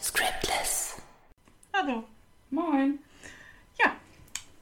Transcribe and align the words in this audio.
Scriptless. 0.00 0.96
Hallo. 1.72 2.04
Moin. 2.50 2.98
Ja, 3.78 3.92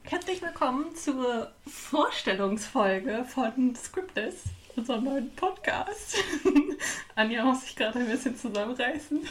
herzlich 0.03 0.41
willkommen 0.41 0.95
zur 0.95 1.51
Vorstellungsfolge 1.67 3.25
von 3.25 3.75
Scriptless, 3.75 4.43
unserem 4.75 5.03
neuen 5.03 5.35
Podcast. 5.35 6.17
Anja 7.15 7.43
muss 7.43 7.61
sich 7.61 7.75
gerade 7.75 7.99
ein 7.99 8.07
bisschen 8.07 8.37
zusammenreißen. 8.37 9.19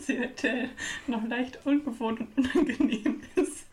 Sie 0.00 0.18
heute 0.18 0.70
noch 1.06 1.26
leicht 1.28 1.58
ungewohnt 1.64 2.20
und 2.20 2.36
unangenehm 2.36 3.22
ist, 3.36 3.66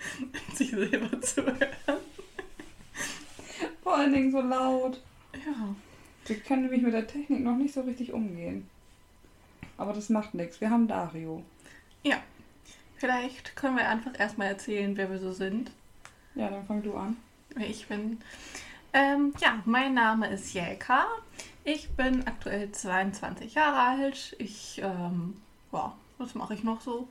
sich 0.56 0.70
selber 0.72 1.20
zu 1.22 1.44
hören. 1.46 2.00
Vor 3.84 3.96
allen 3.96 4.14
Dingen 4.14 4.32
so 4.32 4.42
laut. 4.42 5.02
Ja, 5.48 5.76
Wir 6.26 6.40
können 6.42 6.64
nämlich 6.64 6.82
mit 6.82 6.94
der 6.94 7.08
Technik 7.08 7.40
noch 7.42 7.56
nicht 7.56 7.74
so 7.74 7.82
richtig 7.82 8.12
umgehen. 8.12 8.70
Aber 9.78 9.94
das 9.94 10.10
macht 10.10 10.34
nichts. 10.34 10.60
Wir 10.62 10.70
haben 10.70 10.88
Dario. 10.88 11.44
ja. 12.04 12.18
Vielleicht 13.00 13.56
können 13.56 13.78
wir 13.78 13.88
einfach 13.88 14.20
erstmal 14.20 14.48
erzählen, 14.48 14.98
wer 14.98 15.12
wir 15.12 15.20
so 15.20 15.32
sind. 15.32 15.70
Ja, 16.34 16.50
dann 16.50 16.66
fang 16.66 16.82
du 16.82 16.96
an. 16.96 17.16
ich 17.56 17.86
bin. 17.88 18.20
Ähm, 18.92 19.34
ja, 19.40 19.62
mein 19.66 19.94
Name 19.94 20.28
ist 20.32 20.52
Jelka. 20.56 21.06
Ich 21.64 21.90
bin 21.92 22.26
aktuell 22.26 22.72
22 22.72 23.54
Jahre 23.54 24.02
alt. 24.02 24.36
Ich, 24.40 24.82
ähm, 24.84 25.36
ja, 25.72 25.96
was 26.18 26.34
mache 26.34 26.56
ich 26.56 26.64
noch 26.64 26.82
so? 26.82 27.08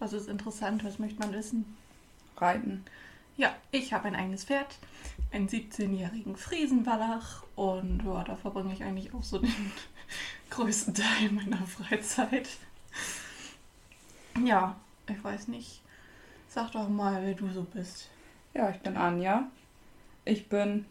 Was 0.00 0.12
ist 0.12 0.28
interessant? 0.28 0.84
Was 0.84 0.98
möchte 0.98 1.18
man 1.18 1.32
wissen? 1.32 1.64
Reiten. 2.36 2.84
Ja, 3.38 3.54
ich 3.70 3.94
habe 3.94 4.08
ein 4.08 4.16
eigenes 4.16 4.44
Pferd, 4.44 4.76
einen 5.32 5.48
17-jährigen 5.48 6.36
Friesenwallach 6.36 7.42
und 7.56 8.02
ja, 8.04 8.24
da 8.24 8.36
verbringe 8.36 8.72
ich 8.72 8.82
eigentlich 8.82 9.12
auch 9.14 9.22
so 9.22 9.38
den 9.40 9.72
größten 10.50 10.94
Teil 10.94 11.30
meiner 11.32 11.66
Freizeit. 11.66 12.48
Ja, 14.44 14.76
ich 15.08 15.22
weiß 15.22 15.48
nicht. 15.48 15.80
Sag 16.48 16.72
doch 16.72 16.88
mal, 16.88 17.22
wer 17.22 17.34
du 17.34 17.50
so 17.50 17.64
bist. 17.64 18.08
Ja, 18.54 18.70
ich 18.70 18.78
bin 18.78 18.96
Anja. 18.96 19.48
Ich 20.24 20.48
bin. 20.48 20.86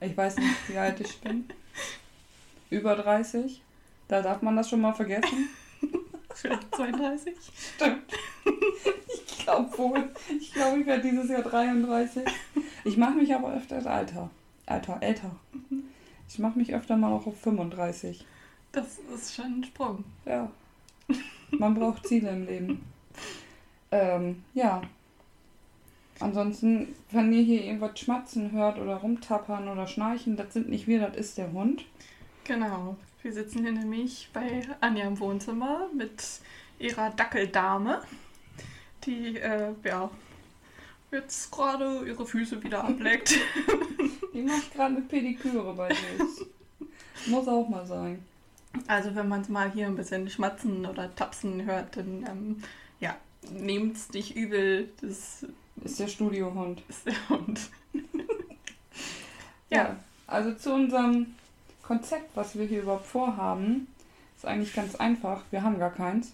Ich 0.00 0.16
weiß 0.16 0.36
nicht, 0.36 0.68
wie 0.68 0.78
alt 0.78 1.00
ich 1.00 1.20
bin. 1.20 1.48
Über 2.70 2.96
30. 2.96 3.60
Da 4.08 4.22
darf 4.22 4.42
man 4.42 4.56
das 4.56 4.68
schon 4.68 4.80
mal 4.80 4.94
vergessen. 4.94 5.48
Vielleicht 6.34 6.74
32? 6.74 7.34
Stimmt. 7.76 8.12
Ich 9.50 9.72
glaube 9.72 9.78
wohl. 9.78 10.10
Ich 10.38 10.52
glaube, 10.52 10.80
ich 10.80 10.86
werde 10.86 11.02
dieses 11.02 11.28
Jahr 11.28 11.42
33. 11.42 12.22
Ich 12.84 12.96
mache 12.96 13.14
mich 13.14 13.34
aber 13.34 13.52
öfter 13.54 13.84
alter. 13.84 14.30
Alter, 14.66 14.98
älter. 15.00 15.30
Ich 16.28 16.38
mache 16.38 16.58
mich 16.58 16.74
öfter 16.74 16.96
mal 16.96 17.12
auch 17.12 17.26
auf 17.26 17.40
35. 17.40 18.24
Das 18.72 18.98
ist 19.12 19.34
schon 19.34 19.60
ein 19.60 19.64
Sprung. 19.64 20.04
Ja. 20.24 20.50
Man 21.50 21.74
braucht 21.74 22.06
Ziele 22.06 22.30
im 22.30 22.46
Leben. 22.46 22.84
Ähm, 23.90 24.44
ja. 24.54 24.82
Ansonsten, 26.20 26.94
wenn 27.10 27.32
ihr 27.32 27.42
hier 27.42 27.64
irgendwas 27.64 27.98
schmatzen 27.98 28.52
hört 28.52 28.78
oder 28.78 28.96
rumtappern 28.96 29.68
oder 29.68 29.86
schnarchen, 29.86 30.36
das 30.36 30.52
sind 30.52 30.68
nicht 30.68 30.86
wir, 30.86 31.00
das 31.00 31.16
ist 31.16 31.38
der 31.38 31.50
Hund. 31.52 31.84
Genau. 32.44 32.96
Wir 33.22 33.32
sitzen 33.32 33.62
hier 33.62 33.72
nämlich 33.72 34.30
bei 34.32 34.62
Anja 34.80 35.06
im 35.06 35.18
Wohnzimmer 35.18 35.88
mit 35.96 36.22
ihrer 36.78 37.10
Dackeldame, 37.10 38.02
die, 39.06 39.38
äh, 39.38 39.72
ja, 39.84 40.10
jetzt 41.10 41.50
gerade 41.50 42.06
ihre 42.06 42.26
Füße 42.26 42.62
wieder 42.62 42.84
ableckt. 42.84 43.38
Die 44.32 44.42
macht 44.42 44.72
gerade 44.72 44.96
eine 44.96 45.04
Pediküre 45.04 45.74
bei 45.74 45.88
sich. 45.88 46.46
Muss 47.26 47.48
auch 47.48 47.68
mal 47.68 47.84
sein. 47.84 48.24
Also 48.86 49.14
wenn 49.14 49.28
man 49.28 49.40
es 49.40 49.48
mal 49.48 49.70
hier 49.72 49.86
ein 49.86 49.96
bisschen 49.96 50.30
schmatzen 50.30 50.86
oder 50.86 51.14
tapsen 51.14 51.64
hört, 51.64 51.96
dann, 51.96 52.24
ähm, 52.28 52.62
ja, 53.00 53.16
nehmt's 53.52 54.12
nicht 54.12 54.36
übel. 54.36 54.88
Das 55.00 55.44
Ist 55.82 55.98
der 55.98 56.08
Studiohund. 56.08 56.82
ist 56.88 57.06
der 57.06 57.28
Hund. 57.28 57.60
Ja. 57.92 58.00
Ja. 59.72 59.96
Also 60.26 60.52
zu 60.54 60.72
unserem 60.72 61.34
Konzept, 61.82 62.36
was 62.36 62.56
wir 62.56 62.66
hier 62.66 62.82
überhaupt 62.82 63.06
vorhaben, 63.06 63.88
ist 64.36 64.44
eigentlich 64.44 64.74
ganz 64.74 64.94
einfach. 64.96 65.42
Wir 65.50 65.62
haben 65.62 65.78
gar 65.78 65.92
keins. 65.92 66.32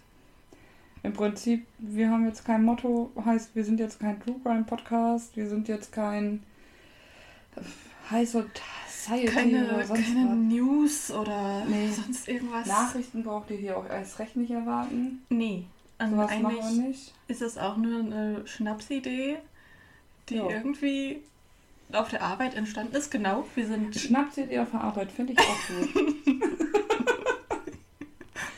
Im 1.06 1.12
Prinzip, 1.12 1.64
wir 1.78 2.10
haben 2.10 2.26
jetzt 2.26 2.44
kein 2.44 2.64
Motto, 2.64 3.12
heißt, 3.24 3.54
wir 3.54 3.64
sind 3.64 3.78
jetzt 3.78 4.00
kein 4.00 4.20
True 4.20 4.40
Crime 4.42 4.64
Podcast, 4.64 5.36
wir 5.36 5.48
sind 5.48 5.68
jetzt 5.68 5.92
kein 5.92 6.42
äh, 7.54 7.60
High 8.10 8.28
Society 8.28 9.26
Keine, 9.26 9.66
oder 9.72 9.84
sonst 9.84 10.04
keine 10.04 10.30
was. 10.30 10.36
News 10.36 11.10
oder 11.12 11.64
Nee. 11.66 11.88
sonst 11.90 12.26
irgendwas. 12.26 12.66
Nachrichten 12.66 13.22
braucht 13.22 13.50
ihr 13.52 13.56
hier 13.56 13.76
auch 13.78 13.88
erst 13.88 14.18
recht 14.18 14.34
nicht 14.34 14.50
erwarten. 14.50 15.22
Nee. 15.28 15.64
Also 15.98 16.16
Sowas 16.16 16.30
machen 16.32 16.46
eigentlich 16.46 16.64
wir 16.76 16.88
nicht. 16.88 17.14
ist 17.28 17.42
es 17.42 17.56
auch 17.56 17.76
nur 17.76 18.00
eine 18.00 18.42
Schnapsidee, 18.46 19.36
die 20.28 20.34
Ja. 20.34 20.48
irgendwie 20.50 21.22
auf 21.92 22.08
der 22.08 22.22
Arbeit 22.22 22.54
entstanden 22.56 22.96
ist. 22.96 23.12
Genau, 23.12 23.46
wir 23.54 23.66
sind, 23.68 23.94
Schnapsidee 23.94 24.58
auf 24.58 24.72
der 24.72 24.80
Arbeit, 24.80 25.12
finde 25.12 25.34
ich 25.34 25.38
auch 25.38 25.68
gut. 25.68 26.16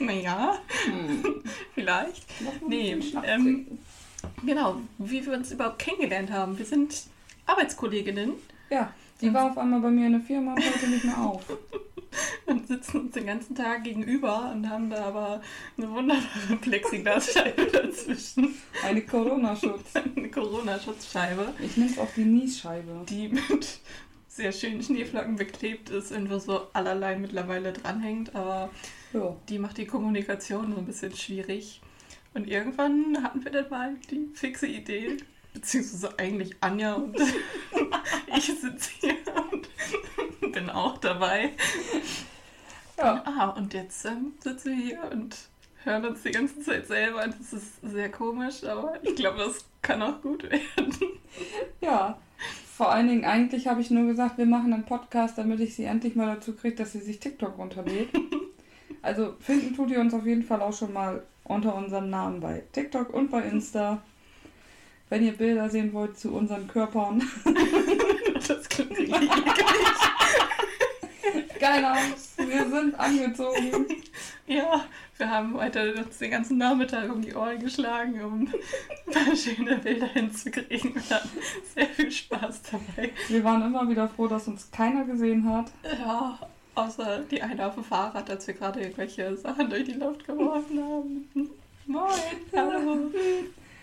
naja, 0.08 0.58
Hm. 0.86 1.42
vielleicht. 1.74 2.26
Nee, 2.66 2.96
ähm. 3.24 3.78
Genau, 4.44 4.76
wie 4.98 5.24
wir 5.24 5.32
uns 5.34 5.52
überhaupt 5.52 5.78
kennengelernt 5.78 6.30
haben. 6.32 6.58
Wir 6.58 6.64
sind 6.66 7.04
Arbeitskolleginnen 7.46 8.32
Ja, 8.70 8.92
die 9.20 9.32
war 9.32 9.50
auf 9.50 9.58
einmal 9.58 9.80
bei 9.80 9.90
mir 9.90 10.06
in 10.06 10.12
der 10.12 10.20
Firma 10.20 10.54
und 10.54 10.64
hörte 10.64 10.88
nicht 10.88 11.04
mehr 11.04 11.18
auf. 11.18 11.42
und 12.46 12.66
sitzen 12.66 13.00
uns 13.02 13.12
den 13.12 13.26
ganzen 13.26 13.54
Tag 13.54 13.84
gegenüber 13.84 14.50
und 14.52 14.68
haben 14.68 14.90
da 14.90 15.04
aber 15.06 15.40
eine 15.76 15.90
wunderbare 15.90 16.56
Plexiglasscheibe 16.60 17.66
dazwischen. 17.66 18.54
Eine 18.82 19.02
Corona-Schutz. 19.02 19.94
Eine 20.16 20.30
Corona-Schutzscheibe. 20.30 21.52
Ich 21.60 21.76
nenne 21.76 21.90
es 21.90 21.98
auch 21.98 22.08
die 22.16 22.24
Niesscheibe. 22.24 23.04
die 23.08 23.28
mit 23.28 23.80
sehr 24.26 24.52
schönen 24.52 24.82
Schneeflocken 24.82 25.36
beklebt 25.36 25.90
ist 25.90 26.12
und 26.12 26.30
wo 26.30 26.38
so 26.38 26.68
allerlei 26.72 27.16
mittlerweile 27.16 27.72
dranhängt, 27.72 28.34
aber 28.34 28.70
Ja. 29.12 29.36
die 29.48 29.58
macht 29.58 29.78
die 29.78 29.86
Kommunikation 29.86 30.72
so 30.72 30.78
ein 30.78 30.86
bisschen 30.86 31.14
schwierig. 31.14 31.80
Und 32.34 32.46
irgendwann 32.46 33.22
hatten 33.22 33.44
wir 33.44 33.50
dann 33.50 33.70
mal 33.70 33.96
die 34.10 34.28
fixe 34.34 34.66
Idee, 34.66 35.16
beziehungsweise 35.54 36.18
eigentlich 36.18 36.56
Anja 36.60 36.94
und 36.94 37.16
ich 38.36 38.44
sitze 38.44 38.90
hier 39.00 39.16
und 39.50 40.52
bin 40.52 40.70
auch 40.70 40.98
dabei. 40.98 41.52
Ja. 42.98 43.22
Ah, 43.24 43.48
und 43.50 43.74
jetzt 43.74 44.04
ähm, 44.04 44.34
sitzen 44.40 44.76
wir 44.76 44.84
hier 44.84 45.10
und 45.12 45.36
hören 45.84 46.04
uns 46.04 46.22
die 46.22 46.32
ganze 46.32 46.60
Zeit 46.60 46.86
selber. 46.86 47.26
Das 47.26 47.52
ist 47.52 47.80
sehr 47.82 48.10
komisch, 48.10 48.64
aber 48.64 48.98
ich 49.02 49.14
glaube, 49.14 49.38
das 49.38 49.64
kann 49.82 50.02
auch 50.02 50.20
gut 50.20 50.42
werden. 50.44 50.94
ja. 51.80 52.18
Vor 52.76 52.92
allen 52.92 53.08
Dingen, 53.08 53.24
eigentlich 53.24 53.66
habe 53.66 53.80
ich 53.80 53.90
nur 53.90 54.06
gesagt, 54.06 54.38
wir 54.38 54.46
machen 54.46 54.72
einen 54.72 54.84
Podcast, 54.84 55.36
damit 55.36 55.58
ich 55.58 55.74
sie 55.74 55.84
endlich 55.84 56.14
mal 56.14 56.36
dazu 56.36 56.54
kriege, 56.54 56.76
dass 56.76 56.92
sie 56.92 57.00
sich 57.00 57.18
TikTok 57.18 57.58
runterlädt. 57.58 58.10
Also 59.08 59.34
finden 59.40 59.74
tut 59.74 59.90
ihr 59.90 60.00
uns 60.00 60.12
auf 60.12 60.26
jeden 60.26 60.42
Fall 60.42 60.60
auch 60.60 60.74
schon 60.74 60.92
mal 60.92 61.22
unter 61.44 61.74
unserem 61.74 62.10
Namen 62.10 62.40
bei 62.40 62.62
TikTok 62.72 63.08
und 63.14 63.30
bei 63.30 63.40
Insta. 63.40 64.02
Wenn 65.08 65.24
ihr 65.24 65.32
Bilder 65.32 65.70
sehen 65.70 65.94
wollt 65.94 66.18
zu 66.18 66.34
unseren 66.34 66.68
Körpern. 66.68 67.22
Das 68.46 68.68
klingt 68.68 68.96
richtig 68.96 69.20
eklig. 69.20 69.98
Keine 71.58 71.90
Angst, 71.90 72.38
wir 72.38 72.70
sind 72.70 72.98
angezogen. 72.98 73.86
Ja, 74.46 74.84
wir 75.18 75.30
haben 75.30 75.54
heute 75.54 75.94
uns 75.94 76.18
den 76.18 76.30
ganzen 76.30 76.56
Nachmittag 76.56 77.10
um 77.12 77.20
die 77.20 77.34
Ohren 77.34 77.58
geschlagen, 77.58 78.22
um 78.22 78.42
ein 78.42 79.12
paar 79.12 79.36
schöne 79.36 79.76
Bilder 79.78 80.06
hinzukriegen. 80.06 80.94
Wir 80.94 81.16
hatten 81.16 81.38
sehr 81.74 81.86
viel 81.86 82.10
Spaß 82.10 82.62
dabei. 82.70 83.10
Wir 83.28 83.42
waren 83.44 83.62
immer 83.62 83.88
wieder 83.88 84.08
froh, 84.08 84.28
dass 84.28 84.46
uns 84.48 84.70
keiner 84.70 85.04
gesehen 85.04 85.46
hat. 85.50 85.66
Ja, 85.82 86.38
außer 86.78 87.24
die 87.30 87.42
eine 87.42 87.66
auf 87.66 87.74
dem 87.74 87.84
Fahrrad, 87.84 88.30
als 88.30 88.46
wir 88.46 88.54
gerade 88.54 88.80
irgendwelche 88.80 89.36
Sachen 89.36 89.68
durch 89.68 89.84
die 89.84 89.92
Luft 89.92 90.24
geworfen 90.24 90.78
haben. 90.78 91.28
Moin, 91.86 92.10
hallo, 92.54 93.10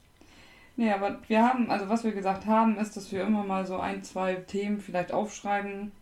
Nee, 0.76 0.92
aber 0.92 1.18
wir 1.28 1.42
haben, 1.42 1.70
also 1.70 1.88
was 1.88 2.04
wir 2.04 2.12
gesagt 2.12 2.44
haben, 2.44 2.76
ist, 2.76 2.94
dass 2.94 3.10
wir 3.10 3.22
immer 3.22 3.42
mal 3.42 3.66
so 3.66 3.78
ein, 3.78 4.04
zwei 4.04 4.34
Themen 4.34 4.80
vielleicht 4.80 5.12
aufschreiben, 5.12 5.92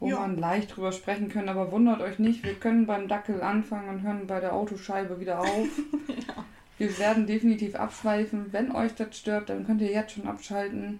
wo 0.00 0.08
Ja. 0.08 0.20
man 0.20 0.36
leicht 0.38 0.74
drüber 0.76 0.90
sprechen 0.92 1.28
können. 1.28 1.48
Aber 1.48 1.70
wundert 1.70 2.00
euch 2.00 2.18
nicht, 2.18 2.42
wir 2.44 2.54
können 2.54 2.86
beim 2.86 3.06
Dackel 3.06 3.42
anfangen 3.42 3.88
und 3.88 4.02
hören 4.02 4.26
bei 4.26 4.40
der 4.40 4.54
Autoscheibe 4.54 5.20
wieder 5.20 5.40
auf. 5.40 5.68
Wir 6.78 6.98
werden 6.98 7.26
definitiv 7.26 7.74
abschweifen. 7.74 8.46
Wenn 8.54 8.72
euch 8.72 8.94
das 8.94 9.18
stört, 9.18 9.50
dann 9.50 9.66
könnt 9.66 9.82
ihr 9.82 9.92
jetzt 9.92 10.12
schon 10.14 10.26
abschalten. 10.26 10.98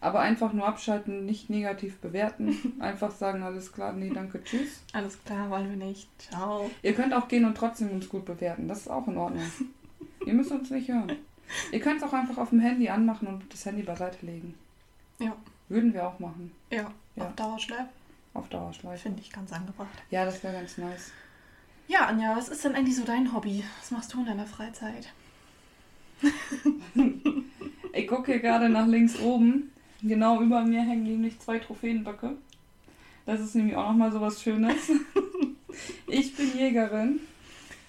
Aber 0.00 0.20
einfach 0.20 0.54
nur 0.54 0.66
abschalten, 0.66 1.26
nicht 1.26 1.50
negativ 1.50 1.98
bewerten. 1.98 2.56
Einfach 2.80 3.10
sagen, 3.10 3.42
alles 3.42 3.72
klar, 3.72 3.92
nee, 3.92 4.10
danke, 4.12 4.42
tschüss. 4.42 4.82
Alles 4.94 5.22
klar, 5.22 5.50
wollen 5.50 5.68
wir 5.78 5.86
nicht. 5.86 6.08
Ciao. 6.18 6.70
Ihr 6.82 6.94
könnt 6.94 7.12
auch 7.12 7.28
gehen 7.28 7.44
und 7.44 7.54
trotzdem 7.56 7.90
uns 7.90 8.08
gut 8.08 8.24
bewerten. 8.24 8.66
Das 8.68 8.78
ist 8.78 8.88
auch 8.88 9.06
in 9.06 9.18
Ordnung. 9.18 9.44
ihr 10.26 10.32
müsst 10.32 10.50
uns 10.50 10.70
nicht 10.70 10.88
hören. 10.88 11.12
Ihr 11.72 11.80
könnt 11.80 11.98
es 11.98 12.08
auch 12.08 12.14
einfach 12.14 12.38
auf 12.38 12.48
dem 12.48 12.60
Handy 12.60 12.88
anmachen 12.88 13.28
und 13.28 13.52
das 13.52 13.66
Handy 13.66 13.82
beiseite 13.82 14.24
legen. 14.24 14.54
Ja. 15.18 15.36
Würden 15.68 15.92
wir 15.92 16.08
auch 16.08 16.18
machen. 16.20 16.50
Ja, 16.70 16.90
Ja. 17.16 17.26
auf 17.26 17.34
Dauerschleife 17.36 17.90
Auf 18.34 18.48
Dauerschleife. 18.48 19.02
finde 19.02 19.20
ich 19.20 19.30
ganz 19.30 19.52
angebracht. 19.52 20.02
Ja, 20.10 20.24
das 20.24 20.42
wäre 20.42 20.54
ganz 20.54 20.78
nice. 20.78 21.12
Ja, 21.88 22.06
Anja, 22.06 22.34
was 22.36 22.48
ist 22.48 22.64
denn 22.64 22.74
eigentlich 22.74 22.96
so 22.96 23.04
dein 23.04 23.32
Hobby? 23.34 23.62
Was 23.80 23.90
machst 23.90 24.12
du 24.14 24.20
in 24.20 24.26
deiner 24.26 24.46
Freizeit? 24.46 25.12
Ich 27.94 28.08
gucke 28.08 28.32
hier 28.32 28.40
gerade 28.40 28.70
nach 28.70 28.86
links 28.86 29.18
oben. 29.20 29.70
Genau 30.00 30.40
über 30.40 30.62
mir 30.62 30.80
hängen 30.80 31.02
nämlich 31.02 31.38
zwei 31.40 31.58
Trophäenböcke. 31.58 32.38
Das 33.26 33.38
ist 33.38 33.54
nämlich 33.54 33.76
auch 33.76 33.88
nochmal 33.88 34.10
so 34.10 34.20
was 34.20 34.42
Schönes. 34.42 34.90
Ich 36.06 36.36
bin 36.36 36.54
Jägerin. 36.54 37.20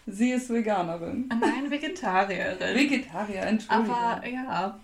Sie 0.08 0.32
ist 0.32 0.50
Veganerin. 0.50 1.28
Nein, 1.28 1.70
Vegetarierin. 1.70 2.58
Vegetarier, 2.60 3.42
Entschuldigung. 3.42 3.94
Aber 3.94 4.26
ja, 4.26 4.80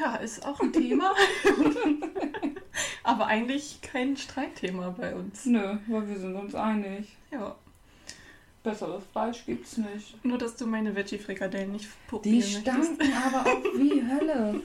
ja, 0.00 0.16
ist 0.16 0.44
auch 0.44 0.60
ein 0.60 0.72
Thema. 0.72 1.12
Aber 3.02 3.26
eigentlich 3.26 3.80
kein 3.82 4.16
Streitthema 4.16 4.90
bei 4.90 5.14
uns. 5.14 5.46
Nö, 5.46 5.76
weil 5.86 6.08
wir 6.08 6.18
sind 6.18 6.34
uns 6.34 6.54
einig. 6.54 7.16
Ja, 7.30 7.54
Besseres 8.62 9.04
Fleisch 9.12 9.46
gibt's 9.46 9.76
nicht. 9.76 10.24
nur 10.24 10.38
dass 10.38 10.56
du 10.56 10.66
meine 10.66 10.94
Veggie-Frikadellen 10.96 11.70
nicht 11.72 11.84
Die 11.84 12.08
probieren 12.10 12.38
möchtest. 12.38 12.60
stanken 12.62 13.12
aber 13.24 13.48
auch 13.48 13.62
wie 13.78 14.02
Hölle. 14.10 14.60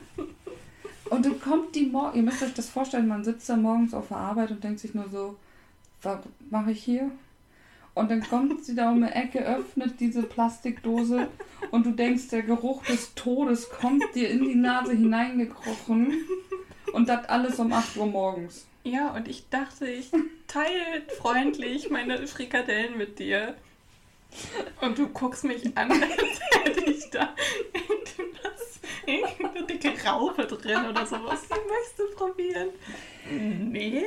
Und 1.12 1.26
dann 1.26 1.40
kommt 1.40 1.76
die 1.76 1.86
morgen. 1.86 2.18
Ihr 2.18 2.24
müsst 2.24 2.42
euch 2.42 2.54
das 2.56 2.70
vorstellen, 2.70 3.08
man 3.08 3.24
sitzt 3.24 3.48
da 3.48 3.56
morgens 3.56 3.94
auf 3.94 4.08
der 4.08 4.18
Arbeit 4.18 4.50
und 4.52 4.64
denkt 4.64 4.80
sich 4.80 4.96
nur 4.96 5.08
so, 5.10 5.36
was 6.02 6.20
mache 6.50 6.72
ich 6.72 6.84
hier? 6.84 7.12
Und 7.94 8.10
dann 8.10 8.22
kommt 8.22 8.64
sie 8.64 8.76
da 8.76 8.92
um 8.92 9.02
die 9.02 9.12
Ecke, 9.12 9.40
öffnet 9.46 10.00
diese 10.00 10.24
Plastikdose 10.24 11.28
und 11.72 11.86
du 11.86 11.92
denkst, 11.92 12.30
der 12.30 12.44
Geruch 12.44 12.84
des 12.86 13.14
Todes 13.16 13.70
kommt 13.70 14.16
dir 14.16 14.30
in 14.30 14.44
die 14.46 14.56
Nase 14.56 14.94
hineingekrochen. 14.94 16.14
Und 16.94 17.10
das 17.10 17.28
alles 17.28 17.60
um 17.60 17.72
8 17.72 17.98
Uhr 17.98 18.06
morgens. 18.06 18.66
Ja, 18.84 19.12
und 19.12 19.28
ich 19.28 19.50
dachte, 19.50 19.88
ich 19.88 20.12
teile 20.48 21.04
freundlich 21.18 21.90
meine 21.90 22.28
Frikadellen 22.28 22.98
mit 22.98 23.20
dir. 23.20 23.56
Und 24.82 24.98
du 24.98 25.08
guckst 25.08 25.44
mich 25.44 25.66
an, 25.78 25.92
als 25.92 26.40
hätte 26.52 26.90
ich 26.90 27.10
da 27.10 27.36
irgendwas, 27.74 28.80
irgendeine 29.06 29.68
dicke 29.68 30.06
Raupe 30.06 30.46
drin 30.46 30.86
oder 30.90 31.06
sowas. 31.06 31.42
Die 31.44 31.70
möchtest 31.70 32.00
du 32.00 32.16
probieren? 32.16 32.70
Nee. 33.30 34.04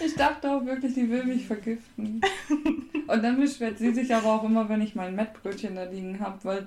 Ich 0.00 0.14
dachte 0.14 0.50
auch 0.50 0.64
wirklich, 0.64 0.94
die 0.94 1.08
will 1.08 1.24
mich 1.24 1.46
vergiften. 1.46 2.20
Und 2.48 3.22
dann 3.22 3.40
beschwert 3.40 3.78
sie 3.78 3.92
sich 3.92 4.14
aber 4.14 4.34
auch 4.34 4.44
immer, 4.44 4.68
wenn 4.68 4.80
ich 4.82 4.94
mein 4.94 5.14
Mettbrötchen 5.14 5.76
da 5.76 5.84
liegen 5.84 6.18
habe, 6.20 6.38
weil 6.42 6.66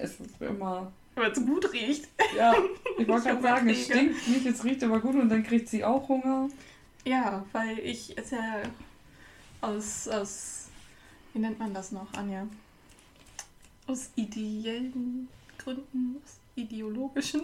es 0.00 0.20
ist 0.20 0.40
immer. 0.40 0.92
Weil 1.14 1.30
es 1.30 1.44
gut 1.44 1.72
riecht. 1.72 2.08
Ja, 2.36 2.54
ich 2.98 3.08
wollte 3.08 3.24
gerade 3.28 3.42
sagen, 3.42 3.68
es 3.68 3.84
stinkt 3.84 4.28
nicht, 4.28 4.46
es 4.46 4.64
riecht 4.64 4.82
aber 4.84 5.00
gut 5.00 5.16
und 5.16 5.28
dann 5.28 5.42
kriegt 5.42 5.68
sie 5.68 5.84
auch 5.84 6.08
Hunger. 6.08 6.48
Ja, 7.04 7.44
weil 7.52 7.78
ich 7.80 8.16
es 8.16 8.30
ja 8.30 8.62
aus, 9.60 10.08
aus, 10.08 10.68
wie 11.32 11.40
nennt 11.40 11.58
man 11.58 11.74
das 11.74 11.92
noch, 11.92 12.12
Anja? 12.14 12.46
Aus 13.86 14.10
ideellen 14.14 15.28
Gründen, 15.58 16.16
aus 16.24 16.41
ideologischen. 16.54 17.42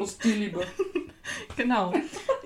Aus 0.00 0.18
Tierliebe. 0.18 0.64
Genau. 1.56 1.92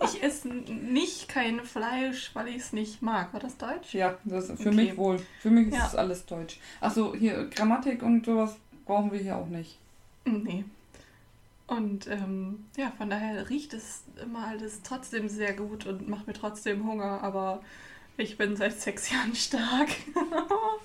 Ich 0.04 0.22
esse 0.22 0.48
nicht 0.48 1.28
kein 1.28 1.60
Fleisch, 1.64 2.30
weil 2.34 2.48
ich 2.48 2.56
es 2.56 2.72
nicht 2.72 3.00
mag. 3.00 3.32
War 3.32 3.40
das 3.40 3.56
Deutsch? 3.56 3.94
Ja, 3.94 4.18
das 4.24 4.50
ist 4.50 4.62
für 4.62 4.68
Okay. 4.70 4.76
mich 4.76 4.96
wohl. 4.96 5.20
Für 5.40 5.50
mich 5.50 5.68
ist 5.68 5.74
Ja. 5.76 5.86
es 5.86 5.94
alles 5.94 6.26
Deutsch. 6.26 6.58
Achso, 6.80 7.14
hier 7.14 7.46
Grammatik 7.46 8.02
und 8.02 8.26
sowas 8.26 8.56
brauchen 8.84 9.10
wir 9.12 9.20
hier 9.20 9.36
auch 9.36 9.46
nicht. 9.46 9.78
Nee. 10.26 10.64
Und 11.66 12.08
ähm, 12.08 12.66
ja, 12.76 12.92
von 12.98 13.08
daher 13.08 13.48
riecht 13.48 13.72
es 13.72 14.02
immer 14.22 14.48
alles 14.48 14.82
trotzdem 14.82 15.28
sehr 15.28 15.54
gut 15.54 15.86
und 15.86 16.08
macht 16.08 16.26
mir 16.26 16.34
trotzdem 16.34 16.84
Hunger, 16.86 17.22
aber 17.22 17.62
ich 18.18 18.36
bin 18.36 18.56
seit 18.56 18.78
sechs 18.78 19.10
Jahren 19.10 19.34
stark. 19.34 19.88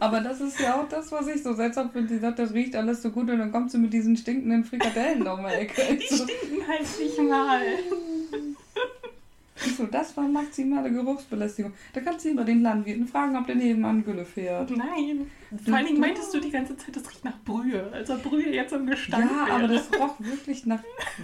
Aber 0.00 0.20
das 0.20 0.40
ist 0.40 0.58
ja 0.60 0.80
auch 0.80 0.88
das, 0.88 1.10
was 1.12 1.26
ich 1.28 1.42
so 1.42 1.52
seltsam 1.54 1.90
finde. 1.90 2.08
Sie 2.08 2.18
sagt, 2.18 2.38
das 2.38 2.52
riecht 2.52 2.74
alles 2.76 3.02
so 3.02 3.10
gut 3.10 3.28
und 3.30 3.38
dann 3.38 3.52
kommt 3.52 3.70
sie 3.70 3.78
mit 3.78 3.92
diesen 3.92 4.16
stinkenden 4.16 4.64
Frikadellen 4.64 5.26
um 5.26 5.40
die 5.48 5.52
Ecke. 5.54 5.96
Die 5.96 6.06
so, 6.14 6.24
stinken 6.24 6.66
halt 6.66 6.86
nicht 7.00 7.18
mal. 7.22 7.60
so, 9.76 9.86
das 9.86 10.16
war 10.16 10.24
maximale 10.28 10.90
Geruchsbelästigung. 10.90 11.72
Da 11.92 12.00
kannst 12.00 12.24
du 12.24 12.30
über 12.30 12.44
den 12.44 12.62
Landwirten 12.62 13.06
fragen, 13.06 13.36
ob 13.36 13.46
der 13.46 13.54
nebenan 13.56 14.04
Gülle 14.04 14.24
fährt. 14.24 14.70
Nein. 14.70 15.30
Vor 15.64 15.74
allen 15.74 15.86
Dingen 15.86 16.00
meintest 16.00 16.34
du 16.34 16.40
die 16.40 16.50
ganze 16.50 16.76
Zeit, 16.76 16.96
das 16.96 17.08
riecht 17.10 17.24
nach 17.24 17.38
Brühe. 17.44 17.88
Als 17.92 18.10
ob 18.10 18.22
Brühe 18.22 18.50
jetzt 18.52 18.72
im 18.72 18.86
Gestank 18.86 19.24
Ja, 19.30 19.46
wäre. 19.46 19.56
aber 19.56 19.68
das 19.68 19.88
roch 19.98 20.14
wirklich 20.18 20.66
nach, 20.66 20.80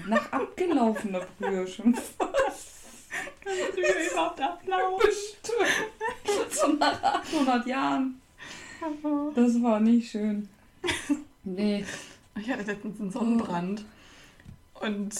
nach 0.08 0.32
abgelaufener 0.32 1.20
Brühe 1.38 1.66
schon. 1.66 1.92
Kann 1.92 3.52
Brühe 3.74 4.10
überhaupt 4.12 4.40
ablaufen? 4.40 5.06
Bestimmt. 5.06 6.50
So 6.50 6.68
nach 6.74 7.02
800 7.02 7.66
Jahren. 7.66 8.19
Das 9.34 9.62
war 9.62 9.80
nicht 9.80 10.10
schön. 10.10 10.48
Nee. 11.42 11.86
Ich 12.38 12.50
hatte 12.50 12.64
letztens 12.64 13.00
einen 13.00 13.10
Sonnenbrand. 13.10 13.84
Und 14.74 15.14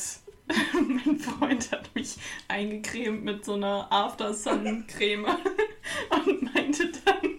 mein 0.74 1.18
Freund 1.18 1.72
hat 1.72 1.94
mich 1.94 2.16
eingecremt 2.46 3.24
mit 3.24 3.44
so 3.44 3.54
einer 3.54 3.90
After-Sun-Creme 3.90 5.24
und 6.10 6.54
meinte 6.54 6.92
dann, 7.04 7.38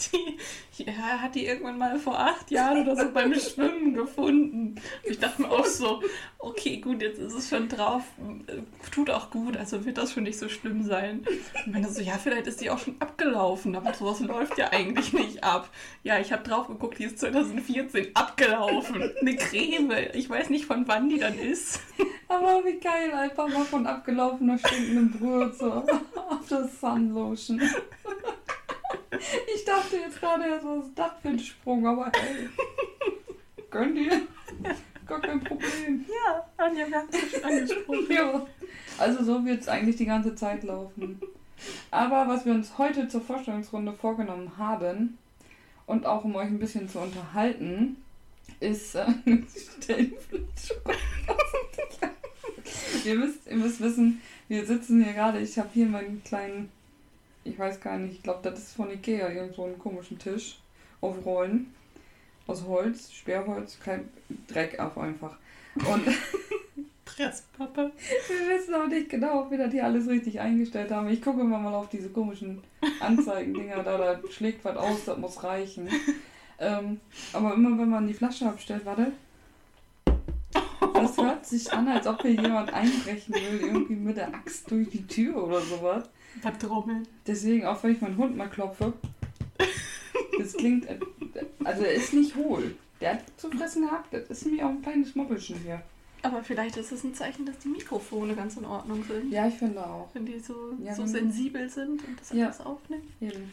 die, 0.12 0.84
ja, 0.84 0.92
er 0.92 1.22
hat 1.22 1.34
die 1.34 1.46
irgendwann 1.46 1.78
mal 1.78 1.98
vor 1.98 2.18
acht 2.18 2.50
Jahren 2.50 2.82
oder 2.82 2.96
so 2.96 3.10
beim 3.12 3.34
Schwimmen 3.34 3.94
gefunden. 3.94 4.76
Ich 5.04 5.18
dachte 5.18 5.42
mir 5.42 5.50
auch 5.50 5.64
so, 5.64 6.02
okay, 6.38 6.78
gut, 6.78 7.02
jetzt 7.02 7.18
ist 7.18 7.34
es 7.34 7.48
schon 7.48 7.68
drauf, 7.68 8.02
tut 8.90 9.10
auch 9.10 9.30
gut, 9.30 9.56
also 9.56 9.84
wird 9.84 9.98
das 9.98 10.12
schon 10.12 10.24
nicht 10.24 10.38
so 10.38 10.48
schlimm 10.48 10.82
sein. 10.82 11.24
Und 11.66 11.72
meinte 11.72 11.90
so, 11.90 12.00
ja, 12.00 12.14
vielleicht 12.14 12.46
ist 12.46 12.60
die 12.60 12.70
auch 12.70 12.78
schon 12.78 12.96
abgelaufen, 13.00 13.76
aber 13.76 13.92
sowas 13.94 14.20
läuft 14.20 14.58
ja 14.58 14.72
eigentlich 14.72 15.12
nicht 15.12 15.44
ab. 15.44 15.70
Ja, 16.02 16.18
ich 16.18 16.32
habe 16.32 16.42
drauf 16.42 16.68
geguckt, 16.68 16.98
die 16.98 17.04
ist 17.04 17.18
2014 17.18 18.14
abgelaufen. 18.14 19.10
Eine 19.20 19.36
Creme. 19.36 19.92
Ich 20.14 20.28
weiß 20.28 20.50
nicht, 20.50 20.66
von 20.66 20.88
wann 20.88 21.08
die 21.08 21.18
dann 21.18 21.38
ist. 21.38 21.80
Aber 22.28 22.64
wie 22.64 22.78
geil, 22.78 23.12
einfach 23.12 23.48
mal 23.48 23.64
von 23.64 23.86
abgelaufener 23.86 24.58
stinkenden 24.58 25.10
Brühe 25.10 25.52
zur 25.52 25.78
auf 26.14 26.48
das 26.48 26.80
Sun 26.80 27.12
Lotion. 27.12 27.60
Ich 29.12 29.64
dachte 29.64 29.96
jetzt 29.96 30.20
gerade, 30.20 30.44
das 30.94 31.12
für 31.20 31.28
ein 31.28 31.38
Sprung, 31.38 31.86
aber 31.86 32.12
hey. 32.14 32.48
Gönnt 33.70 33.96
ihr? 33.96 34.22
Gar 35.06 35.20
kein 35.20 35.40
Problem. 35.42 36.04
Ja, 36.08 36.46
Anja, 36.56 36.86
wir 36.88 36.98
haben 36.98 37.08
es 37.10 37.42
angesprochen. 37.42 38.06
Ja. 38.08 38.46
Also 38.98 39.24
so 39.24 39.44
wird 39.44 39.62
es 39.62 39.68
eigentlich 39.68 39.96
die 39.96 40.06
ganze 40.06 40.34
Zeit 40.34 40.62
laufen. 40.62 41.20
Aber 41.90 42.28
was 42.28 42.44
wir 42.44 42.52
uns 42.52 42.78
heute 42.78 43.08
zur 43.08 43.20
Vorstellungsrunde 43.20 43.92
vorgenommen 43.92 44.56
haben 44.56 45.18
und 45.86 46.06
auch 46.06 46.24
um 46.24 46.36
euch 46.36 46.46
ein 46.46 46.58
bisschen 46.58 46.88
zu 46.88 47.00
unterhalten, 47.00 47.96
ist 48.60 48.94
äh, 48.94 49.06
ihr, 53.04 53.14
müsst, 53.16 53.46
ihr 53.46 53.56
müsst 53.56 53.80
wissen, 53.80 54.20
wir 54.48 54.64
sitzen 54.66 55.02
hier 55.02 55.12
gerade, 55.12 55.40
ich 55.40 55.58
habe 55.58 55.68
hier 55.72 55.86
meinen 55.86 56.22
kleinen, 56.24 56.70
ich 57.44 57.58
weiß 57.58 57.80
gar 57.80 57.98
nicht, 57.98 58.16
ich 58.16 58.22
glaube, 58.22 58.40
das 58.42 58.58
ist 58.58 58.72
von 58.74 58.90
Ikea, 58.90 59.30
irgend 59.30 59.54
so 59.54 59.64
einen 59.64 59.78
komischen 59.78 60.18
Tisch 60.18 60.58
auf 61.00 61.24
Rollen. 61.24 61.74
Aus 62.46 62.64
Holz, 62.64 63.12
Sperrholz, 63.12 63.78
kein 63.78 64.08
Dreck 64.48 64.78
auf 64.80 64.98
einfach. 64.98 65.36
Und 65.76 66.04
Presspappe. 67.04 67.92
wir 68.28 68.56
wissen 68.56 68.74
auch 68.74 68.88
nicht 68.88 69.08
genau, 69.08 69.42
ob 69.42 69.50
wir 69.50 69.58
das 69.58 69.72
hier 69.72 69.84
alles 69.84 70.08
richtig 70.08 70.40
eingestellt 70.40 70.90
haben. 70.90 71.08
Ich 71.08 71.22
gucke 71.22 71.40
immer 71.40 71.58
mal 71.58 71.74
auf 71.74 71.88
diese 71.88 72.08
komischen 72.08 72.62
Anzeigen-Dinger 73.00 73.82
da, 73.82 73.98
da 73.98 74.20
schlägt 74.30 74.64
was 74.64 74.76
aus, 74.76 75.04
das 75.04 75.18
muss 75.18 75.42
reichen. 75.44 75.88
Ähm, 76.58 77.00
aber 77.32 77.54
immer 77.54 77.78
wenn 77.78 77.88
man 77.88 78.06
die 78.06 78.14
Flasche 78.14 78.46
abstellt, 78.46 78.84
warte. 78.84 79.12
Das 80.94 81.16
hört 81.16 81.46
sich 81.46 81.72
an, 81.72 81.88
als 81.88 82.06
ob 82.06 82.22
hier 82.22 82.32
jemand 82.32 82.72
einbrechen 82.72 83.34
will, 83.34 83.60
irgendwie 83.60 83.94
mit 83.94 84.16
der 84.16 84.34
Axt 84.34 84.70
durch 84.70 84.88
die 84.90 85.06
Tür 85.06 85.44
oder 85.44 85.60
sowas. 85.60 86.04
Verdrommeln. 86.40 87.06
Deswegen, 87.26 87.66
auch 87.66 87.82
wenn 87.82 87.92
ich 87.92 88.00
meinen 88.00 88.16
Hund 88.16 88.36
mal 88.36 88.48
klopfe, 88.48 88.92
das 90.38 90.54
klingt, 90.54 90.86
also 91.64 91.82
er 91.82 91.92
ist 91.92 92.14
nicht 92.14 92.34
hohl. 92.36 92.74
Der 93.00 93.14
hat 93.14 93.22
zu 93.36 93.50
fressen 93.50 93.82
gehabt. 93.82 94.12
Das 94.12 94.30
ist 94.30 94.46
mir 94.46 94.64
auch 94.64 94.70
ein 94.70 94.82
kleines 94.82 95.14
Moppelchen 95.14 95.58
hier. 95.60 95.82
Aber 96.22 96.42
vielleicht 96.44 96.76
ist 96.76 96.92
es 96.92 97.02
ein 97.02 97.14
Zeichen, 97.14 97.46
dass 97.46 97.58
die 97.58 97.68
Mikrofone 97.68 98.34
ganz 98.34 98.56
in 98.56 98.64
Ordnung 98.66 99.02
sind. 99.04 99.32
Ja, 99.32 99.48
ich 99.48 99.54
finde 99.54 99.84
auch. 99.84 100.08
Wenn 100.12 100.26
die 100.26 100.38
so, 100.38 100.54
Ja, 100.82 100.94
so 100.94 101.06
sensibel 101.06 101.68
sind 101.70 102.06
und 102.06 102.20
das 102.20 102.30
Ja. 102.32 102.44
etwas 102.48 102.60
aufnehmen. 102.66 103.08
Eben. 103.20 103.50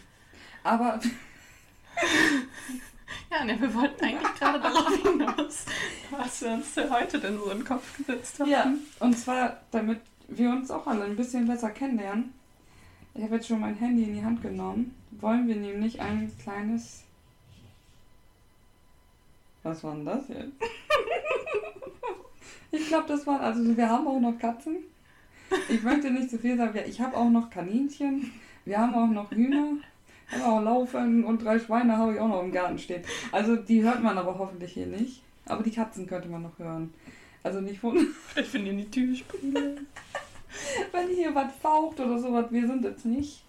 Aber 0.63 0.99
Ja, 3.31 3.43
ne, 3.43 3.59
wir 3.59 3.73
wollten 3.73 4.03
eigentlich 4.03 4.33
gerade 4.35 4.59
darauf 4.59 4.95
hinaus, 5.01 5.65
was 6.11 6.41
wir 6.41 6.51
uns 6.51 6.75
heute 6.89 7.19
denn 7.19 7.37
so 7.37 7.49
in 7.49 7.59
den 7.59 7.65
Kopf 7.65 7.97
gesetzt 7.97 8.39
haben. 8.39 8.49
Ja, 8.49 8.73
und 8.99 9.17
zwar, 9.17 9.61
damit 9.71 9.99
wir 10.27 10.49
uns 10.49 10.71
auch 10.71 10.87
alle 10.87 11.05
ein 11.05 11.15
bisschen 11.15 11.47
besser 11.47 11.69
kennenlernen. 11.69 12.33
Ich 13.13 13.23
habe 13.23 13.35
jetzt 13.35 13.47
schon 13.47 13.59
mein 13.59 13.75
Handy 13.75 14.03
in 14.03 14.13
die 14.13 14.23
Hand 14.23 14.41
genommen. 14.41 14.95
Wollen 15.11 15.47
wir 15.47 15.55
nämlich 15.55 15.99
ein 15.99 16.31
kleines. 16.41 17.03
Was 19.63 19.83
war 19.83 19.95
denn 19.95 20.05
das 20.05 20.27
jetzt? 20.27 20.51
ich 22.71 22.87
glaube, 22.87 23.07
das 23.07 23.25
war. 23.25 23.41
Also, 23.41 23.75
wir 23.75 23.89
haben 23.89 24.07
auch 24.07 24.19
noch 24.19 24.37
Katzen. 24.37 24.77
Ich 25.69 25.81
möchte 25.81 26.11
nicht 26.11 26.29
zu 26.29 26.37
viel 26.37 26.57
sagen. 26.57 26.77
Ja, 26.77 26.85
Ich 26.85 27.01
habe 27.01 27.17
auch 27.17 27.29
noch 27.29 27.49
Kaninchen. 27.49 28.31
Wir 28.65 28.77
haben 28.77 28.93
auch 28.93 29.07
noch 29.07 29.31
Hühner. 29.31 29.77
Auch 30.43 30.61
Laufen 30.61 31.23
und 31.23 31.43
drei 31.43 31.59
Schweine 31.59 31.97
habe 31.97 32.13
ich 32.13 32.19
auch 32.19 32.27
noch 32.27 32.43
im 32.43 32.51
Garten 32.51 32.77
stehen. 32.77 33.03
Also, 33.31 33.55
die 33.55 33.83
hört 33.83 34.03
man 34.03 34.17
aber 34.17 34.37
hoffentlich 34.37 34.73
hier 34.73 34.87
nicht. 34.87 35.23
Aber 35.45 35.63
die 35.63 35.71
Katzen 35.71 36.07
könnte 36.07 36.27
man 36.27 36.43
noch 36.43 36.59
hören. 36.59 36.93
Also 37.43 37.61
nicht 37.61 37.81
wundern. 37.81 38.07
Vielleicht 38.27 38.51
finden 38.51 38.77
die 38.77 38.83
die 38.83 38.91
Türspiele. 38.91 39.77
wenn 40.91 41.07
hier 41.09 41.33
was 41.33 41.53
faucht 41.61 41.99
oder 41.99 42.19
sowas, 42.19 42.47
wir 42.49 42.67
sind 42.67 42.83
jetzt 42.83 43.05
nicht. 43.05 43.43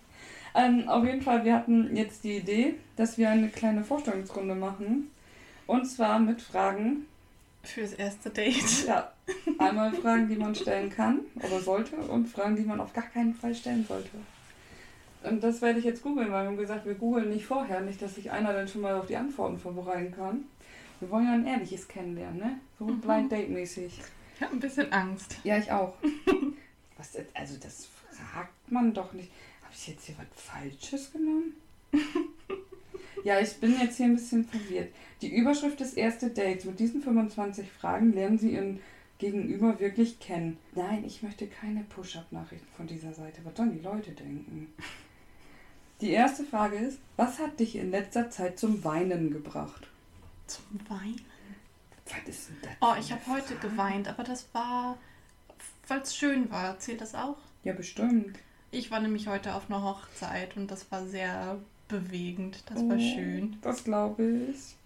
Ähm, 0.54 0.88
auf 0.88 1.04
jeden 1.04 1.22
Fall, 1.22 1.44
wir 1.44 1.54
hatten 1.54 1.94
jetzt 1.96 2.24
die 2.24 2.36
Idee, 2.36 2.74
dass 2.96 3.18
wir 3.18 3.30
eine 3.30 3.48
kleine 3.48 3.84
Vorstellungsrunde 3.84 4.54
machen. 4.54 5.10
Und 5.66 5.86
zwar 5.86 6.18
mit 6.18 6.40
Fragen. 6.40 7.06
Fürs 7.62 7.92
erste 7.92 8.30
Date. 8.30 8.86
Ja, 8.86 9.12
einmal 9.58 9.92
Fragen, 9.92 10.28
die 10.28 10.36
man 10.36 10.54
stellen 10.54 10.90
kann 10.90 11.20
oder 11.34 11.60
sollte 11.60 11.96
und 11.96 12.26
Fragen, 12.26 12.56
die 12.56 12.62
man 12.62 12.80
auf 12.80 12.92
gar 12.92 13.04
keinen 13.04 13.34
Fall 13.34 13.54
stellen 13.54 13.84
sollte. 13.86 14.10
Und 15.24 15.42
das 15.42 15.60
werde 15.62 15.78
ich 15.78 15.84
jetzt 15.84 16.02
googeln, 16.02 16.30
weil 16.30 16.44
wir 16.44 16.48
haben 16.48 16.56
gesagt, 16.56 16.86
wir 16.86 16.94
googeln 16.94 17.28
nicht 17.30 17.46
vorher, 17.46 17.80
nicht, 17.80 18.00
dass 18.00 18.14
sich 18.14 18.30
einer 18.30 18.52
dann 18.52 18.68
schon 18.68 18.82
mal 18.82 18.94
auf 18.94 19.06
die 19.06 19.16
Antworten 19.16 19.58
vorbereiten 19.58 20.12
kann. 20.12 20.44
Wir 21.00 21.10
wollen 21.10 21.26
ja 21.26 21.32
ein 21.34 21.46
ehrliches 21.46 21.86
Kennenlernen, 21.88 22.38
ne? 22.38 22.60
So 22.78 22.86
Mhm. 22.86 23.00
Blind 23.00 23.32
Date 23.32 23.50
mäßig. 23.50 24.00
Ich 24.36 24.42
habe 24.42 24.54
ein 24.54 24.60
bisschen 24.60 24.92
Angst. 24.92 25.36
Ja, 25.44 25.58
ich 25.58 25.70
auch. 25.70 25.94
Was, 26.96 27.16
also 27.34 27.56
das 27.60 27.88
fragt 28.10 28.70
man 28.70 28.92
doch 28.94 29.12
nicht. 29.12 29.30
Habe 29.62 29.74
ich 29.74 29.88
jetzt 29.88 30.06
hier 30.06 30.16
was 30.18 30.42
Falsches 30.42 31.12
genommen? 31.12 31.52
ja, 33.24 33.38
ich 33.38 33.54
bin 33.60 33.78
jetzt 33.80 33.96
hier 33.96 34.06
ein 34.06 34.16
bisschen 34.16 34.44
verwirrt. 34.44 34.88
Die 35.20 35.36
Überschrift 35.36 35.78
des 35.78 35.94
erste 35.94 36.30
Dates. 36.30 36.64
Mit 36.64 36.80
diesen 36.80 37.02
25 37.02 37.70
Fragen 37.70 38.12
lernen 38.12 38.38
Sie 38.38 38.52
Ihren 38.54 38.80
Gegenüber 39.18 39.78
wirklich 39.78 40.18
kennen. 40.20 40.58
Nein, 40.74 41.04
ich 41.04 41.22
möchte 41.22 41.46
keine 41.46 41.84
Push-Up-Nachrichten 41.84 42.66
von 42.76 42.86
dieser 42.86 43.12
Seite. 43.12 43.40
Was 43.44 43.56
sollen 43.56 43.76
die 43.76 43.84
Leute 43.84 44.12
denken? 44.12 44.72
Die 46.00 46.10
erste 46.10 46.44
Frage 46.44 46.76
ist, 46.76 46.98
was 47.16 47.38
hat 47.38 47.58
dich 47.58 47.76
in 47.76 47.90
letzter 47.90 48.30
Zeit 48.30 48.58
zum 48.58 48.84
Weinen 48.84 49.30
gebracht? 49.32 49.88
Zum 50.46 50.64
Weinen. 50.88 51.24
Was 52.06 52.28
ist 52.28 52.48
denn 52.48 52.56
das? 52.62 52.72
Oh, 52.80 52.94
ich 52.98 53.12
habe 53.12 53.26
heute 53.26 53.56
geweint, 53.56 54.08
aber 54.08 54.22
das 54.24 54.48
war, 54.52 54.96
weil 55.88 56.00
es 56.00 56.14
schön 56.16 56.50
war. 56.50 56.78
Zählt 56.78 57.00
das 57.00 57.14
auch? 57.14 57.36
Ja, 57.64 57.72
bestimmt. 57.72 58.38
Ich 58.70 58.90
war 58.90 59.00
nämlich 59.00 59.26
heute 59.28 59.54
auf 59.54 59.68
einer 59.70 59.82
Hochzeit 59.82 60.56
und 60.56 60.70
das 60.70 60.90
war 60.92 61.04
sehr 61.06 61.58
bewegend. 61.88 62.62
Das 62.66 62.78
war 62.88 62.96
Oh, 62.96 62.98
schön. 62.98 63.56
Das 63.62 63.84
glaube 63.84 64.22
ich. 64.52 64.76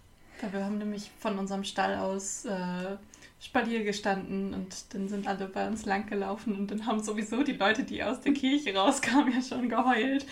Wir 0.51 0.65
haben 0.65 0.79
nämlich 0.79 1.11
von 1.21 1.39
unserem 1.39 1.63
Stall 1.63 1.97
aus 1.97 2.45
äh, 2.47 2.97
Spalier 3.43 3.83
gestanden 3.83 4.55
und 4.55 4.95
dann 4.95 5.09
sind 5.09 5.27
alle 5.27 5.49
bei 5.49 5.67
uns 5.67 5.85
lang 5.85 6.07
gelaufen 6.07 6.57
und 6.57 6.71
dann 6.71 6.87
haben 6.87 7.03
sowieso 7.03 7.43
die 7.43 7.55
Leute, 7.55 7.83
die 7.83 8.03
aus 8.03 8.21
der 8.21 8.33
Kirche 8.33 8.73
rauskamen, 8.73 9.33
ja 9.33 9.43
schon 9.43 9.69
geheult. 9.69 10.25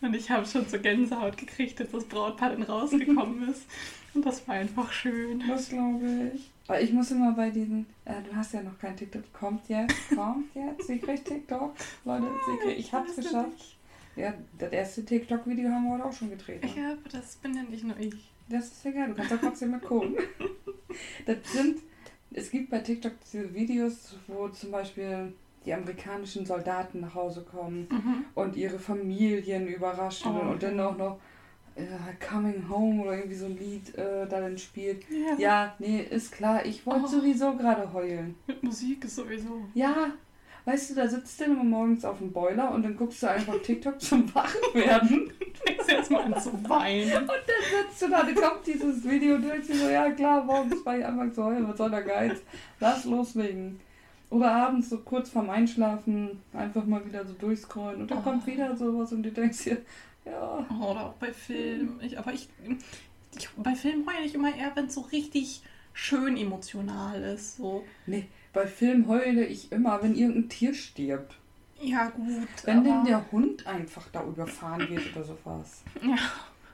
Und 0.00 0.14
ich 0.14 0.30
habe 0.30 0.46
schon 0.46 0.66
so 0.66 0.78
Gänsehaut 0.78 1.36
gekriegt, 1.36 1.78
als 1.80 1.92
das 1.92 2.04
Brautpaar 2.06 2.50
dann 2.50 2.62
rausgekommen 2.62 3.48
ist. 3.50 3.66
Und 4.14 4.24
das 4.24 4.48
war 4.48 4.54
einfach 4.54 4.90
schön. 4.92 5.42
Das 5.46 5.68
glaube 5.68 6.30
ich. 6.34 6.50
Aber 6.66 6.80
ich 6.80 6.92
muss 6.92 7.10
immer 7.10 7.32
bei 7.32 7.50
diesen, 7.50 7.84
äh, 8.06 8.22
du 8.22 8.34
hast 8.34 8.54
ja 8.54 8.62
noch 8.62 8.78
kein 8.78 8.96
TikTok, 8.96 9.30
kommt 9.34 9.68
jetzt, 9.68 9.94
kommt 10.14 10.54
jetzt, 10.54 10.86
sie 10.86 10.98
kriegt 10.98 11.26
TikTok. 11.26 11.74
Leute, 12.06 12.30
sie 12.46 12.66
kriegt, 12.66 12.78
ich 12.78 12.92
hab's 12.92 13.16
geschafft. 13.16 13.76
Ja, 14.16 14.32
das 14.58 14.72
erste 14.72 15.04
TikTok-Video 15.04 15.68
haben 15.68 15.84
wir 15.84 15.94
heute 15.94 16.04
auch 16.06 16.12
schon 16.12 16.30
gedreht. 16.30 16.62
Ne? 16.62 16.82
Ja, 16.82 16.92
aber 16.92 17.08
das 17.12 17.36
bin 17.36 17.54
ja 17.54 17.62
nicht 17.62 17.84
nur 17.84 17.98
ich. 17.98 18.30
Das 18.48 18.66
ist 18.66 18.86
egal, 18.86 19.08
du 19.08 19.14
kannst 19.14 19.32
ja 19.32 19.36
trotzdem 19.36 19.70
mal 19.72 19.80
gucken. 19.80 20.16
Das 21.26 21.38
sind, 21.52 21.80
es 22.34 22.50
gibt 22.50 22.70
bei 22.70 22.78
TikTok 22.80 23.12
diese 23.32 23.54
Videos, 23.54 24.16
wo 24.26 24.48
zum 24.48 24.70
Beispiel 24.70 25.32
die 25.64 25.72
amerikanischen 25.72 26.44
Soldaten 26.44 27.00
nach 27.00 27.14
Hause 27.14 27.42
kommen 27.50 27.86
Mhm. 27.90 28.24
und 28.34 28.56
ihre 28.56 28.78
Familien 28.78 29.66
überraschen 29.66 30.32
Oh. 30.36 30.50
und 30.52 30.62
dann 30.62 30.78
auch 30.80 30.96
noch 30.96 31.18
äh, 31.76 31.84
Coming 32.24 32.68
Home 32.68 33.02
oder 33.02 33.16
irgendwie 33.16 33.34
so 33.36 33.46
ein 33.46 33.56
Lied 33.58 33.94
äh, 33.96 34.26
da 34.28 34.40
dann 34.40 34.56
spielt. 34.58 35.04
Ja, 35.10 35.34
Ja, 35.38 35.74
nee, 35.80 36.00
ist 36.08 36.30
klar. 36.32 36.64
Ich 36.66 36.86
wollte 36.86 37.04
Oh. 37.04 37.08
sowieso 37.08 37.56
gerade 37.56 37.92
heulen. 37.92 38.36
mit 38.46 38.62
Musik 38.62 39.04
ist 39.04 39.16
sowieso. 39.16 39.62
Ja, 39.74 40.12
weißt 40.66 40.90
du, 40.90 40.94
da 40.94 41.08
sitzt 41.08 41.40
du 41.40 41.44
immer 41.46 41.64
morgens 41.64 42.04
auf 42.04 42.18
dem 42.18 42.30
Boiler 42.30 42.70
und 42.72 42.84
dann 42.84 42.96
guckst 42.96 43.22
du 43.24 43.28
einfach 43.30 43.60
TikTok 43.62 44.00
zum 44.00 44.22
Wachwerden. 44.34 45.32
Fängst 45.64 45.88
jetzt 45.90 46.10
mal 46.10 46.22
an 46.22 46.40
zu 46.40 46.52
weinen. 46.68 47.16
Und 47.22 47.28
dann 47.28 47.88
sitzt 47.88 48.02
du 48.02 48.08
da, 48.08 48.22
dann 48.22 48.34
kommt 48.34 48.66
dieses 48.66 49.04
Video 49.08 49.36
und 49.36 49.42
du 49.42 49.48
denkst 49.48 49.66
dir 49.68 49.76
so, 49.76 49.88
ja 49.88 50.10
klar, 50.10 50.44
morgens 50.44 50.84
war 50.84 50.98
ich 50.98 51.04
einfach 51.04 51.32
zu 51.32 51.44
heulen, 51.44 51.68
was 51.68 51.78
soll 51.78 51.90
der 51.90 52.02
Geiz? 52.02 52.40
Lass 52.80 53.04
loslegen. 53.04 53.80
Oder 54.30 54.50
abends 54.50 54.90
so 54.90 54.98
kurz 54.98 55.30
vorm 55.30 55.50
Einschlafen 55.50 56.42
einfach 56.52 56.84
mal 56.86 57.04
wieder 57.06 57.24
so 57.24 57.34
durchscrollen 57.34 58.00
und 58.02 58.10
dann 58.10 58.18
Oh. 58.18 58.22
kommt 58.22 58.46
wieder 58.46 58.74
sowas 58.76 59.12
und 59.12 59.22
du 59.22 59.30
denkst 59.30 59.64
dir, 59.64 59.78
ja, 60.24 60.66
Oder 60.80 61.06
auch 61.06 61.12
bei 61.14 61.32
Filmen. 61.32 62.00
Ich, 62.02 62.18
aber 62.18 62.32
ich, 62.32 62.48
ich 63.36 63.48
bei 63.56 63.74
Filmen 63.74 64.06
heule 64.06 64.24
ich 64.24 64.34
immer 64.34 64.54
eher, 64.56 64.72
wenn 64.74 64.86
es 64.86 64.94
so 64.94 65.02
richtig 65.02 65.62
schön 65.92 66.36
emotional 66.36 67.22
ist. 67.22 67.58
So. 67.58 67.84
nee, 68.06 68.26
bei 68.52 68.66
Film 68.66 69.06
heule 69.06 69.44
ich 69.44 69.70
immer, 69.70 70.02
wenn 70.02 70.14
irgendein 70.16 70.48
Tier 70.48 70.74
stirbt. 70.74 71.36
Ja, 71.84 72.08
gut. 72.10 72.48
Wenn 72.64 72.84
denn 72.84 73.04
der 73.04 73.30
Hund 73.30 73.66
einfach 73.66 74.06
da 74.12 74.24
überfahren 74.24 74.88
wird 74.88 75.14
oder 75.14 75.24
sowas. 75.24 75.82
Ja. 76.02 76.16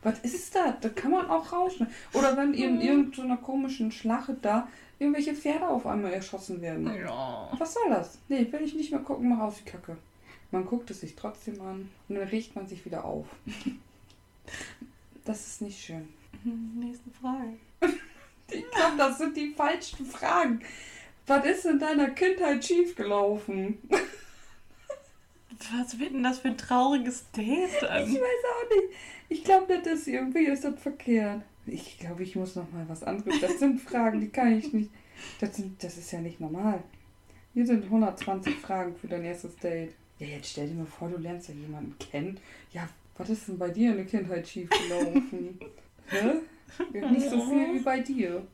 Was 0.02 0.18
ist 0.20 0.54
das? 0.54 0.76
Das 0.80 0.94
kann 0.94 1.10
man 1.10 1.28
auch 1.28 1.52
rausschneiden. 1.52 1.94
Oder 2.14 2.34
wenn 2.34 2.54
in 2.54 2.80
irgendeiner 2.80 3.36
komischen 3.36 3.92
Schlacht 3.92 4.30
da 4.40 4.66
irgendwelche 4.98 5.34
Pferde 5.34 5.68
auf 5.68 5.86
einmal 5.86 6.12
erschossen 6.14 6.62
werden. 6.62 6.90
Ja. 6.94 7.50
Was 7.58 7.74
soll 7.74 7.90
das? 7.90 8.18
Nee, 8.28 8.46
will 8.50 8.62
ich 8.62 8.74
nicht 8.74 8.90
mehr 8.92 9.00
gucken, 9.00 9.28
mach 9.28 9.40
aus 9.40 9.56
die 9.58 9.70
Kacke. 9.70 9.98
Man 10.52 10.64
guckt 10.64 10.90
es 10.90 11.00
sich 11.00 11.16
trotzdem 11.16 11.60
an 11.60 11.90
und 12.08 12.14
dann 12.16 12.28
riecht 12.28 12.56
man 12.56 12.66
sich 12.66 12.84
wieder 12.86 13.04
auf. 13.04 13.26
Das 15.24 15.46
ist 15.46 15.60
nicht 15.60 15.78
schön. 15.84 16.08
Hm, 16.42 16.72
Nächste 16.80 17.10
Frage. 17.10 17.56
Ich 18.52 18.68
glaube, 18.72 18.96
das 18.98 19.18
sind 19.18 19.36
die 19.36 19.50
falschen 19.54 20.04
Fragen. 20.06 20.60
Was 21.28 21.44
ist 21.44 21.66
in 21.66 21.78
deiner 21.78 22.10
Kindheit 22.10 22.64
schiefgelaufen? 22.64 23.78
Was 25.72 25.98
wird 25.98 26.12
denn 26.14 26.22
das 26.22 26.38
für 26.40 26.48
ein 26.48 26.58
trauriges 26.58 27.30
Date 27.32 27.68
Ich 27.82 27.88
an? 27.88 28.02
weiß 28.02 28.14
auch 28.14 28.70
nicht. 28.76 28.98
Ich 29.28 29.44
glaube, 29.44 29.78
das 29.82 30.00
ist 30.00 30.08
irgendwie 30.08 30.46
ist 30.46 30.64
das 30.64 30.80
verkehrt. 30.80 31.42
Ich 31.66 31.98
glaube, 31.98 32.22
ich 32.22 32.34
muss 32.34 32.56
noch 32.56 32.70
mal 32.72 32.84
was 32.88 33.02
anderes. 33.02 33.38
Das 33.40 33.58
sind 33.58 33.80
Fragen, 33.80 34.20
die 34.20 34.28
kann 34.28 34.56
ich 34.58 34.72
nicht. 34.72 34.90
Das, 35.38 35.56
sind, 35.56 35.82
das 35.82 35.98
ist 35.98 36.10
ja 36.12 36.20
nicht 36.20 36.40
normal. 36.40 36.82
Hier 37.52 37.66
sind 37.66 37.84
120 37.84 38.54
Fragen 38.56 38.96
für 38.96 39.06
dein 39.08 39.24
erstes 39.24 39.54
Date. 39.56 39.92
Ja, 40.18 40.26
jetzt 40.28 40.50
stell 40.50 40.68
dir 40.68 40.74
mal 40.74 40.86
vor, 40.86 41.08
du 41.08 41.18
lernst 41.18 41.48
ja 41.48 41.54
jemanden 41.54 41.96
kennen. 41.98 42.38
Ja, 42.72 42.88
was 43.18 43.28
ist 43.30 43.48
denn 43.48 43.58
bei 43.58 43.68
dir 43.70 43.90
in 43.90 43.96
der 43.98 44.06
Kindheit 44.06 44.48
schiefgelaufen? 44.48 45.58
Hä? 46.08 46.32
Ja, 46.92 47.10
Nicht 47.10 47.28
so 47.28 47.40
viel 47.44 47.74
wie 47.74 47.80
bei 47.80 48.00
dir. 48.00 48.46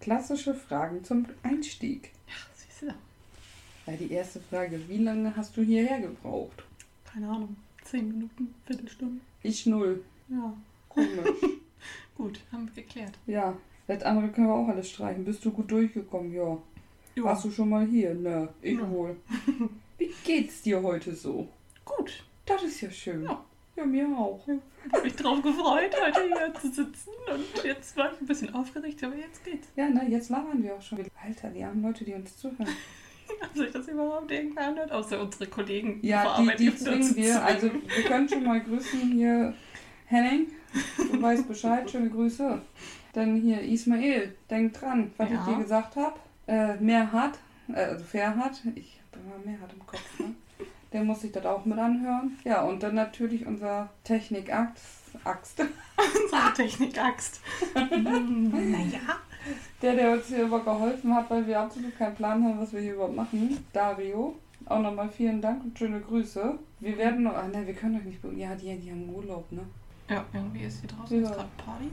Klassische 0.00 0.54
Fragen 0.54 1.02
zum 1.04 1.26
Einstieg. 1.42 2.10
Siehst 2.54 2.82
du? 2.82 2.94
Ja, 3.86 3.94
die 3.94 4.12
erste 4.12 4.40
Frage, 4.40 4.80
wie 4.88 4.98
lange 4.98 5.34
hast 5.36 5.56
du 5.56 5.62
hierher 5.62 6.00
gebraucht? 6.00 6.64
Keine 7.04 7.28
Ahnung. 7.28 7.56
Zehn 7.84 8.08
Minuten, 8.08 8.54
Viertelstunde. 8.66 9.20
Ich 9.42 9.66
null. 9.66 10.04
Ja. 10.28 10.54
Komisch. 10.88 11.10
Gut, 12.16 12.40
haben 12.52 12.70
wir 12.74 12.82
geklärt. 12.82 13.18
Ja, 13.26 13.56
das 13.86 14.02
andere 14.02 14.28
können 14.28 14.46
wir 14.48 14.54
auch 14.54 14.68
alles 14.68 14.90
streichen. 14.90 15.24
Bist 15.24 15.44
du 15.44 15.50
gut 15.50 15.70
durchgekommen? 15.70 16.32
Ja. 16.32 16.58
Ja. 17.16 17.24
Warst 17.24 17.44
du 17.44 17.50
schon 17.50 17.68
mal 17.70 17.86
hier? 17.86 18.14
Nö, 18.14 18.46
ich 18.62 18.78
Ja. 18.78 18.88
wohl. 18.90 19.16
Wie 19.98 20.10
geht's 20.24 20.62
dir 20.62 20.82
heute 20.82 21.14
so? 21.14 21.48
Gut. 21.84 22.24
Das 22.46 22.62
ist 22.62 22.80
ja 22.80 22.90
schön. 22.90 23.24
Ja. 23.24 23.44
Ja, 23.74 23.86
mir 23.86 24.06
auch. 24.16 24.46
Hab 24.92 25.02
mich 25.02 25.14
drauf 25.16 25.40
gefreut, 25.42 25.94
heute 25.98 26.20
hier 26.26 26.52
zu 26.60 26.68
sitzen. 26.68 27.10
Und 27.32 27.64
jetzt 27.64 27.96
war 27.96 28.12
ich 28.12 28.20
ein 28.20 28.26
bisschen 28.26 28.52
aufgeregt, 28.54 29.02
aber 29.02 29.16
jetzt 29.16 29.42
geht's. 29.44 29.66
Ja, 29.76 29.88
na, 29.88 30.04
jetzt 30.04 30.28
labern 30.28 30.62
wir 30.62 30.74
auch 30.76 30.82
schon. 30.82 30.98
Alter, 31.24 31.48
die 31.50 31.64
haben 31.64 31.80
Leute, 31.82 32.04
die 32.04 32.12
uns 32.12 32.36
zuhören. 32.36 32.68
Ob 33.42 33.56
sich 33.56 33.70
das 33.70 33.88
überhaupt 33.88 34.30
irgendwer 34.30 34.68
anhört, 34.68 34.92
außer 34.92 35.20
unsere 35.20 35.46
Kollegen. 35.46 35.98
Ja, 36.02 36.36
die, 36.40 36.56
die 36.56 36.70
dazu 36.70 36.84
zwingen 36.84 37.16
wir. 37.16 37.24
zwingen. 37.24 37.38
Also, 37.42 37.70
wir 37.72 38.04
können 38.04 38.28
schon 38.28 38.44
mal 38.44 38.60
grüßen 38.60 39.00
hier. 39.12 39.54
Henning, 40.06 40.48
du 40.98 41.22
weißt 41.22 41.48
Bescheid. 41.48 41.90
Schöne 41.90 42.10
Grüße. 42.10 42.60
Denn 43.14 43.36
hier, 43.36 43.62
Ismail, 43.62 44.34
denk 44.50 44.74
dran, 44.74 45.10
was 45.16 45.30
Ja. 45.30 45.36
ich 45.48 45.54
dir 45.54 45.62
gesagt 45.62 45.96
habe. 45.96 46.18
Äh, 46.46 46.76
mehr 46.76 47.10
hat, 47.12 47.38
äh, 47.68 47.76
also 47.76 48.04
fair 48.04 48.36
hat. 48.36 48.60
Ich 48.74 49.00
habe 49.10 49.24
immer 49.24 49.44
mehr 49.50 49.60
hat 49.60 49.72
im 49.72 49.86
Kopf, 49.86 50.18
ne? 50.18 50.34
Der 50.92 51.02
muss 51.02 51.22
sich 51.22 51.32
das 51.32 51.46
auch 51.46 51.64
mit 51.64 51.78
anhören. 51.78 52.36
Ja, 52.44 52.60
und 52.62 52.82
dann 52.82 52.94
natürlich 52.94 53.46
unser 53.46 53.88
Technik-Axt. 54.04 55.00
Axt. 55.24 55.60
Unsere 56.24 56.52
Technik-Axt. 56.54 57.40
Hm, 57.74 58.70
naja. 58.70 58.98
Der, 59.80 59.94
der 59.96 60.12
uns 60.12 60.26
hier 60.26 60.44
über 60.44 60.60
geholfen 60.60 61.14
hat, 61.14 61.28
weil 61.30 61.46
wir 61.46 61.58
absolut 61.60 61.96
keinen 61.98 62.14
Plan 62.14 62.44
haben, 62.44 62.60
was 62.60 62.72
wir 62.72 62.80
hier 62.80 62.94
überhaupt 62.94 63.16
machen. 63.16 63.64
Dario. 63.72 64.36
Auch 64.66 64.80
nochmal 64.80 65.08
vielen 65.08 65.40
Dank 65.42 65.64
und 65.64 65.76
schöne 65.76 66.00
Grüße. 66.00 66.56
Wir 66.80 66.96
werden 66.96 67.24
noch. 67.24 67.34
Ah, 67.34 67.48
ne, 67.48 67.66
wir 67.66 67.74
können 67.74 67.96
euch 67.96 68.04
nicht. 68.04 68.18
Ja, 68.36 68.54
die, 68.54 68.76
die 68.78 68.90
haben 68.92 69.12
Urlaub, 69.12 69.50
ne? 69.50 69.62
Ja, 70.08 70.24
irgendwie 70.32 70.60
ist 70.64 70.80
hier 70.80 70.88
draußen 70.90 71.22
Ja. 71.24 71.30
gerade 71.30 71.48
Party. 71.56 71.90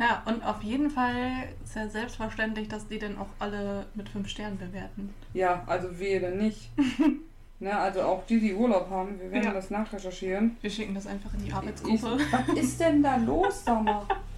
Ja, 0.00 0.22
und 0.26 0.44
auf 0.44 0.62
jeden 0.62 0.90
Fall 0.90 1.44
ist 1.62 1.76
ja 1.76 1.88
selbstverständlich, 1.88 2.66
dass 2.68 2.88
die 2.88 2.98
dann 2.98 3.16
auch 3.18 3.28
alle 3.38 3.86
mit 3.94 4.08
5 4.08 4.26
Sternen 4.26 4.58
bewerten. 4.58 5.14
Ja, 5.32 5.62
also 5.66 5.96
wir 6.00 6.20
dann 6.20 6.38
nicht. 6.38 6.70
ne, 7.60 7.78
also 7.78 8.02
auch 8.02 8.26
die, 8.26 8.40
die 8.40 8.54
Urlaub 8.54 8.90
haben, 8.90 9.20
wir 9.20 9.30
werden 9.30 9.44
Ja. 9.44 9.52
das 9.52 9.70
nachrecherchieren. 9.70 10.56
Wir 10.60 10.70
schicken 10.70 10.94
das 10.94 11.06
einfach 11.06 11.32
in 11.34 11.40
die 11.42 11.48
Ich, 11.48 11.54
Arbeitsgruppe. 11.54 12.18
was 12.32 12.56
ist 12.58 12.80
denn 12.80 13.00
da 13.02 13.14
los, 13.16 13.64
mal? 13.66 14.02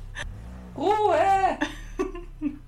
Ruhe! 0.77 1.59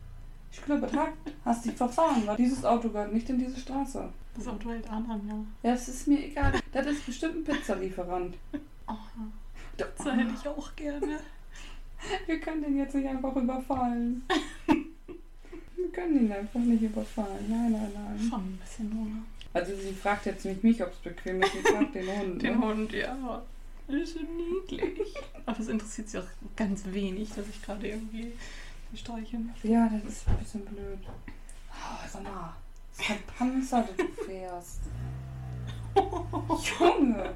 Ich 0.52 0.64
glaube, 0.64 0.90
hat, 0.98 1.12
hast 1.44 1.64
dich 1.64 1.74
verfahren, 1.74 2.26
weil 2.26 2.36
dieses 2.36 2.64
Auto 2.64 2.88
gehört 2.88 3.12
nicht 3.12 3.30
in 3.30 3.38
diese 3.38 3.56
Straße. 3.56 4.08
Das 4.36 4.48
Auto 4.48 4.70
hält 4.70 4.90
an, 4.90 5.06
ja. 5.28 5.68
Ja, 5.70 5.76
es 5.76 5.86
ist 5.86 6.08
mir 6.08 6.24
egal. 6.24 6.54
Das 6.72 6.86
ist 6.86 7.06
bestimmt 7.06 7.36
ein 7.36 7.44
Pizzalieferant. 7.44 8.34
Oh, 8.88 8.94
das 9.76 9.88
hätte 10.04 10.34
ich 10.34 10.48
auch 10.48 10.74
gerne. 10.74 11.20
Wir 12.26 12.40
können 12.40 12.62
den 12.62 12.78
jetzt 12.78 12.94
nicht 12.96 13.06
einfach 13.06 13.36
überfallen. 13.36 14.22
Wir 14.66 15.92
können 15.92 16.26
ihn 16.26 16.32
einfach 16.32 16.60
nicht 16.60 16.82
überfallen. 16.82 17.46
Nein, 17.48 17.72
nein, 17.72 17.92
nein. 17.94 18.28
Schon 18.28 18.40
ein 18.40 18.58
bisschen 18.60 18.92
ohne. 18.98 19.22
Also 19.52 19.74
sie 19.76 19.94
fragt 19.94 20.26
jetzt 20.26 20.44
nicht 20.44 20.64
mich, 20.64 20.82
ob 20.82 20.90
es 20.90 20.98
bequem 20.98 21.42
ist, 21.42 21.52
sie 21.52 21.60
fragt 21.60 21.94
den 21.94 22.08
Hund. 22.08 22.42
Den 22.42 22.58
ne? 22.58 22.66
Hund, 22.66 22.92
ja. 22.92 23.42
Das 23.86 23.96
ist 23.96 24.14
so 24.14 24.20
niedlich. 24.20 25.14
Aber 25.44 25.56
das 25.56 25.68
interessiert 25.68 26.08
sie 26.08 26.18
auch 26.18 26.26
ganz 26.56 26.84
wenig, 26.86 27.30
dass 27.34 27.48
ich 27.48 27.62
gerade 27.62 27.86
irgendwie 27.86 28.32
die 28.90 28.96
streichen. 28.96 29.54
Ja, 29.62 29.88
das 29.88 30.04
ist 30.12 30.28
ein 30.28 30.38
bisschen 30.38 30.64
blöd. 30.64 30.98
Oh, 31.70 32.08
sag 32.08 32.22
mal, 32.24 32.56
das 32.90 33.00
ist 33.00 33.06
kein 33.06 33.22
Panzer, 33.38 33.82
das 33.82 33.96
du 33.96 34.24
fährst. 34.24 34.80
Junge! 36.80 37.34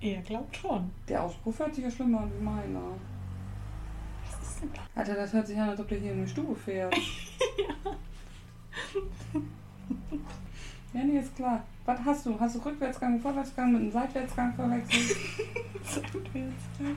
Er 0.00 0.22
glaubt 0.22 0.56
schon. 0.56 0.90
Der 1.08 1.22
Auspuff 1.22 1.58
hört 1.58 1.74
sich 1.74 1.84
ja 1.84 1.90
schlimmer 1.90 2.20
an 2.20 2.32
wie 2.38 2.42
meiner. 2.42 2.98
Was 4.24 4.48
ist 4.48 4.62
denn 4.62 4.70
da? 4.74 4.80
Alter, 4.94 5.14
das 5.14 5.32
hört 5.32 5.46
sich 5.46 5.58
an, 5.58 5.70
als 5.70 5.80
ob 5.80 5.88
der 5.88 5.98
hier 5.98 6.12
in 6.12 6.18
eine 6.18 6.28
Stube 6.28 6.56
fährt. 6.56 6.94
ja, 6.94 7.96
nee, 10.92 11.18
ist 11.18 11.34
klar. 11.36 11.62
Was 11.86 12.00
hast 12.04 12.26
du? 12.26 12.38
Hast 12.38 12.56
du 12.56 12.58
Rückwärtsgang, 12.60 13.20
Vorwärtsgang 13.20 13.72
mit 13.72 13.82
einem 13.82 13.92
Seitwärtsgang 13.92 14.54
verwechselt? 14.54 15.16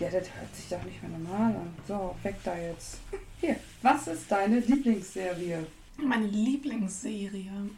Ja, 0.00 0.10
das 0.10 0.34
hört 0.34 0.56
sich 0.56 0.68
doch 0.68 0.82
nicht 0.82 1.00
mehr 1.00 1.16
normal 1.16 1.54
an. 1.54 1.74
So, 1.86 2.16
weg 2.24 2.34
da 2.42 2.58
jetzt. 2.58 2.98
Hier, 3.40 3.56
was 3.82 4.08
ist 4.08 4.32
deine 4.32 4.58
Lieblingsserie? 4.58 5.64
Meine 5.96 6.26
Lieblingsserie. 6.26 7.70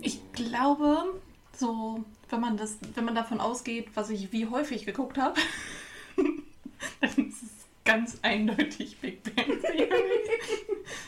Ich 0.00 0.20
glaube, 0.32 1.20
so, 1.56 2.04
wenn 2.30 2.40
man 2.40 2.56
das, 2.56 2.78
wenn 2.94 3.04
man 3.04 3.16
davon 3.16 3.40
ausgeht, 3.40 3.88
was 3.94 4.10
ich 4.10 4.30
wie 4.30 4.46
häufig 4.46 4.86
geguckt 4.86 5.18
habe, 5.18 5.40
dann 7.00 7.10
ist 7.28 7.42
es 7.42 7.63
ganz 7.84 8.18
eindeutig 8.22 8.98
Big 8.98 9.22
Bang 9.22 9.60
Theory. 9.60 9.88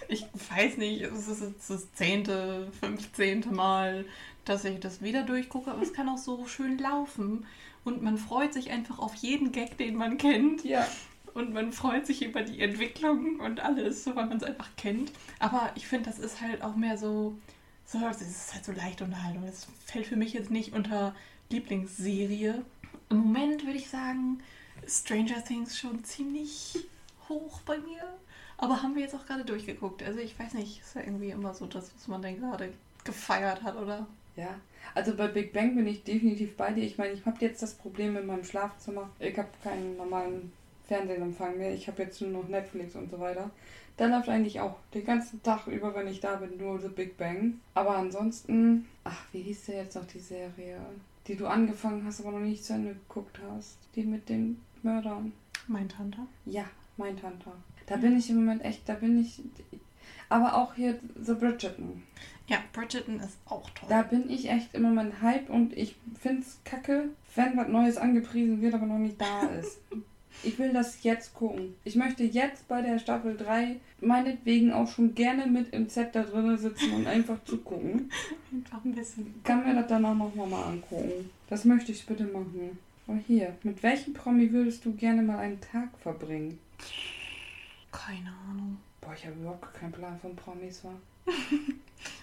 Ich 0.09 0.25
weiß 0.51 0.79
nicht, 0.79 1.03
es 1.03 1.29
ist 1.29 1.43
jetzt 1.43 1.69
das 1.69 1.93
zehnte, 1.93 2.71
fünfzehnte 2.81 3.51
Mal, 3.51 4.05
dass 4.45 4.65
ich 4.65 4.79
das 4.81 5.03
wieder 5.03 5.25
durchgucke, 5.25 5.71
aber 5.71 5.83
es 5.83 5.93
kann 5.93 6.09
auch 6.09 6.19
so 6.19 6.47
schön 6.47 6.79
laufen. 6.79 7.45
Und 7.85 8.03
man 8.03 8.17
freut 8.17 8.55
sich 8.55 8.71
einfach 8.71 8.99
auf 8.99 9.15
jeden 9.17 9.53
Gag, 9.53 9.77
den 9.77 9.97
man 9.97 10.17
kennt. 10.17 10.65
Ja. 10.65 10.87
Und 11.35 11.53
man 11.53 11.73
freut 11.73 12.07
sich 12.07 12.25
über 12.25 12.43
die 12.43 12.61
Entwicklung 12.61 13.41
und 13.41 13.61
alles, 13.61 14.05
so, 14.05 14.17
weil 14.17 14.27
man 14.27 14.39
es 14.39 14.45
einfach 14.45 14.71
kennt. 14.77 15.13
Aber 15.39 15.71
ich 15.75 15.87
finde, 15.87 16.09
das 16.09 16.19
ist 16.19 16.41
halt 16.41 16.63
auch 16.63 16.77
mehr 16.77 16.97
so, 16.97 17.37
so, 17.85 18.01
das 18.01 18.23
ist 18.23 18.55
halt 18.55 18.65
so 18.65 18.73
leicht 18.73 19.03
Unterhaltung. 19.03 19.45
Das 19.45 19.67
fällt 19.85 20.07
für 20.07 20.17
mich 20.17 20.33
jetzt 20.33 20.51
nicht 20.51 20.73
unter 20.73 21.15
Lieblingsserie. 21.51 22.65
Im 23.11 23.19
Moment 23.19 23.67
würde 23.67 23.79
ich 23.79 23.91
sagen, 23.91 24.41
Stranger 24.87 25.45
Things 25.45 25.79
schon 25.79 26.05
ziemlich 26.05 26.87
hoch 27.29 27.61
bei 27.63 27.79
mir. 27.79 28.03
Aber 28.59 28.83
haben 28.83 28.95
wir 28.95 29.03
jetzt 29.03 29.15
auch 29.15 29.27
gerade 29.27 29.45
durchgeguckt. 29.45 30.03
Also 30.03 30.19
ich 30.19 30.39
weiß 30.39 30.55
nicht, 30.55 30.81
ist 30.81 30.95
ja 30.95 31.03
irgendwie 31.03 31.31
immer 31.31 31.53
so 31.55 31.67
das, 31.67 31.95
was 31.95 32.09
man 32.09 32.23
dann 32.23 32.39
gerade 32.39 32.73
gefeiert 33.05 33.63
hat, 33.63 33.77
oder? 33.77 34.07
Ja, 34.37 34.55
also 34.95 35.15
bei 35.15 35.29
Big 35.29 35.53
Bang 35.53 35.75
bin 35.77 35.87
ich 35.87 36.05
definitiv 36.05 36.57
bei 36.57 36.73
dir. 36.73 36.85
Ich 36.85 36.99
meine, 36.99 37.13
ich 37.13 37.25
habe 37.25 37.39
jetzt 37.41 37.63
das 37.63 37.75
Problem 37.75 38.17
in 38.17 38.27
meinem 38.27 38.45
Schlafzimmer. 38.45 39.11
Ich 39.19 39.37
habe 39.39 39.49
keinen 39.63 39.97
normalen 39.97 40.53
Fernsehempfang 40.87 41.59
mehr. 41.59 41.75
Ich 41.75 41.89
habe 41.89 42.03
jetzt 42.03 42.21
nur 42.21 42.31
noch 42.31 42.49
Netflix 42.49 42.95
und 42.97 43.11
so 43.11 43.19
weiter. 43.19 43.51
Da 43.97 44.07
läuft 44.07 44.29
eigentlich 44.29 44.61
auch 44.61 44.77
den 44.93 45.07
ganzen 45.07 45.43
Tag 45.43 45.67
über, 45.67 45.95
wenn 45.95 46.07
ich 46.07 46.21
da 46.21 46.37
bin, 46.37 46.59
nur 46.59 46.79
The 46.79 46.89
Big 46.89 47.17
Bang. 47.17 47.61
Aber 47.73 47.97
ansonsten, 47.97 48.87
ach, 49.05 49.25
wie 49.33 49.41
hieß 49.41 49.67
der 49.67 49.85
jetzt 49.85 49.97
noch 49.97 50.07
die 50.07 50.21
Serie, 50.21 50.79
die 51.27 51.37
du 51.37 51.47
angefangen 51.47 52.05
hast, 52.05 52.21
aber 52.21 52.33
noch 52.33 52.41
nicht 52.41 52.65
zu 52.65 52.75
Ende 52.75 52.95
geguckt 52.95 53.41
hast? 53.51 53.79
Die 53.95 54.03
mit 54.03 54.29
den 54.29 54.61
Mördern. 54.87 55.33
Mein 55.67 55.89
Tante. 55.89 56.19
Ja, 56.45 56.65
mein 56.97 57.17
Tante. 57.17 57.51
Da 57.87 57.97
bin 57.97 58.17
ich 58.17 58.31
im 58.31 58.37
Moment 58.37 58.65
echt, 58.65 58.89
da 58.89 58.95
bin 58.95 59.19
ich. 59.19 59.43
Aber 60.29 60.55
auch 60.55 60.75
hier 60.75 60.99
The 61.21 61.35
Bridgerton. 61.35 62.05
Ja, 62.47 62.59
Bridgerton 62.73 63.19
ist 63.19 63.37
auch 63.47 63.69
toll. 63.71 63.89
Da 63.89 64.03
bin 64.03 64.31
ich 64.31 64.49
echt 64.49 64.75
im 64.75 64.83
Moment 64.83 65.21
hype 65.21 65.51
und 65.51 65.77
ich 65.77 65.97
find's 66.21 66.61
kacke, 66.65 67.09
wenn 67.35 67.57
was 67.57 67.67
Neues 67.69 67.97
angepriesen 67.97 68.63
wird, 68.63 68.75
aber 68.75 68.87
noch 68.87 68.99
nicht 68.99 69.21
da 69.21 69.43
ist. 69.61 69.79
Ich 70.45 70.57
will 70.59 70.73
das 70.73 71.03
jetzt 71.03 71.35
gucken. 71.35 71.75
Ich 71.83 71.97
möchte 71.97 72.23
jetzt 72.23 72.69
bei 72.69 72.83
der 72.83 73.01
Staffel 73.01 73.37
3 73.37 73.77
meinetwegen 74.01 74.73
auch 74.73 74.87
schon 74.87 75.15
gerne 75.17 75.47
mit 75.47 75.73
im 75.73 75.89
Set 75.89 76.15
da 76.15 76.23
drinnen 76.23 76.59
sitzen 76.59 76.93
und 76.93 77.07
einfach 77.09 77.43
zugucken. 77.45 78.11
Einfach 78.53 78.85
ein 78.85 78.95
bisschen. 78.95 79.43
Kann 79.43 79.65
mir 79.65 79.75
das 79.75 79.87
danach 79.89 80.15
noch 80.15 80.35
mal 80.35 80.63
angucken. 80.63 81.31
Das 81.49 81.65
möchte 81.65 81.91
ich 81.91 82.07
bitte 82.07 82.25
machen. 82.25 82.79
Oh 83.09 83.15
hier, 83.27 83.57
mit 83.63 83.83
welchem 83.83 84.15
Promi 84.15 84.53
würdest 84.53 84.85
du 84.85 84.93
gerne 84.95 85.23
mal 85.23 85.39
einen 85.39 85.61
Tag 85.61 85.97
verbringen? 85.99 86.59
Keine 87.93 88.33
Ahnung. 88.51 88.79
Boah, 89.01 89.15
ich 89.15 89.25
habe 89.27 89.37
überhaupt 89.37 89.73
keinen 89.75 89.93
Plan 89.93 90.19
von 90.19 90.35
Promis, 90.35 90.85
war. 90.85 90.97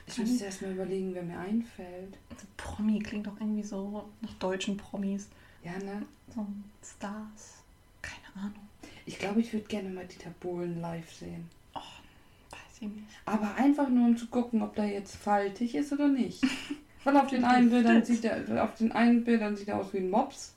Ich 0.05 0.17
müsste 0.17 0.45
erst 0.45 0.61
mal 0.61 0.73
überlegen, 0.73 1.13
wer 1.15 1.23
mir 1.23 1.39
einfällt. 1.39 2.17
Also 2.29 2.45
Promi 2.57 2.99
klingt 2.99 3.25
doch 3.25 3.39
irgendwie 3.39 3.63
so 3.63 4.03
nach 4.21 4.33
deutschen 4.33 4.75
Promis. 4.77 5.29
Ja, 5.63 5.71
ne? 5.71 6.05
So 6.35 6.45
Stars. 6.83 7.63
Keine 8.01 8.45
Ahnung. 8.45 8.67
Ich 9.05 9.17
glaube, 9.17 9.39
ich 9.39 9.51
würde 9.53 9.65
gerne 9.65 9.89
mal 9.89 10.05
Dieter 10.05 10.31
Bohlen 10.41 10.81
live 10.81 11.11
sehen. 11.11 11.49
Weiß 11.73 12.81
ich 12.81 12.89
nicht. 12.89 13.07
Aber 13.25 13.55
einfach 13.55 13.87
nur, 13.89 14.07
um 14.07 14.17
zu 14.17 14.27
gucken, 14.27 14.61
ob 14.61 14.75
der 14.75 14.87
jetzt 14.87 15.15
faltig 15.15 15.73
ist 15.73 15.93
oder 15.93 16.09
nicht. 16.09 16.43
Weil 17.05 17.17
auf 17.17 17.27
den 17.27 17.43
einen 17.43 17.69
Bildern 17.69 18.03
sieht 18.03 18.25
er, 18.25 18.63
auf 18.63 18.75
den 18.75 18.91
einen 18.91 19.23
Bildern 19.23 19.55
sieht 19.55 19.69
er 19.69 19.79
aus 19.79 19.93
wie 19.93 19.97
ein 19.97 20.09
Mops. 20.09 20.53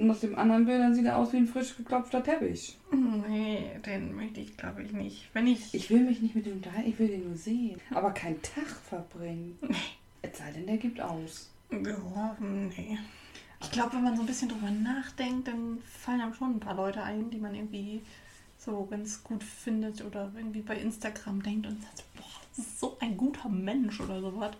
Und 0.00 0.10
auf 0.10 0.20
dem 0.20 0.38
anderen 0.38 0.64
Bildern 0.64 0.94
sieht 0.94 1.04
er 1.04 1.18
aus 1.18 1.30
wie 1.34 1.36
ein 1.36 1.46
frisch 1.46 1.76
geklopfter 1.76 2.22
Teppich. 2.22 2.78
Nee, 2.90 3.70
den 3.84 4.16
möchte 4.16 4.40
ich 4.40 4.56
glaube 4.56 4.82
ich 4.82 4.92
nicht. 4.92 5.28
Wenn 5.34 5.46
ich. 5.46 5.74
Ich 5.74 5.90
will 5.90 6.00
mich 6.00 6.22
nicht 6.22 6.34
mit 6.34 6.46
dem 6.46 6.54
unterhalten, 6.54 6.88
ich 6.88 6.98
will 6.98 7.08
den 7.08 7.28
nur 7.28 7.36
sehen. 7.36 7.78
Aber 7.90 8.12
keinen 8.12 8.40
Tag 8.40 8.66
verbringen. 8.66 9.58
Es 10.22 10.38
sei 10.38 10.52
denn, 10.52 10.66
der 10.66 10.78
gibt 10.78 11.02
aus. 11.02 11.50
Ja, 11.70 12.36
nee. 12.40 12.98
Ich 13.62 13.70
glaube, 13.70 13.94
wenn 13.94 14.04
man 14.04 14.16
so 14.16 14.22
ein 14.22 14.26
bisschen 14.26 14.48
drüber 14.48 14.70
nachdenkt, 14.70 15.48
dann 15.48 15.78
fallen 15.84 16.22
einem 16.22 16.32
schon 16.32 16.56
ein 16.56 16.60
paar 16.60 16.76
Leute 16.76 17.02
ein, 17.02 17.30
die 17.30 17.38
man 17.38 17.54
irgendwie 17.54 18.00
so 18.56 18.86
ganz 18.86 19.22
gut 19.22 19.44
findet 19.44 20.02
oder 20.02 20.32
irgendwie 20.34 20.62
bei 20.62 20.76
Instagram 20.76 21.42
denkt 21.42 21.66
und 21.66 21.82
sagt, 21.82 22.04
boah, 22.16 22.40
das 22.56 22.66
ist 22.66 22.80
so 22.80 22.96
ein 23.00 23.18
guter 23.18 23.50
Mensch 23.50 24.00
oder 24.00 24.20
sowas. 24.20 24.52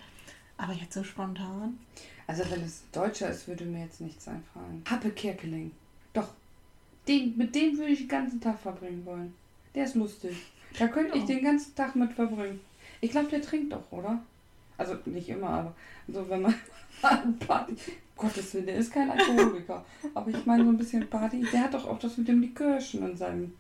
Aber 0.61 0.73
jetzt 0.75 0.93
so 0.93 1.03
spontan. 1.03 1.79
Also 2.27 2.43
wenn 2.51 2.63
es 2.63 2.83
Deutscher 2.93 3.31
ist, 3.31 3.49
würde 3.49 3.65
mir 3.65 3.85
jetzt 3.85 4.01
nichts 4.01 4.29
einfallen. 4.29 4.85
Happe 4.89 5.11
Kerkeling. 5.11 5.71
Doch. 6.13 6.29
Den, 7.09 7.37
mit 7.37 7.55
dem 7.55 7.79
würde 7.79 7.93
ich 7.93 8.01
den 8.01 8.09
ganzen 8.09 8.41
Tag 8.41 8.59
verbringen 8.61 9.05
wollen. 9.07 9.33
Der 9.75 9.85
ist 9.85 9.95
lustig. 9.95 10.37
Da 10.79 10.87
könnte 10.89 11.17
ich 11.17 11.23
Ja. 11.29 11.35
den 11.37 11.45
ganzen 11.45 11.75
Tag 11.75 11.97
mit 11.97 12.13
verbringen. 12.13 12.61
Ich 13.01 13.11
glaube, 13.11 13.29
der 13.29 13.41
trinkt 13.41 13.73
doch, 13.73 13.91
oder? 13.91 14.21
Also 14.77 14.97
nicht 15.07 15.29
immer, 15.31 15.49
aber 15.49 15.75
so 16.09 16.29
wenn 16.29 16.43
man 16.43 16.55
an 17.03 17.39
Party. 17.39 17.75
Gottes 18.17 18.53
Willen, 18.53 18.67
der 18.67 18.77
ist 18.77 18.93
kein 18.93 19.11
Alkoholiker. 19.11 19.83
Aber 20.15 20.31
ich 20.31 20.45
meine 20.45 20.65
so 20.65 20.71
ein 20.71 20.77
bisschen 20.77 21.09
Party. 21.09 21.41
Der 21.53 21.63
hat 21.65 21.73
doch 21.75 21.87
auch 21.89 21.99
das 21.99 22.19
mit 22.19 22.29
dem 22.29 22.43
Likörchen 22.43 23.03
in 23.11 23.17
seinem, 23.17 23.55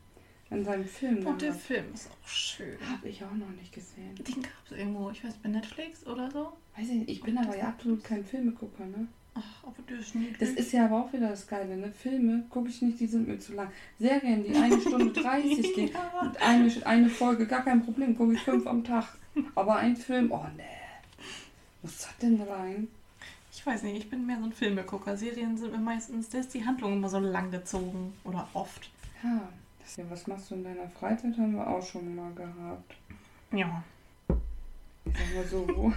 in 0.50 0.64
seinem 0.64 0.84
Film. 0.84 1.24
Und 1.26 1.40
der 1.42 1.54
Film 1.54 1.84
ist 1.94 2.08
auch 2.10 2.28
schön. 2.28 2.76
Habe 2.90 3.08
ich 3.08 3.22
auch 3.24 3.32
noch 3.32 3.50
nicht 3.50 3.72
gesehen. 3.72 4.14
Den 4.16 4.42
gab 4.42 4.52
es 4.66 4.72
irgendwo, 4.76 5.10
ich 5.10 5.24
weiß, 5.24 5.34
bei 5.42 5.48
Netflix 5.48 6.06
oder 6.06 6.30
so. 6.30 6.52
Weiß 6.76 6.88
ich 6.88 6.94
nicht, 6.96 7.08
ich 7.10 7.22
bin 7.22 7.38
aber 7.38 7.56
ja 7.56 7.68
absolut 7.68 8.02
kein 8.04 8.24
Filmegucker, 8.24 8.84
ne? 8.86 9.06
Ach, 9.34 9.62
aber 9.64 9.76
der 9.88 10.00
ist 10.00 10.14
niedlich. 10.16 10.38
Das 10.38 10.48
ist 10.50 10.72
ja 10.72 10.86
aber 10.86 11.04
auch 11.04 11.12
wieder 11.12 11.28
das 11.28 11.46
Geile, 11.46 11.76
ne? 11.76 11.92
Filme 11.92 12.44
gucke 12.50 12.68
ich 12.68 12.82
nicht, 12.82 12.98
die 12.98 13.06
sind 13.06 13.28
mir 13.28 13.38
zu 13.38 13.52
lang. 13.54 13.70
Serien, 13.98 14.42
die 14.42 14.54
eine 14.56 14.80
Stunde 14.80 15.12
30 15.22 15.74
gehen 15.74 15.90
Ja. 15.92 16.20
und 16.20 16.42
eine, 16.42 16.86
eine 16.86 17.08
Folge, 17.08 17.46
gar 17.46 17.62
kein 17.62 17.84
Problem, 17.84 18.16
gucke 18.16 18.34
ich 18.34 18.40
fünf 18.40 18.66
am 18.66 18.82
Tag. 18.82 19.06
Aber 19.54 19.76
ein 19.76 19.96
Film, 19.96 20.32
oh 20.32 20.42
ne. 20.56 20.64
Was 21.82 22.08
hat 22.08 22.20
denn 22.22 22.40
rein? 22.42 22.88
Ich 23.52 23.64
weiß 23.64 23.84
nicht, 23.84 23.96
ich 23.98 24.10
bin 24.10 24.26
mehr 24.26 24.38
so 24.38 24.44
ein 24.46 24.52
Filmegucker. 24.52 25.16
Serien 25.16 25.56
sind 25.56 25.72
mir 25.72 25.78
meistens, 25.78 26.28
da 26.28 26.38
ist 26.38 26.52
die 26.52 26.64
Handlung 26.64 26.94
immer 26.94 27.08
so 27.08 27.18
lang 27.20 27.50
gezogen. 27.50 28.12
Oder 28.24 28.48
oft. 28.54 28.90
Ja. 29.22 29.48
Das 29.82 29.96
ja, 29.96 30.04
was 30.08 30.26
machst 30.26 30.50
du 30.50 30.54
in 30.56 30.64
deiner 30.64 30.88
Freizeit, 30.88 31.36
haben 31.36 31.54
wir 31.54 31.66
auch 31.66 31.82
schon 31.84 32.14
mal 32.14 32.32
gehabt. 32.34 32.94
Ja. 33.52 33.82
Ich 35.04 35.12
sag 35.18 35.34
mal 35.34 35.46
so, 35.46 35.66
wo, 35.68 35.92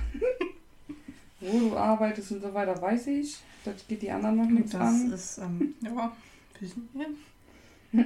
wo 1.42 1.60
du 1.70 1.78
arbeitest 1.78 2.32
und 2.32 2.42
so 2.42 2.54
weiter, 2.54 2.82
weiß 2.82 3.08
ich. 3.08 3.38
Das 3.66 3.88
geht 3.88 4.02
die 4.02 4.12
anderen 4.12 4.38
noch 4.38 4.50
nichts 4.50 4.72
Das 4.72 4.82
an. 4.82 5.12
ist, 5.12 5.38
ähm, 5.38 5.74
ja, 5.82 6.12
wissen 6.60 6.90
wir. 6.94 8.06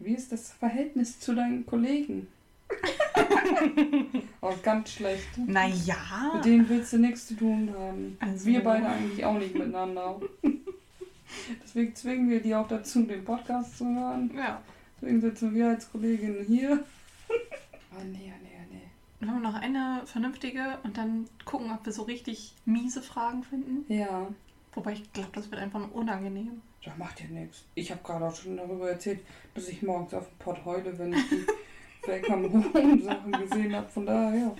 Wie 0.00 0.14
ist 0.14 0.32
das 0.32 0.52
Verhältnis 0.52 1.20
zu 1.20 1.34
deinen 1.34 1.64
Kollegen? 1.64 2.26
oh, 4.40 4.52
ganz 4.62 4.92
schlecht. 4.92 5.38
Naja. 5.46 6.32
Mit 6.34 6.44
denen 6.44 6.68
willst 6.68 6.92
du 6.92 6.98
nichts 6.98 7.28
zu 7.28 7.34
tun 7.36 7.72
haben. 7.76 8.16
Also- 8.20 8.46
Wir 8.46 8.62
beide 8.64 8.86
eigentlich 8.88 9.24
auch 9.24 9.38
nicht 9.38 9.54
miteinander. 9.54 10.20
Deswegen 11.62 11.94
zwingen 11.94 12.28
wir 12.28 12.40
die 12.42 12.54
auch 12.54 12.66
dazu, 12.68 13.02
den 13.04 13.24
Podcast 13.24 13.78
zu 13.78 13.86
hören. 13.86 14.30
Ja. 14.36 14.60
Deswegen 15.02 15.20
sitzen 15.20 15.52
wir 15.54 15.68
als 15.70 15.90
Kolleginnen 15.90 16.44
hier. 16.46 16.84
Oh 17.28 18.04
nee, 18.04 18.32
oh 18.32 18.42
nee, 18.42 18.56
oh 18.56 18.72
nee. 18.72 18.82
Dann 19.18 19.30
haben 19.30 19.42
wir 19.42 19.50
noch 19.50 19.60
eine 19.60 20.02
vernünftige 20.06 20.78
und 20.84 20.96
dann 20.96 21.28
gucken, 21.44 21.72
ob 21.72 21.84
wir 21.84 21.92
so 21.92 22.02
richtig 22.02 22.52
miese 22.64 23.02
Fragen 23.02 23.42
finden. 23.42 23.84
Ja, 23.92 24.28
Wobei 24.74 24.92
ich 24.92 25.12
glaube, 25.12 25.28
das 25.32 25.50
wird 25.50 25.60
einfach 25.60 25.80
nur 25.80 25.92
unangenehm. 25.94 26.62
das 26.84 26.96
macht 26.96 27.20
ja 27.20 27.26
nichts. 27.26 27.64
Ich 27.74 27.90
habe 27.90 28.00
gerade 28.02 28.24
auch 28.26 28.34
schon 28.34 28.56
darüber 28.56 28.88
erzählt, 28.90 29.20
dass 29.54 29.68
ich 29.68 29.82
morgens 29.82 30.14
auf 30.14 30.26
dem 30.28 30.38
Pott 30.38 30.64
heule, 30.64 30.96
wenn 30.98 31.12
ich 31.12 31.28
die 31.28 31.44
Fake-Sachen 32.06 33.32
gesehen 33.32 33.74
habe. 33.74 33.88
Von 33.88 34.06
daher, 34.06 34.54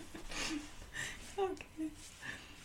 Okay. 1.37 1.91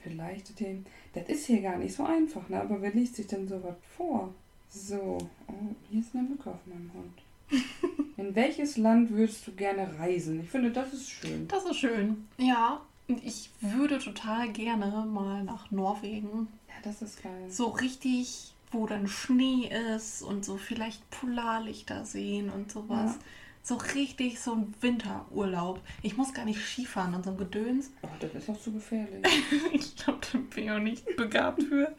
vielleicht 0.04 0.56
Themen. 0.58 0.86
Das 1.13 1.30
ist 1.30 1.46
hier 1.46 1.62
gar 1.62 1.78
nicht 1.78 1.96
so 1.96 2.04
einfach, 2.04 2.50
ne? 2.50 2.60
Aber 2.60 2.82
wer 2.82 2.92
liest 2.92 3.16
sich 3.16 3.28
denn 3.28 3.48
sowas 3.48 3.78
vor? 3.96 4.34
So, 4.70 5.18
oh, 5.48 5.54
hier 5.90 6.02
ist 6.02 6.13
eine 6.13 6.28
Mücke 6.28 6.50
auf 6.50 6.66
meinem 6.66 6.92
Hund. 6.94 7.13
In 8.18 8.36
welches 8.36 8.78
Land 8.78 9.12
würdest 9.12 9.46
du 9.48 9.52
gerne 9.52 10.00
reisen? 10.00 10.42
Ich 10.42 10.50
finde, 10.50 10.72
das 10.72 10.94
ist 10.94 11.10
schön. 11.10 11.48
Das 11.48 11.66
ist 11.66 11.78
schön. 11.78 12.28
Ja, 12.38 12.82
ich 13.08 13.50
würde 13.62 14.00
total 14.00 14.50
gerne 14.50 15.06
mal 15.06 15.44
nach 15.44 15.72
Norwegen. 15.72 16.48
Ja, 16.68 16.74
das 16.84 17.02
ist 17.02 17.24
geil. 17.24 17.46
So 17.50 17.68
richtig, 17.68 18.54
wo 18.72 18.86
dann 18.86 19.08
Schnee 19.08 19.70
ist 19.96 20.22
und 20.22 20.44
so 20.44 20.58
vielleicht 20.58 21.10
Polarlichter 21.10 22.06
sehen 22.06 22.50
und 22.50 22.72
sowas. 22.72 23.14
Ja. 23.14 23.20
So 23.64 23.76
richtig 23.76 24.40
so 24.40 24.54
ein 24.54 24.74
Winterurlaub. 24.80 25.82
Ich 26.02 26.16
muss 26.16 26.34
gar 26.34 26.46
nicht 26.46 26.60
Skifahren 26.60 27.14
und 27.14 27.26
so 27.26 27.32
ein 27.32 27.38
Gedöns. 27.38 27.92
Oh, 28.02 28.08
das 28.20 28.34
ist 28.34 28.50
auch 28.50 28.60
zu 28.60 28.72
gefährlich. 28.72 29.24
Ich 29.74 29.96
glaube, 29.96 30.20
da 30.32 30.38
bin 30.38 30.64
ich 30.64 30.72
auch 30.72 30.80
nicht 30.80 31.16
begabt 31.18 31.64
für. 31.64 31.94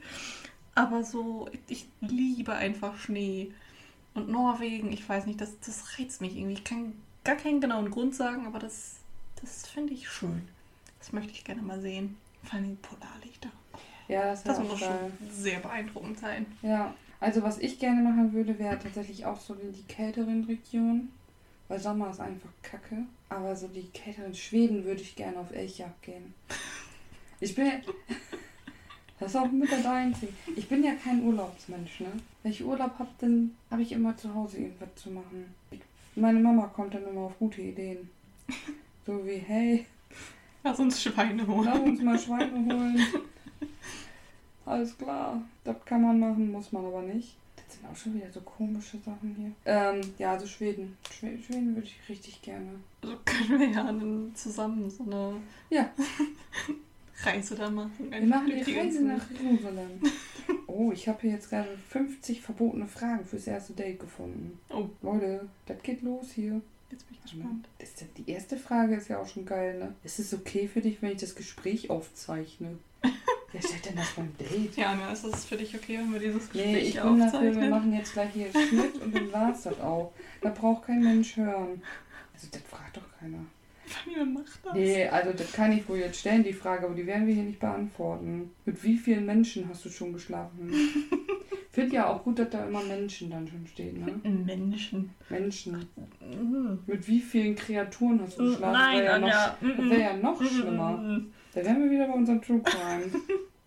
Aber 0.75 1.05
so, 1.05 1.49
ich 1.69 1.87
liebe 2.01 2.55
einfach 2.55 2.97
Schnee. 2.99 3.53
Und 4.19 4.29
Norwegen, 4.29 4.93
ich 4.93 5.09
weiß 5.09 5.27
nicht, 5.27 5.41
das, 5.41 5.61
das 5.61 5.97
reizt 5.97 6.21
mich 6.21 6.37
irgendwie. 6.37 6.55
Ich 6.55 6.65
kann 6.65 6.93
gar 7.23 7.37
keinen 7.37 7.61
genauen 7.61 7.89
Grund 7.91 8.17
sagen, 8.17 8.47
aber 8.47 8.59
das, 8.59 8.97
das 9.41 9.69
finde 9.69 9.95
ich 9.95 10.11
schön. 10.11 10.49
Das 10.99 11.13
möchte 11.13 11.31
ich 11.31 11.45
gerne 11.45 11.63
mal 11.63 11.81
sehen. 11.81 12.17
Vor 12.43 12.59
allem 12.59 12.77
Polarlichter. 12.79 13.51
Ja, 14.09 14.23
das, 14.25 14.43
Das 14.43 14.59
muss 14.59 14.81
schon 14.81 15.13
sehr 15.31 15.61
beeindruckend 15.61 16.19
sein. 16.19 16.47
Ja, 16.63 16.95
also 17.21 17.45
was 17.45 17.59
ich 17.59 17.79
gerne 17.79 18.03
machen 18.03 18.33
würde, 18.33 18.59
wäre 18.59 18.79
tatsächlich 18.79 19.25
auch 19.25 19.39
so 19.39 19.55
in 19.55 19.73
die 19.73 19.85
kälteren 19.85 20.45
Regionen. 20.45 21.13
Weil 21.69 21.79
Sommer 21.79 22.11
ist 22.11 22.21
einfach 22.21 22.51
kacke. 22.63 23.05
Aber 23.29 23.55
so 23.55 23.69
die 23.69 23.89
kälteren 23.91 24.35
Schweden 24.35 24.85
würde 24.85 25.03
ich 25.03 25.15
gerne 25.15 25.39
auf 25.39 25.53
Elchjagd 25.53 26.03
gehen. 26.03 26.35
Ich 27.41 27.55
bin. 27.55 27.71
Das 29.21 29.31
ist 29.31 29.37
auch 29.37 29.51
mit 29.51 29.71
der 29.71 29.91
einzige. 29.91 30.33
Ich 30.55 30.69
bin 30.69 30.85
ja 30.85 30.93
kein 30.95 31.23
Urlaubsmensch, 31.25 32.01
ne? 32.01 32.13
Wenn 32.43 32.53
ich 32.53 32.65
Urlaub 32.65 32.99
habe, 32.99 33.11
dann 33.19 33.53
habe 33.71 33.83
ich 33.83 33.93
immer 33.93 34.17
zu 34.17 34.33
Hause 34.35 34.59
irgendwas 34.59 34.95
zu 34.97 35.11
machen. 35.11 35.53
Meine 36.15 36.39
Mama 36.41 36.67
kommt 36.69 36.95
dann 36.95 37.07
immer 37.07 37.23
auf 37.23 37.39
gute 37.39 37.63
Ideen. 37.63 38.09
So 39.07 39.25
wie, 39.27 39.37
hey, 39.39 39.87
Lass 40.63 40.79
uns 40.81 41.03
Schweine 41.03 41.43
lass 41.45 41.49
holen. 41.49 41.83
uns 41.83 42.03
mal 42.03 42.19
Schweine 42.19 42.53
holen. 42.75 42.99
Alles 44.67 44.99
klar, 44.99 45.41
das 45.65 45.77
kann 45.87 46.03
man 46.03 46.21
machen, 46.21 46.53
muss 46.53 46.73
man 46.73 46.85
aber 46.85 47.01
nicht. 47.01 47.35
Das 47.57 47.77
sind 47.77 47.87
auch 47.91 47.97
schon 47.97 48.15
wieder 48.17 48.31
so 48.31 48.43
komische 48.43 48.99
Sachen 48.99 49.35
hier. 49.39 49.53
Ähm, 49.65 50.01
ja, 50.19 50.33
also 50.33 50.47
Schweden. 50.47 50.99
Schweden, 51.11 51.43
Schweden 51.43 51.75
würde 51.75 51.87
ich 51.87 51.97
richtig 52.07 52.43
gerne. 52.43 52.69
Also 53.03 53.17
können 53.25 53.61
wir 53.61 53.69
ja 53.71 54.35
zusammen 54.35 54.91
so 54.91 55.05
eine 55.05 55.37
Ja. 55.71 55.89
Reise 57.25 57.55
da 57.57 57.69
machen. 57.71 58.11
Wir 58.11 58.21
machen 58.23 58.47
die 58.47 58.63
durch 58.63 58.77
Reise 58.79 59.03
nach 59.05 59.25
Jerusalem. 59.31 60.01
Oh, 60.67 60.93
ich 60.93 61.09
habe 61.09 61.21
hier 61.23 61.33
jetzt 61.33 61.51
gerade 61.51 61.69
50 61.91 62.41
verbotene 62.41 62.87
Fragen 62.87 63.25
fürs 63.25 63.47
erste 63.47 63.73
Date 63.73 63.99
gefunden. 64.01 64.59
Oh, 64.71 64.89
Leute, 65.03 65.49
das 65.67 65.83
geht 65.83 66.03
los 66.03 66.31
hier. 66.35 66.61
jetzt 66.91 67.07
bin 67.09 67.17
ich 67.17 67.23
gespannt. 67.33 67.69
Das 67.79 67.89
ist 67.91 68.01
ja, 68.03 68.07
die 68.17 68.31
erste 68.31 68.57
Frage 68.57 68.95
ist 68.95 69.09
ja 69.09 69.19
auch 69.19 69.29
schon 69.29 69.45
geil, 69.45 69.79
ne? 69.79 69.95
Ist 70.05 70.19
es 70.21 70.33
okay 70.33 70.69
für 70.69 70.81
dich, 70.81 71.03
wenn 71.03 71.13
ich 71.13 71.19
das 71.21 71.35
Gespräch 71.35 71.91
aufzeichne? 71.91 72.79
Wer 73.53 73.63
stellt 73.63 73.87
denn 73.87 73.97
das 73.97 74.11
beim 74.15 74.31
Date? 74.39 74.77
Ja, 74.77 74.95
ne, 74.95 75.11
ist 75.13 75.25
das 75.25 75.45
für 75.47 75.57
dich 75.57 75.75
okay, 75.75 75.99
wenn 75.99 76.13
wir 76.13 76.21
dieses 76.21 76.53
Nee, 76.55 76.63
Gespräch 76.65 76.89
ich 76.91 77.01
bin 77.03 77.19
dafür, 77.19 77.41
wir 77.41 77.49
aufzeichnen? 77.49 77.71
machen 77.71 77.93
jetzt 77.95 78.13
gleich 78.13 78.31
hier 78.35 78.51
Schnitt 78.53 78.97
und 79.03 79.15
dann 79.15 79.33
war's 79.33 79.63
das 79.63 79.81
auch. 79.81 80.13
Da 80.43 80.51
braucht 80.51 80.85
kein 80.87 81.01
Mensch 81.03 81.37
hören. 81.37 81.83
Also 82.35 82.47
das 82.53 82.61
fragt 82.63 82.97
doch 82.99 83.19
keiner. 83.19 83.39
Wer 84.07 84.25
macht 84.25 84.65
das? 84.65 84.75
Nee, 84.75 85.07
also 85.09 85.33
das 85.33 85.53
kann 85.53 85.73
ich 85.73 85.89
wohl 85.89 85.99
jetzt 85.99 86.21
stellen, 86.21 86.43
die 86.43 86.53
Frage, 86.53 86.87
aber 86.87 86.95
die 86.95 87.07
werden 87.07 87.27
wir 87.27 87.35
hier 87.35 87.45
nicht 87.45 87.61
beantworten. 87.61 88.51
Mit 88.65 88.83
wie 88.83 88.97
vielen 88.97 89.27
Menschen 89.27 89.69
hast 89.69 89.85
du 89.85 89.91
schon 89.91 90.13
geschlafen? 90.13 90.73
Finde 91.71 91.95
ja 91.95 92.09
auch 92.09 92.25
gut, 92.25 92.39
dass 92.39 92.51
da 92.51 92.67
immer 92.67 92.83
Menschen 92.83 93.31
dann 93.31 93.47
schon 93.47 93.67
stehen, 93.67 94.05
ne? 94.05 94.29
Menschen. 94.29 95.11
Menschen. 95.29 95.87
Mhm. 96.21 96.81
Mit 96.87 97.07
wie 97.07 97.21
vielen 97.21 97.55
Kreaturen 97.55 98.21
hast 98.21 98.39
du 98.39 98.51
geschlafen? 98.51 98.73
Nein, 98.73 99.05
das 99.05 99.21
wäre 99.21 99.29
ja, 99.29 99.77
noch, 99.77 99.91
wär 99.91 99.99
ja 99.99 100.17
noch 100.17 100.43
schlimmer. 100.43 100.97
Mhm. 100.97 101.33
Da 101.55 101.65
wären 101.65 101.83
wir 101.83 101.91
wieder 101.91 102.09
bei 102.09 102.15
unserem 102.15 102.43
True 102.43 102.61
Crime. 102.63 103.05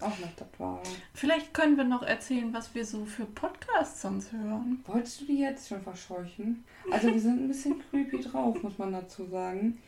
Auch 0.00 0.18
noch 0.18 0.32
das 0.36 0.48
Wahre. 0.58 0.82
Vielleicht 1.14 1.52
können 1.52 1.76
wir 1.76 1.84
noch 1.84 2.02
erzählen, 2.02 2.52
was 2.52 2.74
wir 2.74 2.84
so 2.84 3.04
für 3.04 3.24
Podcasts 3.26 4.02
sonst 4.02 4.32
hören. 4.32 4.82
Wolltest 4.86 5.20
du 5.20 5.24
die 5.26 5.38
jetzt 5.40 5.68
schon 5.68 5.82
verscheuchen? 5.82 6.64
Also 6.90 7.08
wir 7.12 7.20
sind 7.20 7.42
ein 7.44 7.48
bisschen 7.48 7.82
creepy 7.90 8.20
drauf, 8.20 8.62
muss 8.62 8.78
man 8.78 8.92
dazu 8.92 9.26
sagen. 9.26 9.78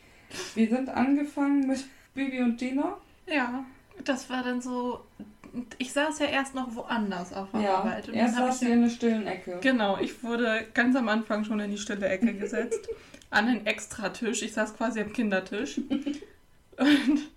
Wir 0.54 0.68
sind 0.68 0.88
angefangen 0.88 1.66
mit 1.66 1.84
Bibi 2.14 2.40
und 2.40 2.58
Tina. 2.58 2.96
Ja, 3.26 3.64
das 4.04 4.28
war 4.30 4.42
dann 4.42 4.60
so. 4.60 5.00
Ich 5.78 5.92
saß 5.92 6.18
ja 6.20 6.26
erst 6.26 6.54
noch 6.54 6.74
woanders 6.74 7.32
auf 7.34 7.50
der 7.52 7.60
Ja, 7.60 7.74
Arbeit. 7.76 8.08
Und 8.08 8.14
erst 8.14 8.36
saß 8.36 8.62
ich 8.62 8.68
in 8.70 8.82
der 8.82 8.88
stillen 8.90 9.26
Ecke. 9.26 9.58
Genau, 9.60 9.98
ich 9.98 10.22
wurde 10.24 10.66
ganz 10.72 10.96
am 10.96 11.08
Anfang 11.08 11.44
schon 11.44 11.60
in 11.60 11.70
die 11.70 11.76
stille 11.78 12.08
Ecke 12.08 12.32
gesetzt. 12.38 12.88
an 13.30 13.48
einen 13.48 13.66
Extratisch. 13.66 14.42
Ich 14.42 14.52
saß 14.54 14.74
quasi 14.76 15.00
am 15.00 15.12
Kindertisch. 15.12 15.78
Und 16.78 17.30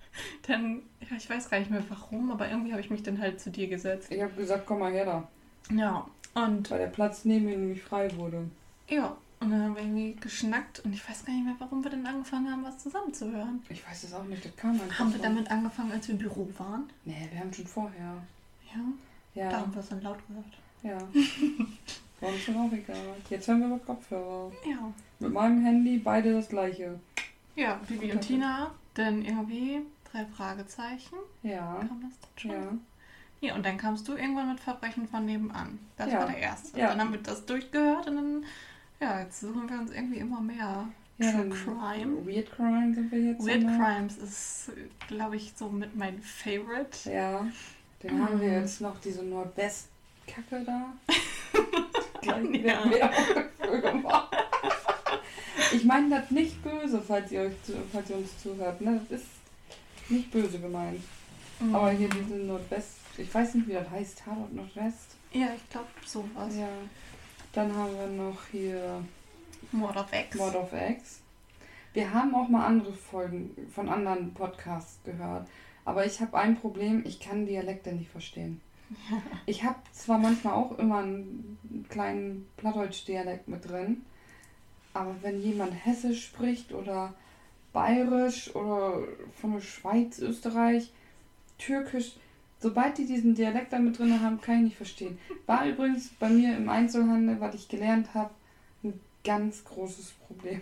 dann, 0.48 0.82
ja, 1.02 1.16
ich 1.18 1.30
weiß 1.30 1.50
gar 1.50 1.60
nicht 1.60 1.72
mehr 1.72 1.84
warum, 1.90 2.32
aber 2.32 2.50
irgendwie 2.50 2.72
habe 2.72 2.82
ich 2.82 2.90
mich 2.90 3.04
dann 3.04 3.20
halt 3.20 3.40
zu 3.40 3.50
dir 3.52 3.68
gesetzt. 3.68 4.12
Ich 4.12 4.22
habe 4.22 4.34
gesagt, 4.34 4.66
komm 4.66 4.80
mal 4.80 4.92
her 4.92 5.06
da. 5.06 5.28
Ja, 5.76 6.06
und 6.34 6.70
Weil 6.70 6.80
der 6.80 6.88
Platz 6.88 7.26
neben 7.26 7.46
mir 7.46 7.58
nämlich 7.58 7.82
frei 7.82 8.16
wurde. 8.18 8.50
ja, 8.88 9.16
und 9.42 9.52
dann 9.52 9.62
haben 9.64 9.76
wir 9.76 9.82
irgendwie 9.84 10.16
geschnackt 10.20 10.80
und 10.86 10.94
ich 10.94 11.08
weiß 11.08 11.26
gar 11.26 11.34
nicht 11.34 11.46
mehr, 11.46 11.56
warum 11.60 11.84
wir 11.84 11.92
denn 11.92 12.06
angefangen 12.08 12.50
haben, 12.50 12.64
was 12.64 12.78
zusammenzuhören. 12.80 13.62
Ich 13.70 13.86
weiß 13.88 14.06
es 14.06 14.14
auch 14.14 14.24
nicht, 14.24 14.44
das 14.46 14.56
kam 14.56 14.72
einfach 14.74 15.00
Haben 15.00 15.14
wir 15.14 15.22
damit 15.22 15.52
angefangen, 15.52 15.92
als 15.92 16.08
wir 16.08 16.14
im 16.16 16.20
Büro 16.20 16.48
waren? 16.58 16.90
Nee, 17.04 17.28
wir 17.32 17.40
haben 17.42 17.54
schon 17.54 17.68
vorher. 17.68 18.16
Ja, 18.74 18.80
da 19.36 19.42
Ja, 19.52 19.58
haben 19.62 19.74
wir 19.74 19.82
es 19.82 19.90
dann 19.90 20.02
laut 20.02 20.18
gehört. 20.28 20.46
ja. 20.84 20.98
War 22.22 22.30
uns 22.30 22.42
schon 22.44 22.56
auch 22.56 22.72
egal. 22.72 22.96
Jetzt 23.30 23.48
hören 23.50 23.60
wir 23.60 23.68
mit 23.68 23.86
Kopfhörer. 23.86 24.50
Ja. 24.66 24.94
Mit 25.20 25.34
meinem 25.34 25.64
Handy 25.66 25.98
beide 25.98 26.34
das 26.34 26.48
gleiche. 26.48 26.98
Ja, 27.58 27.80
Bibi 27.88 28.14
und 28.14 28.22
Tina, 28.22 28.72
dann 28.94 29.24
irgendwie 29.26 29.82
drei 30.16 30.26
Fragezeichen. 30.26 31.16
Ja, 31.44 31.76
Kam 31.88 32.02
das 32.02 32.20
dann 32.20 32.38
schon? 32.38 32.52
ja. 32.52 32.78
Ja, 33.42 33.56
und 33.56 33.66
dann 33.66 33.78
kamst 33.78 34.08
du 34.08 34.14
irgendwann 34.16 34.50
mit 34.50 34.60
Verbrechen 34.62 35.08
von 35.08 35.26
nebenan. 35.26 35.78
Das 35.98 36.12
Ja. 36.12 36.20
war 36.20 36.28
der 36.28 36.38
erste. 36.38 36.80
Ja. 36.80 36.88
Dann 36.88 37.02
haben 37.02 37.12
wir 37.12 37.20
das 37.22 37.46
durchgehört 37.46 38.08
und 38.08 38.16
dann, 38.16 38.46
ja, 39.00 39.20
jetzt 39.22 39.42
suchen 39.42 39.70
wir 39.70 39.78
uns 39.78 39.92
irgendwie 39.92 40.18
immer 40.20 40.40
mehr 40.42 40.88
Ja, 41.18 41.32
True 41.32 41.50
Crime. 41.50 42.26
Weird 42.26 42.52
Crime 42.56 42.94
sind 42.96 43.12
wir 43.12 43.20
jetzt. 43.20 43.46
Weird 43.46 43.62
immer. 43.64 43.78
Crimes 43.78 44.18
ist, 44.18 44.72
glaube 45.08 45.36
ich, 45.36 45.54
so 45.56 45.70
mit 45.70 45.96
mein 45.96 46.22
Favorite. 46.22 47.10
Ja. 47.12 47.46
Dann 48.02 48.22
haben 48.24 48.40
wir 48.42 48.50
jetzt 48.62 48.82
noch 48.82 49.00
diese 49.00 49.24
Nordwest-Kacke 49.24 50.64
da. 50.66 50.94
Gleich 52.22 52.62
Ja. 52.64 52.90
Werbung 52.90 53.46
dafür 53.60 53.82
gemacht. 53.92 54.36
Ich 55.74 55.84
meine 55.84 56.10
das 56.10 56.32
nicht 56.32 56.62
böse, 56.64 57.02
falls 57.02 57.32
ihr, 57.32 57.42
euch 57.42 57.54
falls 57.92 58.10
ihr 58.10 58.18
uns 58.18 58.38
zuhört. 58.42 58.82
Ne? 58.82 59.02
Das 59.10 59.20
ist 59.20 59.28
nicht 60.10 60.32
böse 60.32 60.60
gemeint. 60.60 61.02
Mhm. 61.60 61.76
Aber 61.76 61.92
hier 61.92 62.10
diese 62.10 62.36
Nordwest, 62.36 62.98
ich 63.18 63.34
weiß 63.34 63.56
nicht, 63.56 63.68
wie 63.68 63.74
das 63.74 63.90
heißt, 63.90 64.20
Tatort 64.20 64.54
Nordwest. 64.54 65.16
Ja, 65.32 65.48
ich 65.56 65.70
glaube 65.70 65.88
sowas. 66.06 66.56
Ja. 66.56 66.68
Dann 67.54 67.74
haben 67.76 67.94
wir 67.98 68.08
noch 68.08 68.38
hier 68.52 69.04
Mord 69.72 69.96
of 69.98 70.08
X. 70.12 70.38
Mod 70.38 70.56
of 70.56 70.74
X. 70.74 71.22
Wir 71.94 72.14
haben 72.14 72.36
auch 72.36 72.50
mal 72.50 72.66
andere 72.66 72.92
Folgen 72.92 73.52
von 73.74 73.88
anderen 73.88 74.34
Podcasts 74.34 75.00
gehört. 75.06 75.48
Aber 75.86 76.06
ich 76.06 76.20
habe 76.20 76.38
ein 76.38 76.58
Problem, 76.58 77.04
ich 77.06 77.20
kann 77.20 77.46
Dialekte 77.46 77.94
nicht 77.94 78.10
verstehen. 78.10 78.62
Ich 79.46 79.64
habe 79.64 79.78
zwar 79.92 80.18
manchmal 80.18 80.54
auch 80.54 80.78
immer 80.78 81.00
einen 81.00 81.86
kleinen 81.90 82.48
Plattdeutsch-Dialekt 82.58 83.48
mit 83.48 83.68
drin, 83.70 84.02
aber 84.94 85.16
wenn 85.22 85.42
jemand 85.42 85.74
Hessisch 85.86 86.26
spricht 86.26 86.74
oder 86.74 87.14
Bayerisch 87.76 88.56
oder 88.56 89.04
von 89.40 89.52
der 89.54 89.60
Schweiz, 89.62 90.20
Österreich, 90.20 90.92
Türkisch, 91.58 92.14
sobald 92.62 92.98
die 92.98 93.06
diesen 93.06 93.36
Dialekt 93.36 93.74
da 93.74 93.80
mit 93.80 94.00
drin 94.00 94.22
haben, 94.22 94.40
kann 94.40 94.60
ich 94.60 94.64
nicht 94.64 94.78
verstehen. 94.78 95.20
War 95.46 95.68
übrigens 95.68 96.08
bei 96.18 96.30
mir 96.30 96.56
im 96.56 96.70
Einzelhandel, 96.70 97.40
was 97.42 97.54
ich 97.54 97.68
gelernt 97.68 98.14
habe, 98.14 98.30
ein 98.84 98.98
ganz 99.26 99.66
großes 99.66 100.14
Problem. 100.26 100.62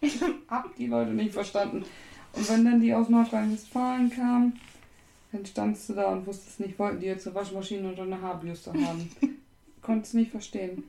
Ich 0.00 0.20
hab 0.48 0.76
die 0.76 0.86
Leute 0.86 1.10
nicht 1.10 1.34
verstanden. 1.34 1.84
Und 2.32 2.48
wenn 2.48 2.64
dann 2.64 2.80
die 2.80 2.94
aus 2.94 3.08
Nordrhein-Westfalen 3.08 4.10
kamen, 4.10 4.60
dann 5.32 5.44
standst 5.44 5.88
du 5.88 5.94
da 5.94 6.12
und 6.12 6.24
wusstest 6.24 6.60
nicht, 6.60 6.78
wollten 6.78 7.00
die 7.00 7.06
jetzt 7.06 7.26
eine 7.26 7.34
Waschmaschine 7.34 7.92
oder 7.92 8.04
eine 8.04 8.20
Haarbürste 8.20 8.72
haben. 8.72 9.10
Konntest 9.82 10.14
nicht 10.14 10.30
verstehen. 10.30 10.84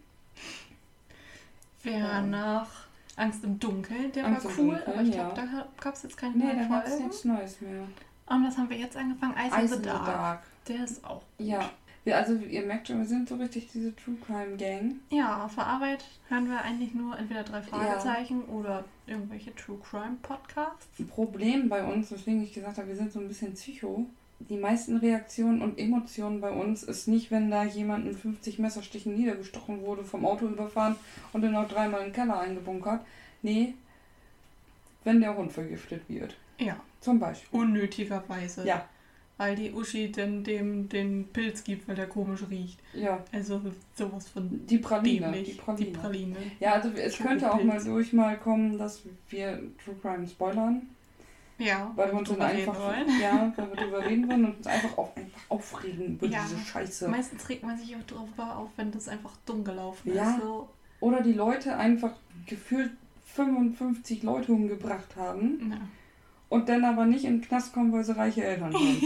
Wer 1.82 1.98
Ja. 1.98 2.22
nach 2.22 2.85
Angst 3.16 3.44
im 3.44 3.60
Dunkeln, 3.60 4.12
der 4.12 4.26
Angst 4.26 4.46
war 4.46 4.52
cool, 4.58 4.76
Dunkeln, 4.76 4.88
aber 4.88 5.02
ich 5.02 5.16
ja. 5.16 5.30
glaube, 5.30 5.36
da 5.36 5.68
gab 5.82 5.94
es 5.94 6.04
jetzt 6.04 6.18
keine 6.18 6.36
Nee, 6.38 6.54
neuen 6.54 6.68
Folgen. 6.68 7.04
nichts 7.04 7.26
Neues 7.26 7.62
mehr. 7.62 7.84
Und 8.28 8.48
was 8.48 8.58
haben 8.58 8.70
wir 8.70 8.78
jetzt 8.78 8.98
angefangen? 8.98 9.36
Ice, 9.38 9.56
Ice 9.66 9.76
in 9.76 9.82
the 9.84 9.88
Dark. 9.90 10.06
Dark. 10.06 10.44
Der 10.68 10.84
ist 10.84 11.04
auch 11.06 11.22
gut. 11.38 11.48
Ja. 11.48 11.70
Wir, 12.04 12.18
also 12.18 12.36
ihr 12.36 12.64
merkt 12.66 12.88
schon, 12.88 13.00
wir 13.00 13.06
sind 13.06 13.28
so 13.28 13.36
richtig 13.36 13.72
diese 13.72 13.96
True 13.96 14.16
Crime 14.26 14.58
Gang. 14.58 14.96
Ja, 15.10 15.44
auf 15.44 15.56
der 15.56 15.66
Arbeit 15.66 16.04
hören 16.30 16.48
wir 16.50 16.62
eigentlich 16.62 16.94
nur 16.94 17.18
entweder 17.18 17.44
drei 17.44 17.64
Fragezeichen 17.64 18.44
oder 18.44 18.84
irgendwelche 19.08 19.56
True 19.56 19.80
Crime 19.80 20.18
Podcasts. 20.22 20.88
Ein 21.00 21.08
Problem 21.08 21.68
bei 21.68 21.84
uns, 21.84 22.12
weswegen 22.12 22.44
ich 22.44 22.54
gesagt 22.54 22.78
habe, 22.78 22.88
wir 22.90 22.96
sind 22.96 23.12
so 23.12 23.20
ein 23.20 23.28
bisschen 23.28 23.54
Psycho. 23.54 24.06
Die 24.40 24.58
meisten 24.58 24.98
Reaktionen 24.98 25.62
und 25.62 25.80
Emotionen 25.80 26.42
bei 26.42 26.52
uns 26.52 26.84
ist 26.84 27.08
nicht, 27.08 27.32
wenn 27.32 27.50
da 27.50 27.64
jemand 27.64 28.06
mit 28.06 28.16
50 28.16 28.60
Messerstichen 28.60 29.16
niedergestochen 29.16 29.82
wurde, 29.82 30.04
vom 30.04 30.26
Auto 30.26 30.46
überfahren 30.46 30.96
und 31.34 31.42
dann 31.42 31.54
noch 31.54 31.68
dreimal 31.68 32.02
in 32.02 32.08
den 32.08 32.14
Keller 32.14 32.40
eingebunkert. 32.40 33.02
Nee, 33.42 33.74
wenn 35.04 35.22
der 35.22 35.36
Hund 35.36 35.52
vergiftet 35.52 36.02
wird. 36.08 36.36
Ja, 36.60 36.78
Zum 37.00 37.20
Beispiel. 37.20 37.60
unnötigerweise. 37.60 38.66
Ja, 38.66 38.88
Weil 39.38 39.56
die 39.56 39.72
Uschi 39.72 40.12
denn 40.12 40.44
dem 40.44 40.90
den 40.90 41.28
Pilz 41.28 41.64
gibt, 41.64 41.88
weil 41.88 41.96
der 41.96 42.08
komisch 42.08 42.42
riecht. 42.50 42.80
ja. 42.94 43.24
Also 43.32 43.62
sowas 43.96 44.28
von 44.30 44.66
Die 44.68 44.78
Praline. 44.78 45.20
dämlich. 45.32 45.48
Die 45.50 45.54
Praline. 45.62 45.86
Die 45.86 45.92
Praline. 45.98 46.36
Ja, 46.60 46.74
also 46.74 46.90
es 46.90 47.18
könnte 47.18 47.52
auch 47.52 47.64
mal 47.64 47.84
durch 47.84 48.14
mal 48.14 48.38
kommen, 48.38 48.78
dass 48.78 49.02
wir 49.30 49.62
True 49.84 49.96
Crime 50.02 50.28
spoilern. 50.28 50.84
Ja, 51.58 51.92
Weil 51.96 52.12
wir 52.12 52.20
uns 52.20 52.30
dann 52.30 52.42
einfach, 52.42 52.78
wollen. 52.78 53.08
ja, 53.22 53.54
weil 53.56 53.70
wir 53.70 53.76
drüber 53.78 54.06
reden 54.06 54.28
wollen 54.28 54.44
und 54.46 54.58
uns 54.58 54.68
einfach, 54.68 54.98
auf, 54.98 55.16
einfach 55.16 55.40
aufregen 55.50 56.16
über 56.16 56.28
Ja. 56.28 56.44
diese 56.50 56.60
Scheiße. 56.66 57.08
Meistens 57.08 57.48
regt 57.48 57.64
man 57.64 57.78
sich 57.78 57.96
auch 57.96 58.04
darüber 58.08 58.58
auf, 58.58 58.70
wenn 58.76 58.92
das 58.92 59.08
einfach 59.08 59.32
dumm 59.46 59.64
gelaufen 59.64 60.14
Ja. 60.14 60.32
ist. 60.36 60.42
So. 60.42 60.68
Oder 61.00 61.22
die 61.22 61.32
Leute 61.34 61.78
einfach 61.78 62.12
gefühlt 62.46 62.92
55 63.28 64.24
Leute 64.24 64.52
umgebracht 64.52 65.16
haben 65.16 65.72
Ja. 65.72 65.78
und 66.50 66.68
dann 66.68 66.84
aber 66.84 67.06
nicht 67.06 67.24
in 67.24 67.40
den 67.40 67.48
Knast 67.48 67.74
kommen, 67.74 67.92
weil 67.94 68.04
sie 68.04 68.18
reiche 68.18 68.44
Eltern 68.44 68.74
haben. 68.74 69.02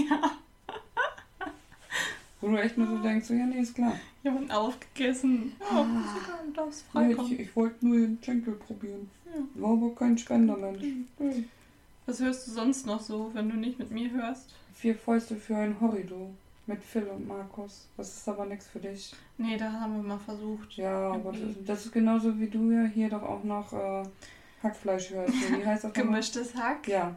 Wo 2.42 2.48
du 2.48 2.56
echt 2.58 2.78
nur 2.78 2.88
so 2.88 2.98
denkst, 3.00 3.28
so, 3.28 3.34
ja, 3.34 3.46
nee, 3.46 3.60
ist 3.60 3.76
klar. 3.76 3.94
Jemand 4.24 4.50
aufgegessen. 4.52 5.52
Ja, 5.60 5.86
Ah. 5.86 6.68
freikommen. 6.92 7.34
ich, 7.34 7.40
ich 7.42 7.56
wollte 7.56 7.86
nur 7.86 7.98
den 7.98 8.18
Schenkel 8.24 8.54
probieren. 8.54 9.10
Ja. 9.26 9.62
War 9.62 9.72
aber 9.74 9.94
kein 9.94 10.18
Spendermensch. 10.18 10.82
Nee. 11.20 11.44
Was 12.10 12.22
hörst 12.22 12.48
du 12.48 12.52
sonst 12.52 12.88
noch 12.88 13.02
so, 13.02 13.30
wenn 13.36 13.52
du 13.52 13.56
nicht 13.56 13.78
mit 13.78 13.91
mir 13.91 14.10
hörst? 14.10 14.50
Vier 14.74 14.95
Fäuste 14.95 15.36
für 15.36 15.56
ein 15.56 15.80
Horrido 15.80 16.32
mit 16.65 16.82
Phil 16.82 17.04
und 17.04 17.28
Markus. 17.28 17.88
Das 17.98 18.17
ist 18.17 18.28
aber 18.28 18.48
nichts 18.48 18.65
für 18.65 18.80
dich. 18.80 19.13
Nee, 19.38 19.58
da 19.58 19.72
haben 19.72 19.98
wir 19.98 20.02
mal 20.02 20.17
versucht. 20.17 20.74
Ja, 20.74 21.12
aber 21.12 21.32
das, 21.34 21.41
das 21.63 21.86
ist 21.86 21.91
genauso 21.91 22.39
wie 22.39 22.48
du 22.48 22.72
ja 22.72 22.86
hier 22.86 23.10
doch 23.10 23.22
auch 23.22 23.43
noch 23.43 23.72
äh, 23.74 24.04
Hackfleisch 24.63 25.12
hörst. 25.12 25.36
Wie 25.52 25.63
heißt 25.63 25.84
das? 25.84 25.93
Gemischtes 25.93 26.56
Hack. 26.56 26.88
Ja. 26.88 27.15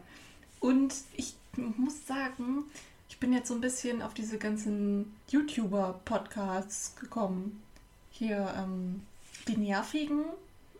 Und 0.59 0.93
ich 1.17 1.33
muss 1.57 2.05
sagen, 2.05 2.65
ich 3.09 3.17
bin 3.17 3.33
jetzt 3.33 3.47
so 3.47 3.55
ein 3.55 3.61
bisschen 3.61 4.03
auf 4.03 4.13
diese 4.13 4.37
ganzen 4.37 5.11
YouTuber-Podcasts 5.29 6.95
gekommen. 6.97 7.63
Hier, 8.11 8.53
ähm, 8.55 9.01
die 9.47 9.57
Nervigen 9.57 10.25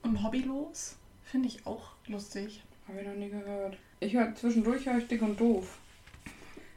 und 0.03 0.23
Hobbylos. 0.23 0.97
Finde 1.23 1.47
ich 1.47 1.65
auch 1.65 1.93
lustig. 2.05 2.63
Habe 2.87 3.01
ich 3.01 3.07
noch 3.07 3.15
nie 3.15 3.29
gehört. 3.29 3.75
Ich 4.03 4.13
höre 4.13 4.35
zwischendurch 4.35 4.85
höre 4.85 4.97
ich 4.97 5.07
dick 5.07 5.21
und 5.21 5.39
doof. 5.39 5.77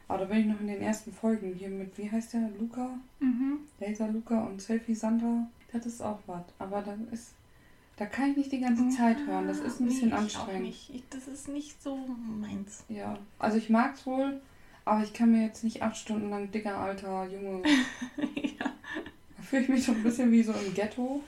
Aber 0.07 0.19
da 0.19 0.25
bin 0.25 0.39
ich 0.39 0.45
noch 0.45 0.59
in 0.61 0.67
den 0.67 0.81
ersten 0.81 1.11
Folgen 1.11 1.53
hier 1.53 1.69
mit, 1.69 1.97
wie 1.97 2.09
heißt 2.09 2.33
der? 2.33 2.49
Luca? 2.57 2.97
Mhm. 3.19 3.59
Laser 3.79 4.07
Luca 4.07 4.45
und 4.45 4.61
Selfie 4.61 4.95
Sandra. 4.95 5.47
Das 5.73 5.85
ist 5.85 6.01
auch 6.01 6.19
was. 6.27 6.43
Aber 6.59 6.81
das 6.81 6.97
ist. 7.11 7.31
Da 7.97 8.05
kann 8.05 8.31
ich 8.31 8.37
nicht 8.37 8.51
die 8.51 8.61
ganze 8.61 8.89
Zeit 8.89 9.17
hören. 9.25 9.47
Das 9.47 9.59
ist 9.59 9.81
ein 9.81 9.87
bisschen 9.87 10.09
Nee, 10.09 10.15
anstrengend. 10.15 10.67
Ich, 10.67 11.03
das 11.09 11.27
ist 11.27 11.49
nicht 11.49 11.81
so 11.81 11.97
meins. 12.39 12.83
Ja. 12.89 13.17
Also 13.39 13.57
ich 13.57 13.69
mag's 13.69 14.05
wohl, 14.05 14.39
aber 14.85 15.03
ich 15.03 15.13
kann 15.13 15.31
mir 15.31 15.43
jetzt 15.43 15.63
nicht 15.63 15.81
acht 15.81 15.97
Stunden 15.97 16.29
lang 16.29 16.51
dicker 16.51 16.77
alter 16.77 17.27
Junge. 17.27 17.63
ja. 18.35 18.71
Da 19.35 19.43
fühle 19.43 19.63
ich 19.63 19.69
mich 19.69 19.83
so 19.83 19.93
ein 19.93 20.03
bisschen 20.03 20.31
wie 20.31 20.43
so 20.43 20.53
im 20.53 20.73
Ghetto. 20.75 21.23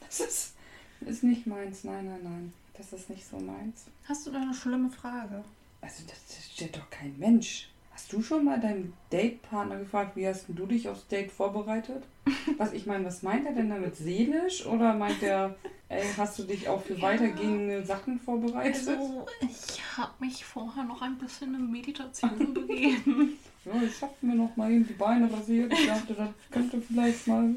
Das 0.00 0.20
ist, 0.20 0.54
ist 1.02 1.22
nicht 1.22 1.46
meins. 1.46 1.84
Nein, 1.84 2.06
nein, 2.06 2.20
nein. 2.24 2.52
Das 2.76 2.92
ist 2.92 3.08
nicht 3.10 3.26
so 3.26 3.38
meins. 3.38 3.86
Hast 4.08 4.26
du 4.26 4.30
da 4.30 4.40
eine 4.40 4.54
schlimme 4.54 4.90
Frage? 4.90 5.44
Also 5.80 6.02
das, 6.06 6.52
steht 6.52 6.76
doch 6.76 6.88
kein 6.90 7.16
Mensch. 7.18 7.68
Hast 7.92 8.12
du 8.12 8.20
schon 8.22 8.44
mal 8.44 8.60
deinen 8.60 8.92
Datepartner 9.10 9.78
gefragt, 9.78 10.16
wie 10.16 10.26
hast 10.28 10.48
denn 10.48 10.56
du 10.56 10.66
dich 10.66 10.88
aufs 10.88 11.06
Date 11.08 11.30
vorbereitet? 11.32 12.04
Was 12.58 12.72
ich 12.72 12.86
meine, 12.86 13.04
was 13.06 13.22
meint 13.22 13.46
er 13.46 13.52
denn 13.52 13.70
damit? 13.70 13.96
Seelisch? 13.96 14.66
Oder 14.66 14.94
meint 14.94 15.22
er, 15.22 15.54
ey, 15.88 16.04
hast 16.16 16.38
du 16.38 16.42
dich 16.42 16.68
auch 16.68 16.82
für 16.82 16.94
Ja. 16.94 17.02
weitergehende 17.02 17.84
Sachen 17.84 18.18
vorbereitet? 18.20 18.88
Also, 18.88 19.26
ich 19.40 19.96
habe 19.96 20.12
mich 20.20 20.44
vorher 20.44 20.84
noch 20.84 21.00
ein 21.02 21.16
bisschen 21.18 21.54
in 21.54 21.70
Meditation 21.70 22.52
begeben. 22.54 23.38
Ja, 23.64 23.72
ich 23.82 24.02
hab 24.02 24.22
mir 24.22 24.34
noch 24.34 24.56
mal 24.56 24.70
eben 24.70 24.86
die 24.86 24.92
Beine 24.92 25.32
rasiert. 25.32 25.72
Ich 25.72 25.86
dachte, 25.86 26.14
das 26.14 26.28
könnte 26.50 26.80
vielleicht 26.80 27.26
mal 27.26 27.54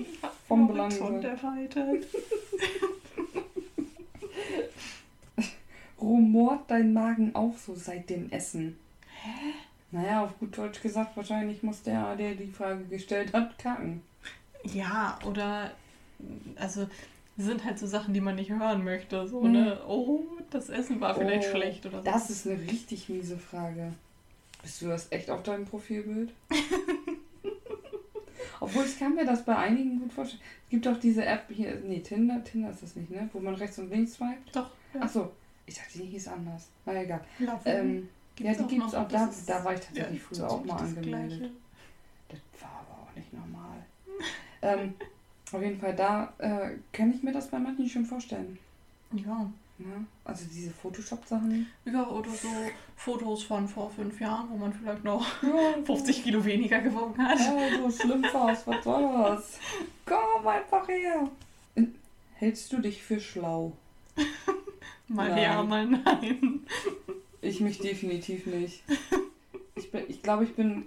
vom 0.48 0.68
Belang 0.68 0.92
sein. 0.92 1.22
Rumort 6.02 6.70
dein 6.70 6.94
Magen 6.94 7.36
auch 7.36 7.56
so 7.58 7.76
seit 7.76 8.10
dem 8.10 8.32
Essen? 8.32 8.78
Hä? 9.22 9.54
Naja, 9.92 10.24
auf 10.24 10.38
gut 10.40 10.58
Deutsch 10.58 10.82
gesagt, 10.82 11.18
wahrscheinlich 11.18 11.64
muss 11.64 11.82
der, 11.82 12.16
der 12.16 12.36
die 12.36 12.48
Frage 12.52 12.84
gestellt 12.86 13.34
hat, 13.34 13.58
kacken. 13.58 14.02
Ja, 14.64 15.18
oder 15.26 15.72
also 16.58 16.88
sind 17.38 17.64
halt 17.64 17.80
so 17.80 17.88
Sachen, 17.88 18.14
die 18.14 18.22
man 18.22 18.36
nicht 18.36 18.52
hören 18.52 18.84
möchte. 18.84 19.28
So, 19.28 19.42
Mhm. 19.42 19.52
ne? 19.54 19.82
Oh, 19.88 20.22
das 20.52 20.70
Essen 20.70 21.00
war 21.02 21.16
vielleicht 21.16 21.48
Oh, 21.48 21.52
schlecht 21.56 21.86
oder 21.86 22.00
so. 22.00 22.04
Das 22.06 22.30
ist 22.30 22.46
eine 22.48 22.60
richtig 22.70 23.10
miese 23.10 23.38
Frage. 23.38 23.94
Bist 24.62 24.82
du 24.82 24.88
das 24.88 25.12
echt 25.12 25.30
auf 25.32 25.42
deinem 25.44 25.66
Profilbild? 25.66 26.32
Obwohl 28.60 28.84
ich 28.86 29.00
kann 29.00 29.16
mir 29.16 29.26
das 29.26 29.46
bei 29.46 29.56
einigen 29.56 30.00
gut 30.02 30.12
vorstellen. 30.12 30.42
Es 30.66 30.70
gibt 30.70 30.88
auch 30.88 31.00
diese 31.00 31.26
App 31.26 31.46
hier, 31.50 31.82
nee, 31.86 32.00
Tinder, 32.02 32.44
Tinder 32.44 32.70
ist 32.72 32.84
das 32.84 32.96
nicht, 32.96 33.10
ne? 33.10 33.30
Wo 33.32 33.40
man 33.40 33.56
rechts 33.56 33.80
und 33.80 33.90
links 33.90 34.14
swiped. 34.16 34.54
Doch, 34.54 34.70
ja. 34.94 35.02
Achso, 35.02 35.32
ich 35.70 35.76
dachte, 35.76 36.00
die 36.00 36.06
hieß 36.06 36.28
anders. 36.30 36.68
Na 36.86 37.02
egal. 37.02 37.22
Ähm, 37.66 38.10
ja, 38.40 38.54
die 38.54 38.64
gibt's 38.76 38.94
auch, 38.94 39.02
noch, 39.04 39.10
da, 39.10 39.30
da 39.48 39.64
war 39.64 39.74
ich 39.74 39.82
tatsächlich 39.82 40.22
ja, 40.22 40.28
früher 40.28 40.50
auch 40.50 40.66
mal 40.66 40.78
angemeldet. 40.78 41.40
Gleiche. 41.40 41.54
Das 42.30 42.62
war 42.62 42.86
aber 42.88 43.04
auch 43.04 43.16
nicht 43.16 43.32
normal. 43.34 43.78
ähm, 44.62 44.94
auf 45.52 45.62
jeden 45.62 45.80
Fall, 45.80 45.96
da 45.96 46.34
äh, 46.40 46.78
kann 46.92 47.14
ich 47.14 47.24
mir 47.24 47.32
das 47.32 47.50
bei 47.50 47.60
manchen 47.60 47.88
schon 47.88 48.06
vorstellen. 48.06 48.58
Ja. 49.12 49.50
Ne? 49.78 50.06
Also 50.26 50.46
diese 50.52 50.72
Photoshop-Sachen. 50.72 51.68
ja, 51.86 52.06
oder 52.08 52.32
so 52.32 52.50
Fotos 52.98 53.44
von 53.44 53.68
vor 53.68 53.90
fünf 53.90 54.20
Jahren, 54.20 54.50
wo 54.50 54.58
man 54.58 54.74
vielleicht 54.74 55.06
noch 55.06 55.26
Ja, 55.42 55.82
50 55.86 56.24
Kilo 56.24 56.44
weniger 56.44 56.80
gewogen 56.82 57.18
hat. 57.18 57.40
Ja, 57.40 57.78
so 57.78 57.90
schlimm 57.90 58.24
war's, 58.34 58.68
was 58.68 58.84
soll 58.84 59.04
das? 59.24 59.60
Komm 60.06 60.48
einfach 60.48 60.88
her. 60.88 61.30
Hältst 62.34 62.74
du 62.74 62.80
dich 62.80 63.02
für 63.04 63.20
schlau? 63.20 63.74
Mal 65.10 65.30
Nein. 65.30 65.44
ja, 65.44 65.64
mal 65.64 65.86
nein. 65.88 66.62
Ich 67.42 67.60
mich 67.62 67.80
definitiv 67.80 68.46
nicht. 68.46 68.84
Ich, 69.76 69.92
bin, 69.92 70.04
ich 70.08 70.22
glaube, 70.22 70.44
ich 70.44 70.54
bin, 70.56 70.86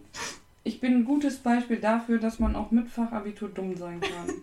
ich 0.64 0.80
bin 0.80 0.94
ein 0.94 1.04
gutes 1.04 1.38
Beispiel 1.38 1.78
dafür, 1.78 2.18
dass 2.18 2.38
man 2.38 2.54
auch 2.54 2.70
mit 2.70 2.88
Fachabitur 2.88 3.48
dumm 3.48 3.76
sein 3.76 4.00
kann. 4.00 4.34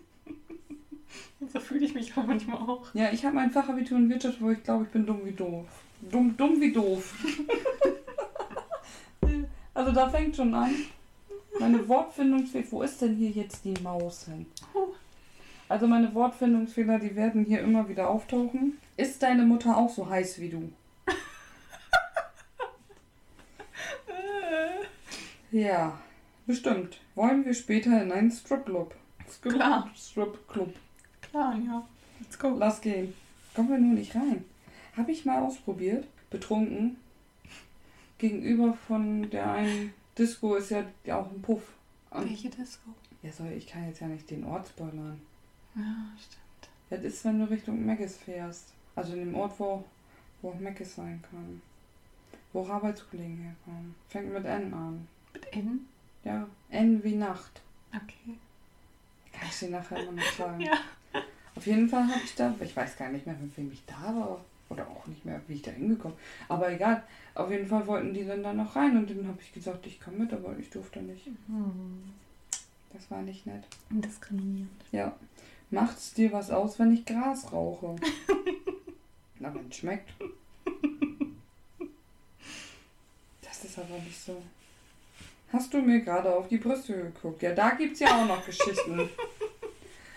So 1.54 1.60
fühle 1.60 1.86
ich 1.86 1.94
mich 1.94 2.18
auch 2.18 2.26
manchmal 2.26 2.58
auch. 2.58 2.94
Ja, 2.94 3.12
ich 3.14 3.24
habe 3.24 3.36
mein 3.36 3.52
Fachabitur 3.52 3.98
in 3.98 4.10
Wirtschaft, 4.10 4.42
wo 4.42 4.50
ich 4.50 4.62
glaube, 4.64 4.84
ich 4.84 4.90
bin 4.90 5.06
dumm 5.06 5.22
wie 5.24 5.32
doof. 5.32 5.66
Dumm, 6.02 6.36
dumm 6.36 6.60
wie 6.60 6.72
doof. 6.72 7.16
Also 9.74 9.94
da 9.94 10.10
fängt 10.10 10.36
schon 10.36 10.54
an. 10.54 10.76
Meine 11.58 11.88
Wortfindungsfehler. 11.88 12.66
Wo 12.70 12.82
ist 12.82 13.02
denn 13.02 13.16
hier 13.16 13.30
jetzt 13.30 13.64
die 13.64 13.76
Maus 13.82 14.26
hin? 14.26 14.46
Also 15.70 15.88
meine 15.88 16.14
Wortfindungsfehler, 16.14 17.00
die 17.00 17.16
werden 17.16 17.46
hier 17.46 17.62
immer 17.62 17.88
wieder 17.88 18.10
auftauchen. 18.10 18.78
Ist 18.98 19.24
deine 19.24 19.46
Mutter 19.46 19.78
auch 19.78 19.90
so 19.90 20.10
heiß 20.10 20.40
wie 20.42 20.50
du? 20.50 20.74
Ja, 25.52 26.00
bestimmt. 26.46 27.00
Wollen 27.16 27.44
wir 27.44 27.54
später 27.56 28.02
in 28.04 28.12
einen 28.12 28.30
Stripclub? 28.32 28.94
Strip 29.32 29.54
Klar. 29.54 29.90
Stripclub. 29.96 30.76
Klar, 31.22 31.56
ja. 31.66 31.88
Let's 32.20 32.38
go. 32.38 32.50
Lass 32.58 32.82
gehen. 32.82 33.14
Kommen 33.56 33.70
wir 33.70 33.78
nur 33.80 33.94
nicht 33.94 34.14
rein. 34.16 34.46
Habe 34.96 35.12
ich 35.12 35.26
mal 35.26 35.42
ausprobiert. 35.42 36.06
Betrunken. 36.30 36.98
Gegenüber 38.20 38.74
von 38.88 39.30
der 39.32 39.52
einen 39.52 39.94
Disco 40.18 40.56
ist 40.56 40.70
ja 40.70 40.84
auch 41.08 41.32
ein 41.32 41.42
Puff. 41.42 41.64
Und 42.12 42.30
Welche 42.30 42.50
Disco? 42.50 42.90
ja, 43.24 43.32
soll, 43.32 43.52
ich 43.58 43.66
kann 43.66 43.88
jetzt 43.88 44.02
ja 44.02 44.08
nicht 44.08 44.30
den 44.30 44.44
Ort 44.44 44.68
spoilern. 44.68 45.20
Ja, 45.76 46.06
stimmt. 46.18 46.70
Das 46.90 47.04
ist, 47.04 47.26
wenn 47.26 47.40
du 47.40 47.50
Richtung 47.50 47.86
Meggis 47.86 48.18
fährst. 48.18 48.74
Also 48.96 49.14
in 49.14 49.20
dem 49.20 49.36
Ort, 49.36 49.60
wo, 49.60 49.84
wo 50.42 50.50
auch 50.50 50.60
Meggis 50.60 50.96
sein 50.96 51.22
kann. 51.30 51.62
Wo 52.52 52.62
auch 52.62 52.70
Arbeitskollegen 52.70 53.38
herkommen. 53.38 53.96
Fängt 54.10 54.34
mit 54.34 54.46
N 54.46 54.74
an. 54.74 55.08
Mit 55.34 55.54
N? 55.54 55.88
Ja, 56.24 56.48
N 56.70 57.04
wie 57.04 57.16
Nacht. 57.16 57.62
Okay. 57.92 58.38
Kann 59.32 59.48
ich 59.50 59.60
dir 59.60 59.70
nachher 59.70 60.02
immer 60.04 60.14
noch 60.14 60.32
sagen. 60.32 60.62
Ja. 61.14 61.22
Auf 61.56 61.66
jeden 61.66 61.90
Fall 61.90 62.08
habe 62.08 62.22
ich 62.24 62.36
da, 62.36 62.56
ich 62.62 62.76
weiß 62.76 62.96
gar 62.96 63.10
nicht 63.10 63.26
mehr, 63.26 63.36
mit 63.36 63.58
wem 63.58 63.70
ich 63.72 63.84
da 63.86 64.16
war. 64.16 64.40
Oder 64.70 64.88
auch 64.88 65.06
nicht 65.08 65.26
mehr, 65.26 65.42
wie 65.48 65.56
ich 65.56 65.62
da 65.62 65.72
hingekommen 65.72 66.16
Aber 66.48 66.72
egal. 66.72 67.04
Auf 67.34 67.50
jeden 67.52 67.68
Fall 67.68 67.86
wollten 67.88 68.14
die 68.14 68.26
dann 68.26 68.44
da 68.44 68.54
noch 68.54 68.76
rein 68.76 68.96
und 68.98 69.10
dann 69.10 69.28
habe 69.28 69.40
ich 69.42 69.52
gesagt, 69.52 69.86
ich 69.88 70.00
komme 70.00 70.20
mit, 70.20 70.32
aber 70.34 70.58
ich 70.58 70.70
durfte 70.70 71.02
nicht. 71.02 71.26
Hm. 71.26 72.04
Das 72.94 73.10
war 73.12 73.22
nicht 73.22 73.46
nett. 73.46 73.64
Diskriminierend. 73.90 74.70
Ja. 74.92 75.16
Macht's 75.72 76.14
dir 76.14 76.32
was 76.32 76.50
aus, 76.50 76.80
wenn 76.80 76.94
ich 76.94 77.06
Gras 77.06 77.52
rauche? 77.52 77.96
Na, 79.40 79.54
wenn 79.54 79.70
es 79.70 79.78
schmeckt. 79.78 80.10
Das 83.42 83.64
ist 83.64 83.78
aber 83.78 83.98
nicht 84.04 84.20
so. 84.20 84.42
Hast 85.52 85.74
du 85.74 85.82
mir 85.82 86.00
gerade 86.02 86.34
auf 86.34 86.48
die 86.48 86.58
Brüste 86.58 86.94
geguckt? 86.94 87.42
Ja, 87.42 87.54
da 87.54 87.72
gibt's 87.72 88.00
ja 88.00 88.22
auch 88.22 88.28
noch 88.28 88.46
Geschichten. 88.46 89.10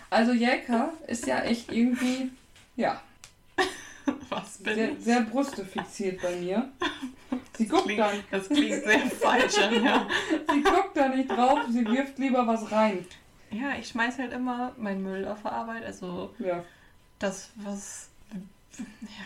Also 0.09 0.31
Jelka 0.33 0.93
ist 1.07 1.25
ja 1.25 1.39
echt 1.41 1.71
irgendwie, 1.71 2.29
ja, 2.75 3.01
Was 4.29 4.57
bin 4.59 4.75
sehr, 4.75 4.91
ich? 4.91 5.03
sehr 5.03 5.21
Brüste 5.21 5.65
fixiert 5.65 6.21
bei 6.21 6.35
mir. 6.35 6.69
Sie 7.57 7.65
Das 7.65 7.71
guckt, 7.71 7.85
klingt, 7.85 7.99
dann, 7.99 8.23
das 8.29 8.47
klingt 8.47 8.83
sehr 8.83 8.99
falsch 9.09 9.57
an, 9.57 9.83
ja. 9.83 10.07
sie 10.53 10.61
guckt 10.61 10.95
da 10.95 11.07
nicht 11.09 11.29
drauf, 11.29 11.59
sie 11.69 11.85
wirft 11.85 12.19
lieber 12.19 12.45
was 12.45 12.71
rein. 12.71 13.05
Ja, 13.53 13.73
ich 13.79 13.87
schmeiß 13.89 14.17
halt 14.19 14.33
immer 14.33 14.73
meinen 14.77 15.03
Müll 15.03 15.27
auf 15.27 15.41
der 15.43 15.51
Arbeit. 15.51 15.85
Also 15.85 16.31
Ja, 16.39 16.63
das, 17.19 17.49
was. 17.57 18.09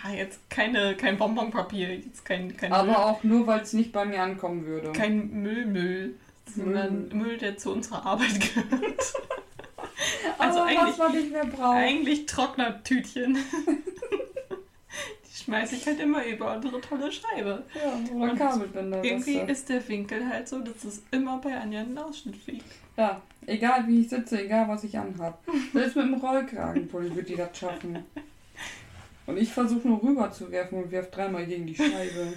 Ja, 0.03 0.11
jetzt 0.11 0.39
keine, 0.49 0.95
kein 0.97 1.17
Bonbonpapier, 1.17 1.95
jetzt 1.95 2.25
kein, 2.25 2.55
kein 2.57 2.69
Müll. 2.69 2.79
aber 2.79 3.05
auch 3.05 3.23
nur, 3.23 3.47
weil 3.47 3.61
es 3.61 3.71
nicht 3.71 3.93
bei 3.93 4.03
mir 4.03 4.21
ankommen 4.21 4.65
würde. 4.65 4.91
kein 4.91 5.29
Müllmüll, 5.41 6.15
sondern 6.53 7.07
Müll. 7.07 7.15
Müll, 7.15 7.37
der 7.37 7.57
zu 7.57 7.71
unserer 7.71 8.05
Arbeit 8.05 8.39
gehört. 8.55 9.13
also 10.37 10.59
aber 10.59 10.67
eigentlich, 10.67 10.81
was 10.87 10.97
man 10.97 11.11
nicht 11.13 11.31
mehr 11.31 11.45
braucht. 11.45 11.77
eigentlich 11.77 12.25
Trocknertütchen. 12.25 13.37
Die 15.25 15.43
schmeiße 15.43 15.75
ich 15.75 15.85
halt 15.87 15.99
immer 16.01 16.25
über 16.25 16.55
unsere 16.55 16.81
tolle 16.81 17.09
Scheibe. 17.09 17.63
Ja, 17.73 18.15
oder 18.15 18.31
Und 18.31 18.37
Kabelbinder. 18.37 19.01
Irgendwie 19.01 19.37
ist 19.39 19.69
der 19.69 19.87
Winkel 19.87 20.27
halt 20.27 20.49
so, 20.49 20.59
dass 20.59 20.83
es 20.83 21.03
immer 21.11 21.37
bei 21.37 21.55
Anja 21.57 21.79
einen 21.81 21.97
Ausschnitt 21.97 22.35
fliegt. 22.35 22.65
Ja, 22.97 23.21
egal 23.45 23.87
wie 23.87 24.01
ich 24.01 24.09
sitze, 24.09 24.43
egal 24.43 24.67
was 24.67 24.83
ich 24.83 24.97
anhab. 24.97 25.41
Selbst 25.71 25.95
mit 25.95 26.05
dem 26.05 26.15
Rollkragenpulli 26.15 27.15
wird 27.15 27.29
die 27.29 27.35
das 27.35 27.57
schaffen. 27.57 28.03
Und 29.27 29.37
ich 29.37 29.53
versuche 29.53 29.87
nur 29.87 30.01
rüber 30.01 30.31
zu 30.31 30.49
werfen 30.51 30.83
und 30.83 30.91
werf 30.91 31.11
dreimal 31.11 31.45
gegen 31.45 31.67
die 31.67 31.75
Scheibe. 31.75 32.33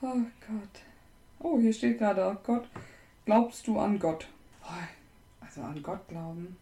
Oh 0.00 0.20
Gott. 0.46 0.82
Oh, 1.40 1.58
hier 1.58 1.72
steht 1.72 1.98
gerade, 1.98 2.24
oh 2.26 2.36
Gott, 2.44 2.68
glaubst 3.24 3.66
du 3.66 3.78
an 3.78 3.98
Gott? 3.98 4.28
Oh, 4.62 5.44
Also 5.44 5.62
an 5.62 5.82
Gott 5.82 6.06
glauben. 6.08 6.56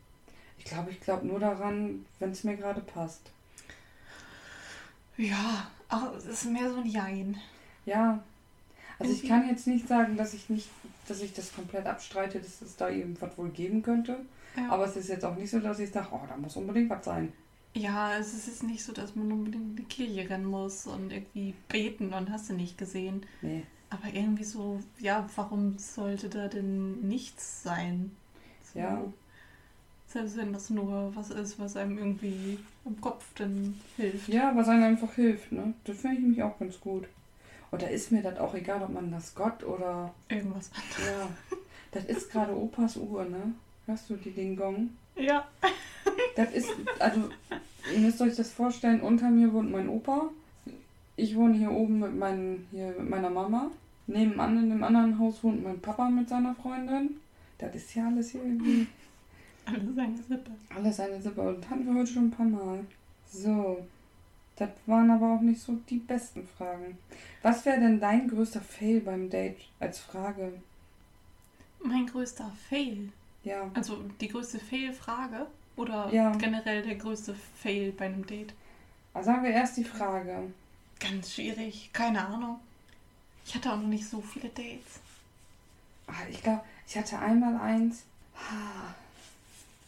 Ich 0.58 0.64
glaube, 0.64 0.90
ich 0.92 1.00
glaube 1.00 1.26
nur 1.26 1.40
daran, 1.40 2.06
wenn 2.20 2.30
es 2.30 2.44
mir 2.44 2.56
gerade 2.56 2.80
passt. 2.80 3.32
Ja, 5.16 5.66
aber 5.88 6.16
es 6.16 6.26
ist 6.26 6.44
mehr 6.46 6.70
so 6.70 6.76
ein 6.76 6.86
Jein. 6.86 7.36
Ja. 7.84 8.22
Also 9.02 9.12
ich 9.14 9.28
kann 9.28 9.48
jetzt 9.48 9.66
nicht 9.66 9.88
sagen, 9.88 10.16
dass 10.16 10.34
ich 10.34 10.48
nicht, 10.48 10.68
dass 11.08 11.22
ich 11.22 11.32
das 11.32 11.54
komplett 11.54 11.86
abstreite, 11.86 12.38
dass 12.38 12.62
es 12.62 12.76
da 12.76 12.88
irgendwas 12.88 13.36
wohl 13.36 13.50
geben 13.50 13.82
könnte. 13.82 14.18
Ja. 14.56 14.70
Aber 14.70 14.84
es 14.86 14.96
ist 14.96 15.08
jetzt 15.08 15.24
auch 15.24 15.36
nicht 15.36 15.50
so, 15.50 15.60
dass 15.60 15.78
ich 15.78 15.90
sage, 15.90 16.08
oh, 16.12 16.20
da 16.28 16.36
muss 16.36 16.56
unbedingt 16.56 16.90
was 16.90 17.04
sein. 17.04 17.32
Ja, 17.74 18.18
es 18.18 18.34
ist 18.34 18.46
jetzt 18.46 18.62
nicht 18.64 18.84
so, 18.84 18.92
dass 18.92 19.16
man 19.16 19.32
unbedingt 19.32 19.70
in 19.70 19.76
die 19.76 19.84
Kirche 19.84 20.28
rennen 20.28 20.44
muss 20.44 20.86
und 20.86 21.10
irgendwie 21.10 21.54
beten 21.68 22.12
und 22.12 22.30
hast 22.30 22.50
du 22.50 22.54
nicht 22.54 22.76
gesehen. 22.76 23.24
Nee. 23.40 23.62
Aber 23.88 24.12
irgendwie 24.12 24.44
so, 24.44 24.80
ja, 24.98 25.28
warum 25.36 25.78
sollte 25.78 26.28
da 26.28 26.48
denn 26.48 27.00
nichts 27.08 27.62
sein? 27.62 28.10
So, 28.72 28.78
Ja. 28.78 29.02
Selbst 30.06 30.36
wenn 30.36 30.52
das 30.52 30.68
nur 30.68 31.16
was 31.16 31.30
ist, 31.30 31.58
was 31.58 31.76
einem 31.76 31.96
irgendwie 31.96 32.58
im 32.84 33.00
Kopf 33.00 33.24
dann 33.36 33.80
hilft. 33.96 34.28
Ja, 34.28 34.52
was 34.54 34.68
einem 34.68 34.82
einfach 34.82 35.14
hilft, 35.14 35.52
ne? 35.52 35.72
Das 35.84 35.98
finde 35.98 36.16
ich 36.16 36.22
nämlich 36.22 36.42
auch 36.42 36.58
ganz 36.58 36.78
gut. 36.78 37.06
Und 37.72 37.80
da 37.80 37.86
ist 37.86 38.12
mir 38.12 38.22
das 38.22 38.38
auch 38.38 38.54
egal, 38.54 38.82
ob 38.82 38.90
man 38.92 39.10
das 39.10 39.34
Gott 39.34 39.64
oder. 39.64 40.14
Irgendwas. 40.28 40.70
Ja. 40.98 41.28
das 41.90 42.04
ist 42.04 42.30
gerade 42.30 42.56
Opas 42.56 42.98
Uhr, 42.98 43.24
ne? 43.24 43.54
Hörst 43.86 44.08
du 44.10 44.14
die 44.14 44.30
Ding 44.30 44.54
Gong? 44.56 44.90
Ja. 45.16 45.48
Das 46.36 46.52
ist, 46.52 46.70
also, 46.98 47.28
ihr 47.92 47.98
müsst 47.98 48.20
euch 48.20 48.36
das 48.36 48.50
vorstellen, 48.50 49.00
unter 49.00 49.30
mir 49.30 49.52
wohnt 49.52 49.70
mein 49.70 49.88
Opa. 49.88 50.30
Ich 51.16 51.34
wohne 51.34 51.54
hier 51.54 51.70
oben 51.70 51.98
mit, 51.98 52.16
meinen, 52.16 52.66
hier 52.70 52.94
mit 52.98 53.08
meiner 53.08 53.30
Mama. 53.30 53.70
Nebenan 54.06 54.58
in 54.58 54.70
dem 54.70 54.82
anderen 54.82 55.18
Haus 55.18 55.42
wohnt 55.42 55.62
mein 55.62 55.80
Papa 55.80 56.08
mit 56.08 56.28
seiner 56.28 56.54
Freundin. 56.54 57.16
Das 57.58 57.74
ist 57.74 57.94
ja 57.94 58.06
alles 58.06 58.30
hier 58.30 58.42
irgendwie. 58.42 58.86
Alle 59.64 59.92
sagen 59.94 60.16
Sippe. 60.28 60.50
Alles 60.74 61.00
eine 61.00 61.22
Sippe. 61.22 61.40
Und 61.40 61.70
hatten 61.70 61.86
wir 61.86 61.94
heute 61.94 62.12
schon 62.12 62.26
ein 62.26 62.30
paar 62.30 62.46
Mal. 62.46 62.80
So. 63.30 63.78
Das 64.62 64.70
waren 64.86 65.10
aber 65.10 65.34
auch 65.34 65.40
nicht 65.40 65.60
so 65.60 65.76
die 65.90 65.98
besten 65.98 66.46
Fragen. 66.56 66.96
Was 67.42 67.64
wäre 67.64 67.80
denn 67.80 67.98
dein 67.98 68.28
größter 68.28 68.60
Fail 68.60 69.00
beim 69.00 69.28
Date 69.28 69.58
als 69.80 69.98
Frage? 69.98 70.52
Mein 71.82 72.06
größter 72.06 72.52
Fail. 72.68 73.08
Ja. 73.42 73.68
Also 73.74 74.04
die 74.20 74.28
größte 74.28 74.60
Fail-Frage 74.60 75.46
oder 75.74 76.12
Ja. 76.12 76.30
generell 76.36 76.82
der 76.82 76.94
größte 76.94 77.34
Fail 77.60 77.90
bei 77.90 78.04
einem 78.06 78.24
Date? 78.24 78.54
Also 79.14 79.30
sagen 79.32 79.42
wir 79.42 79.50
erst 79.50 79.76
die 79.78 79.84
Frage. 79.84 80.52
Ganz 81.00 81.34
schwierig. 81.34 81.90
Keine 81.92 82.24
Ahnung. 82.24 82.60
Ich 83.44 83.56
hatte 83.56 83.72
auch 83.72 83.76
noch 83.78 83.88
nicht 83.88 84.08
so 84.08 84.20
viele 84.20 84.48
Dates. 84.50 85.00
Ah, 86.06 86.12
Ich 86.30 86.40
glaube, 86.40 86.62
ich 86.86 86.96
hatte 86.96 87.18
einmal 87.18 87.56
eins. 87.56 88.04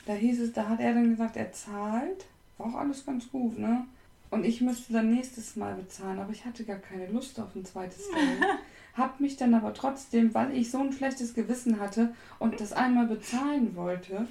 Da 0.05 0.13
hieß 0.15 0.41
es, 0.41 0.53
da 0.53 0.69
hat 0.69 0.81
er 0.81 0.95
dann 0.95 1.11
gesagt, 1.11 1.37
er 1.37 1.53
zahlt. 1.53 2.27
War 2.59 2.67
auch 2.67 2.75
alles 2.75 3.07
ganz 3.07 3.31
gut, 3.31 3.57
ne? 3.57 3.87
Und 4.31 4.45
ich 4.45 4.61
müsste 4.61 4.93
dann 4.93 5.11
nächstes 5.11 5.57
Mal 5.57 5.75
bezahlen, 5.75 6.19
aber 6.19 6.33
ich 6.33 6.45
hatte 6.45 6.65
gar 6.65 6.79
keine 6.79 7.07
Lust 7.09 7.39
auf 7.39 7.55
ein 7.55 7.65
zweites 7.65 8.09
Date. 8.11 8.49
Hab 8.97 9.21
mich 9.21 9.37
dann 9.37 9.55
aber 9.55 9.75
trotzdem, 9.75 10.35
weil 10.35 10.57
ich 10.57 10.71
so 10.71 10.79
ein 10.79 10.93
schlechtes 10.93 11.35
Gewissen 11.35 11.81
hatte 11.81 12.15
und 12.39 12.61
das 12.61 12.73
einmal 12.73 13.07
bezahlen 13.07 13.75
wollte, 13.75 14.27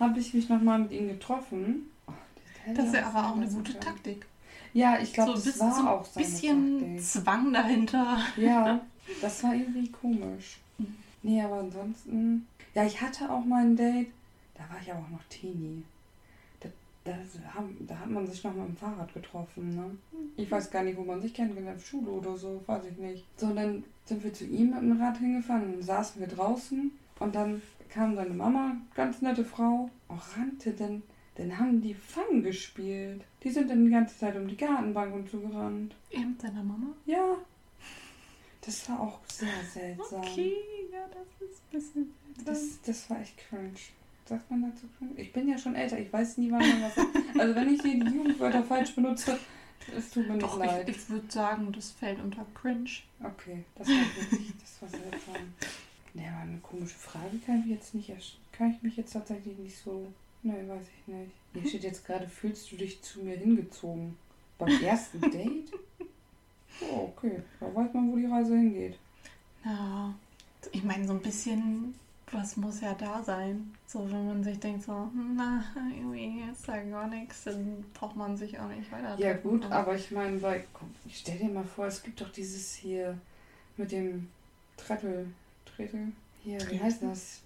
habe 0.00 0.18
ich 0.20 0.32
mich 0.34 0.48
nochmal 0.48 0.78
mit 0.78 0.92
ihm 0.92 1.08
getroffen. 1.08 1.90
Oh, 2.06 2.12
Das 2.74 2.86
ist 2.86 2.94
ja 2.94 3.06
aber 3.08 3.28
auch 3.30 3.36
eine 3.36 3.46
gute. 3.46 3.78
Taktik. 3.78 4.26
Ja, 4.72 4.98
ich 5.00 5.12
glaube, 5.12 5.36
so, 5.38 5.50
das 5.50 5.60
war 5.60 5.74
so 5.74 5.80
ein 5.80 5.88
auch 5.88 6.04
seine 6.04 6.26
bisschen 6.26 6.78
Taktik. 6.80 7.02
Zwang 7.02 7.52
dahinter. 7.52 8.18
Ja, 8.36 8.80
das 9.22 9.42
war 9.42 9.54
irgendwie 9.54 9.90
komisch. 9.90 10.58
Nee, 11.22 11.42
aber 11.42 11.60
ansonsten. 11.60 12.46
Ja, 12.74 12.84
ich 12.84 13.00
hatte 13.00 13.30
auch 13.30 13.44
mal 13.44 13.64
ein 13.64 13.76
Date. 13.76 14.08
Da 14.54 14.60
war 14.70 14.80
ich 14.82 14.90
aber 14.90 15.00
auch 15.00 15.10
noch 15.10 15.24
Teenie. 15.28 15.82
Da, 17.06 17.12
das 17.12 17.54
haben, 17.54 17.76
da 17.86 17.98
hat 17.98 18.10
man 18.10 18.26
sich 18.26 18.42
noch 18.42 18.52
mit 18.52 18.66
dem 18.66 18.76
Fahrrad 18.76 19.14
getroffen, 19.14 19.76
ne? 19.76 19.96
Ich 20.36 20.50
weiß 20.50 20.70
gar 20.70 20.82
nicht, 20.82 20.98
wo 20.98 21.04
man 21.04 21.22
sich 21.22 21.32
kennengelernt 21.32 21.78
hat. 21.78 21.86
Schule 21.86 22.10
oder 22.10 22.36
so, 22.36 22.62
weiß 22.66 22.84
ich 22.90 22.98
nicht. 22.98 23.24
So, 23.36 23.54
dann 23.54 23.84
sind 24.04 24.24
wir 24.24 24.32
zu 24.32 24.44
ihm 24.44 24.70
mit 24.70 24.80
dem 24.80 25.00
Rad 25.00 25.18
hingefahren 25.18 25.64
und 25.64 25.72
dann 25.74 25.82
saßen 25.82 26.20
wir 26.20 26.28
draußen. 26.28 26.90
Und 27.18 27.34
dann 27.34 27.62
kam 27.88 28.16
seine 28.16 28.34
Mama, 28.34 28.76
ganz 28.94 29.22
nette 29.22 29.44
Frau, 29.44 29.88
auch 30.08 30.36
rannte 30.36 30.72
denn. 30.72 31.02
Dann 31.36 31.58
haben 31.58 31.80
die 31.80 31.94
Fang 31.94 32.42
gespielt. 32.42 33.22
Die 33.42 33.50
sind 33.50 33.70
dann 33.70 33.84
die 33.84 33.90
ganze 33.90 34.18
Zeit 34.18 34.36
um 34.36 34.48
die 34.48 34.56
Gartenbank 34.56 35.14
und 35.14 35.30
so 35.30 35.38
gerannt. 35.38 35.94
Er 36.10 36.20
mit 36.20 36.40
seiner 36.40 36.62
Mama? 36.62 36.88
Ja. 37.04 37.36
Das 38.62 38.88
war 38.88 39.00
auch 39.00 39.20
sehr 39.30 39.48
seltsam. 39.72 40.22
Okay, 40.22 40.56
ja, 40.90 41.06
das 41.08 41.48
ist 41.48 41.60
ein 41.60 41.70
bisschen 41.70 42.14
seltsam. 42.34 42.44
Das, 42.46 42.80
das 42.84 43.10
war 43.10 43.20
echt 43.20 43.36
cringe. 43.36 43.70
Sagt 44.26 44.50
man 44.50 44.62
dazu? 44.70 44.86
Ich 45.16 45.32
bin 45.32 45.48
ja 45.48 45.56
schon 45.56 45.74
älter, 45.76 45.98
ich 45.98 46.12
weiß 46.12 46.38
nie, 46.38 46.50
wann 46.50 46.60
man 46.60 46.82
was 46.82 46.94
sagt. 46.96 47.08
Also 47.38 47.54
wenn 47.54 47.72
ich 47.74 47.80
hier 47.82 47.94
die 48.04 48.10
Jugendwörter 48.10 48.64
falsch 48.64 48.94
benutze, 48.94 49.38
Es 49.96 50.10
tut 50.10 50.26
mir 50.28 50.34
nicht 50.36 50.56
leid. 50.56 50.88
ich, 50.88 50.96
ich 50.96 51.08
würde 51.10 51.30
sagen, 51.30 51.70
das 51.72 51.92
fällt 51.92 52.18
unter 52.20 52.44
Cringe. 52.54 52.90
Okay, 53.22 53.64
das 53.76 53.88
war 53.88 53.94
wirklich, 53.96 54.52
das 54.60 54.82
war 54.82 54.88
seltsam. 54.88 55.54
Ne, 56.14 56.28
aber 56.32 56.40
eine 56.42 56.58
komische 56.58 56.96
Frage 56.96 57.38
kann 57.44 57.60
ich 57.60 57.66
jetzt 57.66 57.94
nicht, 57.94 58.10
kann 58.52 58.72
ich 58.72 58.82
mich 58.82 58.96
jetzt 58.96 59.12
tatsächlich 59.12 59.56
nicht 59.58 59.78
so, 59.78 60.10
ne, 60.42 60.54
weiß 60.66 60.86
ich 60.88 61.14
nicht. 61.14 61.30
Hier 61.52 61.68
steht 61.68 61.84
jetzt 61.84 62.04
gerade, 62.06 62.26
fühlst 62.26 62.72
du 62.72 62.76
dich 62.76 63.00
zu 63.02 63.20
mir 63.20 63.36
hingezogen? 63.36 64.16
Beim 64.58 64.82
ersten 64.82 65.20
Date? 65.20 65.70
Oh, 66.80 67.12
okay, 67.16 67.42
da 67.60 67.66
weiß 67.74 67.92
man, 67.94 68.10
wo 68.10 68.16
die 68.16 68.26
Reise 68.26 68.56
hingeht. 68.56 68.98
Ja, 69.64 70.14
ich 70.72 70.82
meine, 70.84 71.06
so 71.06 71.12
ein 71.12 71.20
bisschen 71.22 71.94
was 72.32 72.56
muss 72.56 72.80
ja 72.80 72.94
da 72.94 73.22
sein. 73.22 73.72
So, 73.86 74.10
wenn 74.10 74.26
man 74.26 74.44
sich 74.44 74.58
denkt, 74.58 74.84
so, 74.84 75.10
na, 75.36 75.64
irgendwie 75.94 76.42
ist 76.50 76.68
da 76.68 76.82
gar 76.82 77.06
nichts, 77.08 77.44
dann 77.44 77.84
braucht 77.94 78.16
man 78.16 78.36
sich 78.36 78.58
auch 78.58 78.68
nicht 78.68 78.90
weiter. 78.90 79.16
Ja 79.18 79.34
gut, 79.34 79.64
aber 79.70 79.94
ich 79.94 80.10
meine, 80.10 80.38
bei, 80.38 80.64
guck, 80.72 80.88
ich 81.06 81.18
stell 81.18 81.38
dir 81.38 81.48
mal 81.48 81.64
vor, 81.64 81.86
es 81.86 82.02
gibt 82.02 82.20
doch 82.20 82.30
dieses 82.30 82.74
hier 82.74 83.16
mit 83.76 83.92
dem 83.92 84.28
Trettel, 84.76 85.28
Tretel, 85.64 86.12
hier, 86.42 86.58
wie 86.70 86.80
heißt 86.80 87.02
das? 87.02 87.40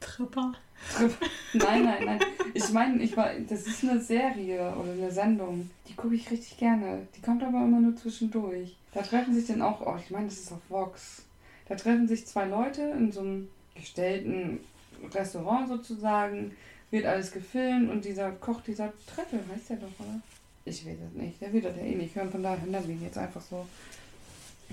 Tripper. 0.00 0.52
Nein, 1.52 1.84
nein, 1.84 2.04
nein. 2.04 2.20
Ich 2.54 2.70
meine, 2.72 3.02
ich 3.02 3.16
war, 3.16 3.32
das 3.48 3.66
ist 3.66 3.84
eine 3.84 4.00
Serie 4.00 4.74
oder 4.74 4.92
eine 4.92 5.10
Sendung. 5.10 5.70
Die 5.88 5.94
gucke 5.94 6.14
ich 6.14 6.30
richtig 6.30 6.56
gerne. 6.56 7.06
Die 7.14 7.20
kommt 7.20 7.42
aber 7.42 7.62
immer 7.62 7.80
nur 7.80 7.96
zwischendurch. 7.96 8.76
Da 8.92 9.02
treffen 9.02 9.34
sich 9.34 9.46
dann 9.46 9.62
auch, 9.62 9.86
oh, 9.86 9.96
ich 10.02 10.10
meine, 10.10 10.26
das 10.26 10.38
ist 10.38 10.52
auf 10.52 10.60
Vox. 10.68 11.22
Da 11.70 11.76
treffen 11.76 12.08
sich 12.08 12.26
zwei 12.26 12.46
Leute 12.46 12.82
in 12.82 13.12
so 13.12 13.20
einem 13.20 13.48
gestellten 13.76 14.58
Restaurant 15.14 15.68
sozusagen. 15.68 16.50
Wird 16.90 17.06
alles 17.06 17.30
gefilmt 17.30 17.88
und 17.90 18.04
dieser 18.04 18.32
Koch, 18.32 18.60
dieser 18.62 18.92
Treppe, 19.06 19.38
heißt 19.54 19.70
der 19.70 19.76
doch, 19.76 20.00
oder? 20.00 20.20
Ich 20.64 20.84
weiß 20.84 20.96
es 21.08 21.22
nicht. 21.22 21.40
Der 21.40 21.52
wird 21.52 21.66
das 21.66 21.76
ja 21.76 21.84
eh 21.84 21.94
nicht 21.94 22.16
hören, 22.16 22.28
von 22.28 22.42
daher 22.42 22.58
nennen 22.66 22.88
wir 22.88 22.96
ihn 22.96 23.04
jetzt 23.04 23.18
einfach 23.18 23.40
so. 23.40 23.64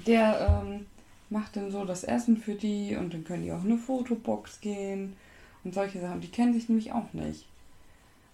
Der 0.08 0.64
ähm, 0.66 0.88
macht 1.30 1.56
dann 1.56 1.70
so 1.70 1.86
das 1.86 2.04
Essen 2.04 2.36
für 2.36 2.56
die 2.56 2.95
und 2.95 3.14
dann 3.14 3.24
können 3.24 3.43
die 3.43 3.52
auch 3.52 3.64
in 3.64 3.74
eine 3.74 3.80
Fotobox 3.80 4.60
gehen 4.60 5.16
und 5.64 5.76
solche 5.76 6.02
Sachen. 6.02 6.22
Die 6.22 6.32
kennen 6.32 6.56
sich 6.56 6.68
nämlich 6.68 6.93
auch 6.93 7.14
nicht. 7.14 7.45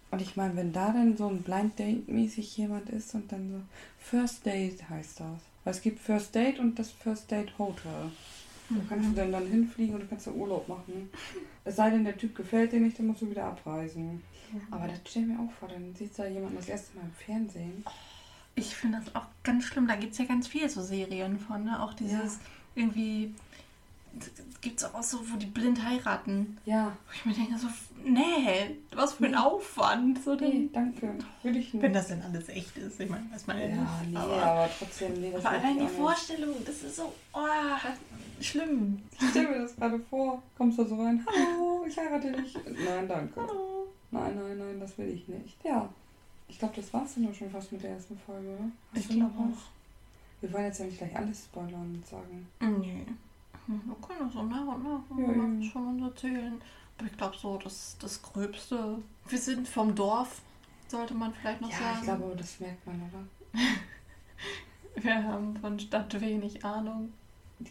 Und 0.10 0.22
ich 0.22 0.38
meine, 0.38 0.56
wenn 0.56 0.72
da 0.72 0.94
dann 0.94 1.18
so 1.18 1.28
ein 1.28 1.42
Blind 1.42 1.78
Date 1.78 2.08
mäßig 2.08 2.56
jemand 2.56 2.90
ist 2.92 3.14
und 3.14 3.30
dann 3.30 3.52
so 3.52 3.62
First 4.00 4.46
Date 4.46 4.90
heißt 4.90 5.20
das. 5.20 5.42
Weil 5.66 5.74
es 5.74 5.82
gibt 5.82 6.00
First 6.00 6.34
Date 6.34 6.60
und 6.60 6.80
das 6.80 6.92
First 6.92 7.30
Date 7.30 7.60
Hotel. 7.60 8.10
Kannst 8.90 9.10
du 9.10 9.14
dann, 9.14 9.32
dann 9.32 9.46
hinfliegen 9.48 9.96
und 9.96 10.02
du 10.02 10.08
kannst 10.08 10.28
da 10.28 10.32
Urlaub 10.32 10.68
machen. 10.68 11.10
Es 11.66 11.76
sei 11.76 11.90
denn, 11.90 12.04
der 12.04 12.18
Typ 12.18 12.36
gefällt 12.36 12.72
dir 12.72 12.80
nicht, 12.80 12.98
dann 12.98 13.08
musst 13.08 13.22
du 13.22 13.30
wieder 13.30 13.46
abreisen. 13.46 14.22
Aber 14.72 14.88
das 14.88 15.00
stell 15.08 15.24
mir 15.24 15.40
auch 15.40 15.52
vor, 15.60 15.68
dann 15.70 15.94
siehst 15.96 16.18
du 16.18 16.24
da 16.24 16.28
jemanden 16.30 16.58
das 16.58 16.68
erste 16.70 16.96
Mal 16.96 17.04
im 17.04 17.12
Fernsehen. 17.14 17.84
Ich 18.56 18.76
finde 18.76 19.00
das 19.04 19.16
auch 19.16 19.26
ganz 19.44 19.64
schlimm. 19.66 19.88
Da 19.88 19.96
gibt 19.96 20.14
es 20.14 20.20
ja 20.20 20.26
ganz 20.26 20.48
viele 20.48 20.70
so 20.70 20.82
Serien 20.82 21.40
von, 21.40 21.64
ne? 21.64 21.82
Auch 21.82 21.94
dieses 21.94 22.40
irgendwie. 22.76 23.34
Gibt 24.62 24.80
es 24.80 24.94
auch 24.94 25.02
so, 25.02 25.20
wo 25.32 25.38
die 25.38 25.48
blind 25.48 25.84
heiraten. 25.84 26.58
Ja, 26.66 26.96
Wo 27.08 27.14
ich 27.16 27.26
mir 27.26 27.34
denke, 27.34 27.58
so, 27.58 27.68
nee, 28.06 28.78
was 28.94 29.14
für 29.14 29.26
ein 29.26 29.32
Nee. 29.32 29.38
Aufwand. 29.38 30.24
So 30.24 30.36
nee, 30.36 30.40
denn, 30.40 30.72
danke. 30.72 31.16
Würde 31.42 31.58
ich 31.58 31.74
nicht. 31.74 31.82
wenn 31.82 31.94
das 31.94 32.10
denn 32.10 32.22
alles 32.22 32.48
echt 32.50 32.78
ist. 32.78 33.00
Ich 33.00 33.10
meine, 33.10 33.26
weiß 33.32 33.48
man 33.48 33.58
ja, 33.58 33.66
ja, 33.70 33.76
nicht. 33.76 34.12
nee, 34.12 34.18
aber, 34.18 34.44
aber, 34.44 34.70
trotzdem, 34.78 35.20
nee, 35.20 35.32
das 35.32 35.44
aber 35.44 35.58
allein 35.58 35.80
die. 35.80 35.88
Vorstellung, 35.88 36.54
das 36.64 36.84
ist 36.84 36.96
so, 36.96 37.12
oh, 37.34 37.40
schlimm. 38.42 39.02
Ich 39.20 39.30
stell 39.30 39.48
mir 39.50 39.60
das 39.60 39.76
gerade 39.76 40.00
vor. 40.00 40.42
Kommst 40.58 40.78
du 40.80 40.86
so 40.86 40.96
rein, 41.02 41.26
hallo, 41.26 41.86
ich 41.88 41.98
heirate 41.98 42.32
dich. 42.32 42.56
Nein, 42.66 43.08
danke. 43.08 43.42
Hallo. 43.42 43.88
Nein, 44.12 44.36
nein, 44.36 44.58
nein, 44.58 44.80
das 44.80 44.98
will 44.98 45.10
ich 45.10 45.28
nicht. 45.28 45.64
Ja. 45.64 45.90
Ich 46.48 46.60
glaube, 46.60 46.76
das 46.76 46.94
war's 46.94 47.16
dann 47.16 47.28
auch 47.30 47.34
schon 47.34 47.50
fast 47.50 47.72
mit 47.72 47.82
der 47.84 47.92
ersten 47.92 48.18
Folge, 48.20 48.48
oder? 48.50 48.66
Hast 48.94 49.00
Ich 49.02 49.10
glaube 49.10 49.32
was? 49.38 49.58
Wir 50.42 50.54
wollen 50.54 50.66
jetzt 50.66 50.80
ja 50.80 50.86
nicht 50.86 50.98
gleich 50.98 51.16
alles 51.16 51.46
spoilern 51.46 51.96
und 51.96 52.06
sagen. 52.06 52.48
Nee. 52.60 53.06
Wir 53.66 53.96
können 54.06 54.20
das 54.26 54.34
so 54.34 54.44
nach 54.44 54.68
und 54.76 54.84
nach 54.84 55.18
Ja, 55.18 55.32
ja. 55.34 55.64
schon 55.72 55.88
uns 55.88 56.04
erzählen. 56.04 56.62
Aber 56.98 57.08
ich 57.08 57.18
glaube 57.18 57.36
so, 57.42 57.58
das, 57.58 57.98
das 58.00 58.22
Gröbste. 58.22 58.98
Wir 59.30 59.40
sind 59.40 59.68
vom 59.68 59.96
Dorf, 59.96 60.42
sollte 60.90 61.14
man 61.14 61.34
vielleicht 61.34 61.62
noch 61.62 61.72
Ja, 61.72 61.78
sagen. 61.78 61.98
ich 62.00 62.04
glaube, 62.04 62.36
das 62.38 62.60
merkt 62.60 62.86
man, 62.86 63.02
oder? 63.02 63.24
Wir 65.02 65.24
haben 65.24 65.58
von 65.58 65.80
Stadt 65.80 66.22
wenig 66.22 66.64
Ahnung. 66.64 67.14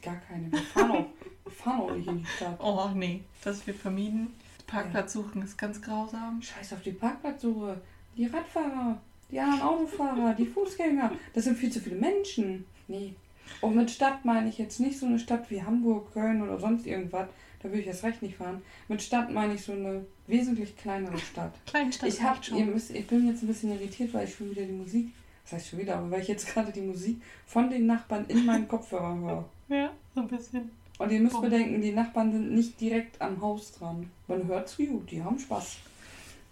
Gar 0.01 0.16
keine. 0.16 0.51
Wir 0.51 0.59
fahren 0.59 0.90
auch, 0.90 1.07
wir 1.45 1.53
fahren 1.53 1.80
auch 1.80 1.95
nicht 1.95 2.09
in 2.09 2.18
die 2.18 2.26
Stadt. 2.26 2.59
Oh 2.61 2.88
nee, 2.95 3.22
das 3.45 3.66
wird 3.66 3.78
vermieden. 3.78 4.32
Parkplatz 4.66 5.12
suchen 5.12 5.43
ist 5.43 5.59
ganz 5.59 5.82
grausam. 5.82 6.40
Scheiß 6.40 6.72
auf 6.72 6.82
die 6.82 6.93
Parkplatzsuche. 6.93 7.80
Die 8.16 8.26
Radfahrer, 8.26 9.01
die 9.30 9.38
anderen 9.38 9.62
Autofahrer, 9.62 10.34
die 10.34 10.47
Fußgänger. 10.47 11.12
Das 11.34 11.45
sind 11.45 11.59
viel 11.59 11.70
zu 11.70 11.80
viele 11.80 11.97
Menschen. 11.97 12.64
Nee. 12.88 13.14
Und 13.61 13.76
mit 13.76 13.90
Stadt 13.90 14.24
meine 14.24 14.49
ich 14.49 14.59
jetzt 14.59 14.80
nicht 14.80 14.99
so 14.99 15.07
eine 15.07 15.18
Stadt 15.18 15.51
wie 15.51 15.62
Hamburg, 15.62 16.12
Köln 16.12 16.43
oder 16.43 16.59
sonst 16.59 16.86
irgendwas. 16.86 17.28
Da 17.62 17.68
würde 17.68 17.80
ich 17.80 17.86
erst 17.86 18.03
recht 18.03 18.22
nicht 18.22 18.36
fahren. 18.36 18.62
Mit 18.88 19.03
Stadt 19.03 19.30
meine 19.30 19.55
ich 19.55 19.62
so 19.62 19.72
eine 19.72 20.05
wesentlich 20.26 20.76
kleinere 20.76 21.18
Stadt. 21.18 21.55
Kleinstadt 21.66 22.09
Ich, 22.09 22.22
hab, 22.22 22.49
ihr 22.49 22.64
müsst, 22.64 22.90
ich 22.90 23.07
bin 23.07 23.26
jetzt 23.26 23.43
ein 23.43 23.47
bisschen 23.47 23.72
irritiert, 23.72 24.12
weil 24.14 24.26
ich 24.26 24.34
schon 24.34 24.51
wieder 24.51 24.62
die 24.62 24.72
Musik, 24.72 25.12
das 25.45 25.53
heißt 25.53 25.68
schon 25.68 25.78
wieder, 25.78 25.97
aber 25.97 26.11
weil 26.11 26.22
ich 26.22 26.28
jetzt 26.28 26.49
gerade 26.49 26.72
die 26.72 26.80
Musik 26.80 27.22
von 27.47 27.70
den 27.70 27.86
Nachbarn 27.86 28.26
in 28.26 28.45
meinen 28.45 28.66
Kopfhörer 28.66 29.16
höre. 29.16 29.49
Ja, 29.68 29.90
so 30.14 30.20
ein 30.20 30.28
bisschen. 30.28 30.70
Und 30.98 31.10
ihr 31.10 31.20
müsst 31.20 31.40
bedenken, 31.40 31.80
die 31.80 31.92
Nachbarn 31.92 32.32
sind 32.32 32.52
nicht 32.52 32.80
direkt 32.80 33.20
am 33.20 33.40
Haus 33.40 33.72
dran. 33.72 34.10
Man 34.28 34.46
hört 34.46 34.68
zu, 34.68 35.02
die 35.10 35.22
haben 35.22 35.38
Spaß. 35.38 35.76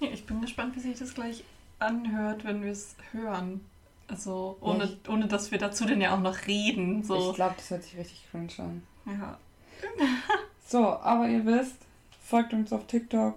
Ja, 0.00 0.08
ich 0.08 0.24
bin 0.26 0.40
gespannt, 0.40 0.74
wie 0.76 0.80
sich 0.80 0.98
das 0.98 1.14
gleich 1.14 1.44
anhört, 1.78 2.44
wenn 2.44 2.62
wir 2.62 2.72
es 2.72 2.96
hören. 3.12 3.60
Also 4.08 4.56
ohne, 4.60 4.84
Ja, 4.84 5.12
ohne 5.12 5.28
dass 5.28 5.50
wir 5.50 5.58
dazu 5.58 5.84
denn 5.84 6.00
ja 6.00 6.14
auch 6.14 6.20
noch 6.20 6.46
reden. 6.46 7.04
So. 7.04 7.30
Ich 7.30 7.36
glaube, 7.36 7.54
das 7.56 7.70
hört 7.70 7.84
sich 7.84 7.96
richtig 7.96 8.26
cringe 8.30 8.52
an. 8.58 8.82
Ja. 9.06 9.38
So, 10.66 10.86
aber 10.86 11.28
ihr 11.28 11.44
wisst, 11.46 11.78
folgt 12.22 12.52
uns 12.52 12.72
auf 12.72 12.86
TikTok, 12.86 13.34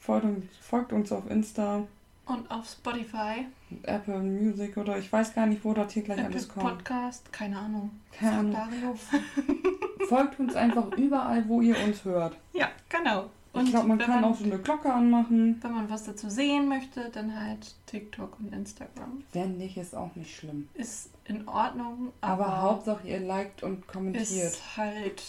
folgt 0.00 0.24
uns, 0.24 0.44
folgt 0.62 0.94
uns 0.94 1.12
auf 1.12 1.30
Insta, 1.30 1.86
Und 2.24 2.50
auf 2.50 2.68
Spotify, 2.68 3.46
Apple 3.82 4.20
Music 4.20 4.76
oder 4.76 4.96
ich 4.96 5.12
weiß 5.12 5.34
gar 5.34 5.46
nicht, 5.46 5.64
wo 5.64 5.74
das 5.74 5.92
hier 5.92 6.02
gleich 6.04 6.18
Apple 6.18 6.30
alles 6.32 6.48
kommt. 6.48 6.66
Podcast, 6.66 7.32
keine 7.32 7.58
Ahnung. 7.58 7.90
Keine 8.12 8.38
Ahnung. 8.38 8.52
Dario. 8.52 8.94
Folgt 10.08 10.38
uns 10.38 10.54
einfach 10.54 10.92
überall, 10.96 11.48
wo 11.48 11.60
ihr 11.60 11.76
uns 11.84 12.04
hört. 12.04 12.36
Ja, 12.52 12.70
genau. 12.88 13.30
Ich 13.54 13.70
glaube, 13.70 13.88
man 13.88 13.98
kann 13.98 14.24
auch 14.24 14.34
so 14.34 14.44
eine 14.44 14.58
Glocke 14.58 14.90
anmachen. 14.90 15.58
Wenn 15.62 15.72
man 15.72 15.90
was 15.90 16.04
dazu 16.04 16.30
sehen 16.30 16.68
möchte, 16.68 17.10
dann 17.10 17.38
halt 17.38 17.74
TikTok 17.86 18.38
und 18.40 18.52
Instagram. 18.52 19.24
Wenn 19.32 19.58
nicht, 19.58 19.76
ist 19.76 19.94
auch 19.94 20.14
nicht 20.16 20.34
schlimm. 20.34 20.68
Ist 20.74 21.10
in 21.26 21.46
Ordnung, 21.46 22.12
Aber, 22.22 22.46
aber, 22.46 22.62
Hauptsache 22.62 23.06
ihr 23.06 23.20
liked 23.20 23.62
und 23.62 23.86
kommentiert 23.86 24.26
ist 24.26 24.76
halt 24.76 25.22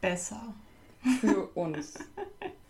besser. 0.00 0.42
für 1.20 1.46
uns. 1.54 1.94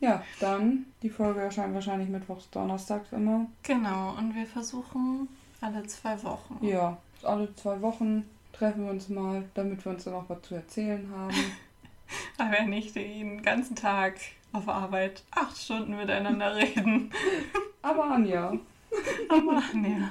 Ja, 0.00 0.22
dann, 0.40 0.86
die 1.02 1.10
Folge 1.10 1.40
erscheint 1.40 1.74
wahrscheinlich 1.74 2.08
mittwochs, 2.08 2.50
donnerstags 2.50 3.12
immer. 3.12 3.46
Genau, 3.62 4.14
und 4.18 4.34
wir 4.34 4.46
versuchen 4.46 5.28
alle 5.60 5.86
zwei 5.86 6.20
Wochen. 6.24 6.58
Ja, 6.64 6.96
alle 7.22 7.54
zwei 7.54 7.80
Wochen 7.80 8.28
treffen 8.52 8.84
wir 8.84 8.90
uns 8.90 9.08
mal, 9.08 9.44
damit 9.54 9.84
wir 9.84 9.92
uns 9.92 10.04
dann 10.04 10.14
auch 10.14 10.28
was 10.28 10.42
zu 10.42 10.54
erzählen 10.56 11.08
haben. 11.16 11.36
Aber 12.38 12.62
nicht 12.62 12.94
den 12.96 13.42
ganzen 13.42 13.76
Tag 13.76 14.14
auf 14.52 14.68
Arbeit 14.68 15.22
acht 15.30 15.56
Stunden 15.56 15.96
miteinander 15.96 16.54
reden. 16.56 17.10
Aber 17.80 18.04
Anja, 18.04 18.52
Aber 19.28 19.62
ja. 19.74 20.10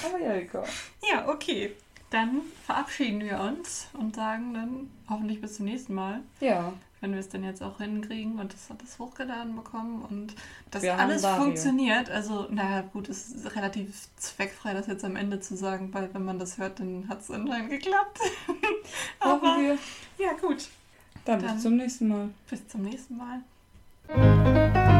aber 0.06 0.18
Jelka. 0.20 0.64
Ja, 1.10 1.28
okay. 1.28 1.74
Dann 2.10 2.40
verabschieden 2.64 3.20
wir 3.20 3.38
uns 3.40 3.88
und 3.92 4.16
sagen 4.16 4.54
dann 4.54 4.90
hoffentlich 5.10 5.40
bis 5.40 5.56
zum 5.56 5.66
nächsten 5.66 5.94
Mal, 5.94 6.22
Ja, 6.40 6.72
wenn 7.00 7.12
wir 7.12 7.20
es 7.20 7.28
dann 7.28 7.44
jetzt 7.44 7.62
auch 7.62 7.78
hinkriegen 7.78 8.38
und 8.38 8.52
das 8.52 8.70
alles 8.70 8.98
hochgeladen 8.98 9.54
bekommen 9.56 10.02
und 10.08 10.34
das 10.70 10.82
Wir 10.82 10.98
alles 10.98 11.24
funktioniert. 11.26 12.10
Also, 12.10 12.46
naja, 12.50 12.82
gut, 12.92 13.08
es 13.08 13.28
ist 13.30 13.54
relativ 13.56 14.08
zweckfrei, 14.16 14.74
das 14.74 14.86
jetzt 14.86 15.04
am 15.04 15.16
Ende 15.16 15.40
zu 15.40 15.56
sagen, 15.56 15.92
weil 15.92 16.12
wenn 16.12 16.24
man 16.24 16.38
das 16.38 16.58
hört, 16.58 16.80
dann 16.80 17.06
hat 17.08 17.20
es 17.20 17.30
anscheinend 17.30 17.70
geklappt. 17.70 18.18
hoffen 19.20 19.46
Aber 19.46 19.58
wir. 19.58 19.78
ja, 20.18 20.32
gut. 20.40 20.68
Dann, 21.24 21.40
Dann- 21.42 21.54
bis 21.54 21.62
zum 21.62 21.76
nächsten 21.76 22.08
Mal. 22.08 22.30
Bis 22.48 22.66
zum 22.68 22.82
nächsten 22.82 23.16
Mal. 23.16 24.97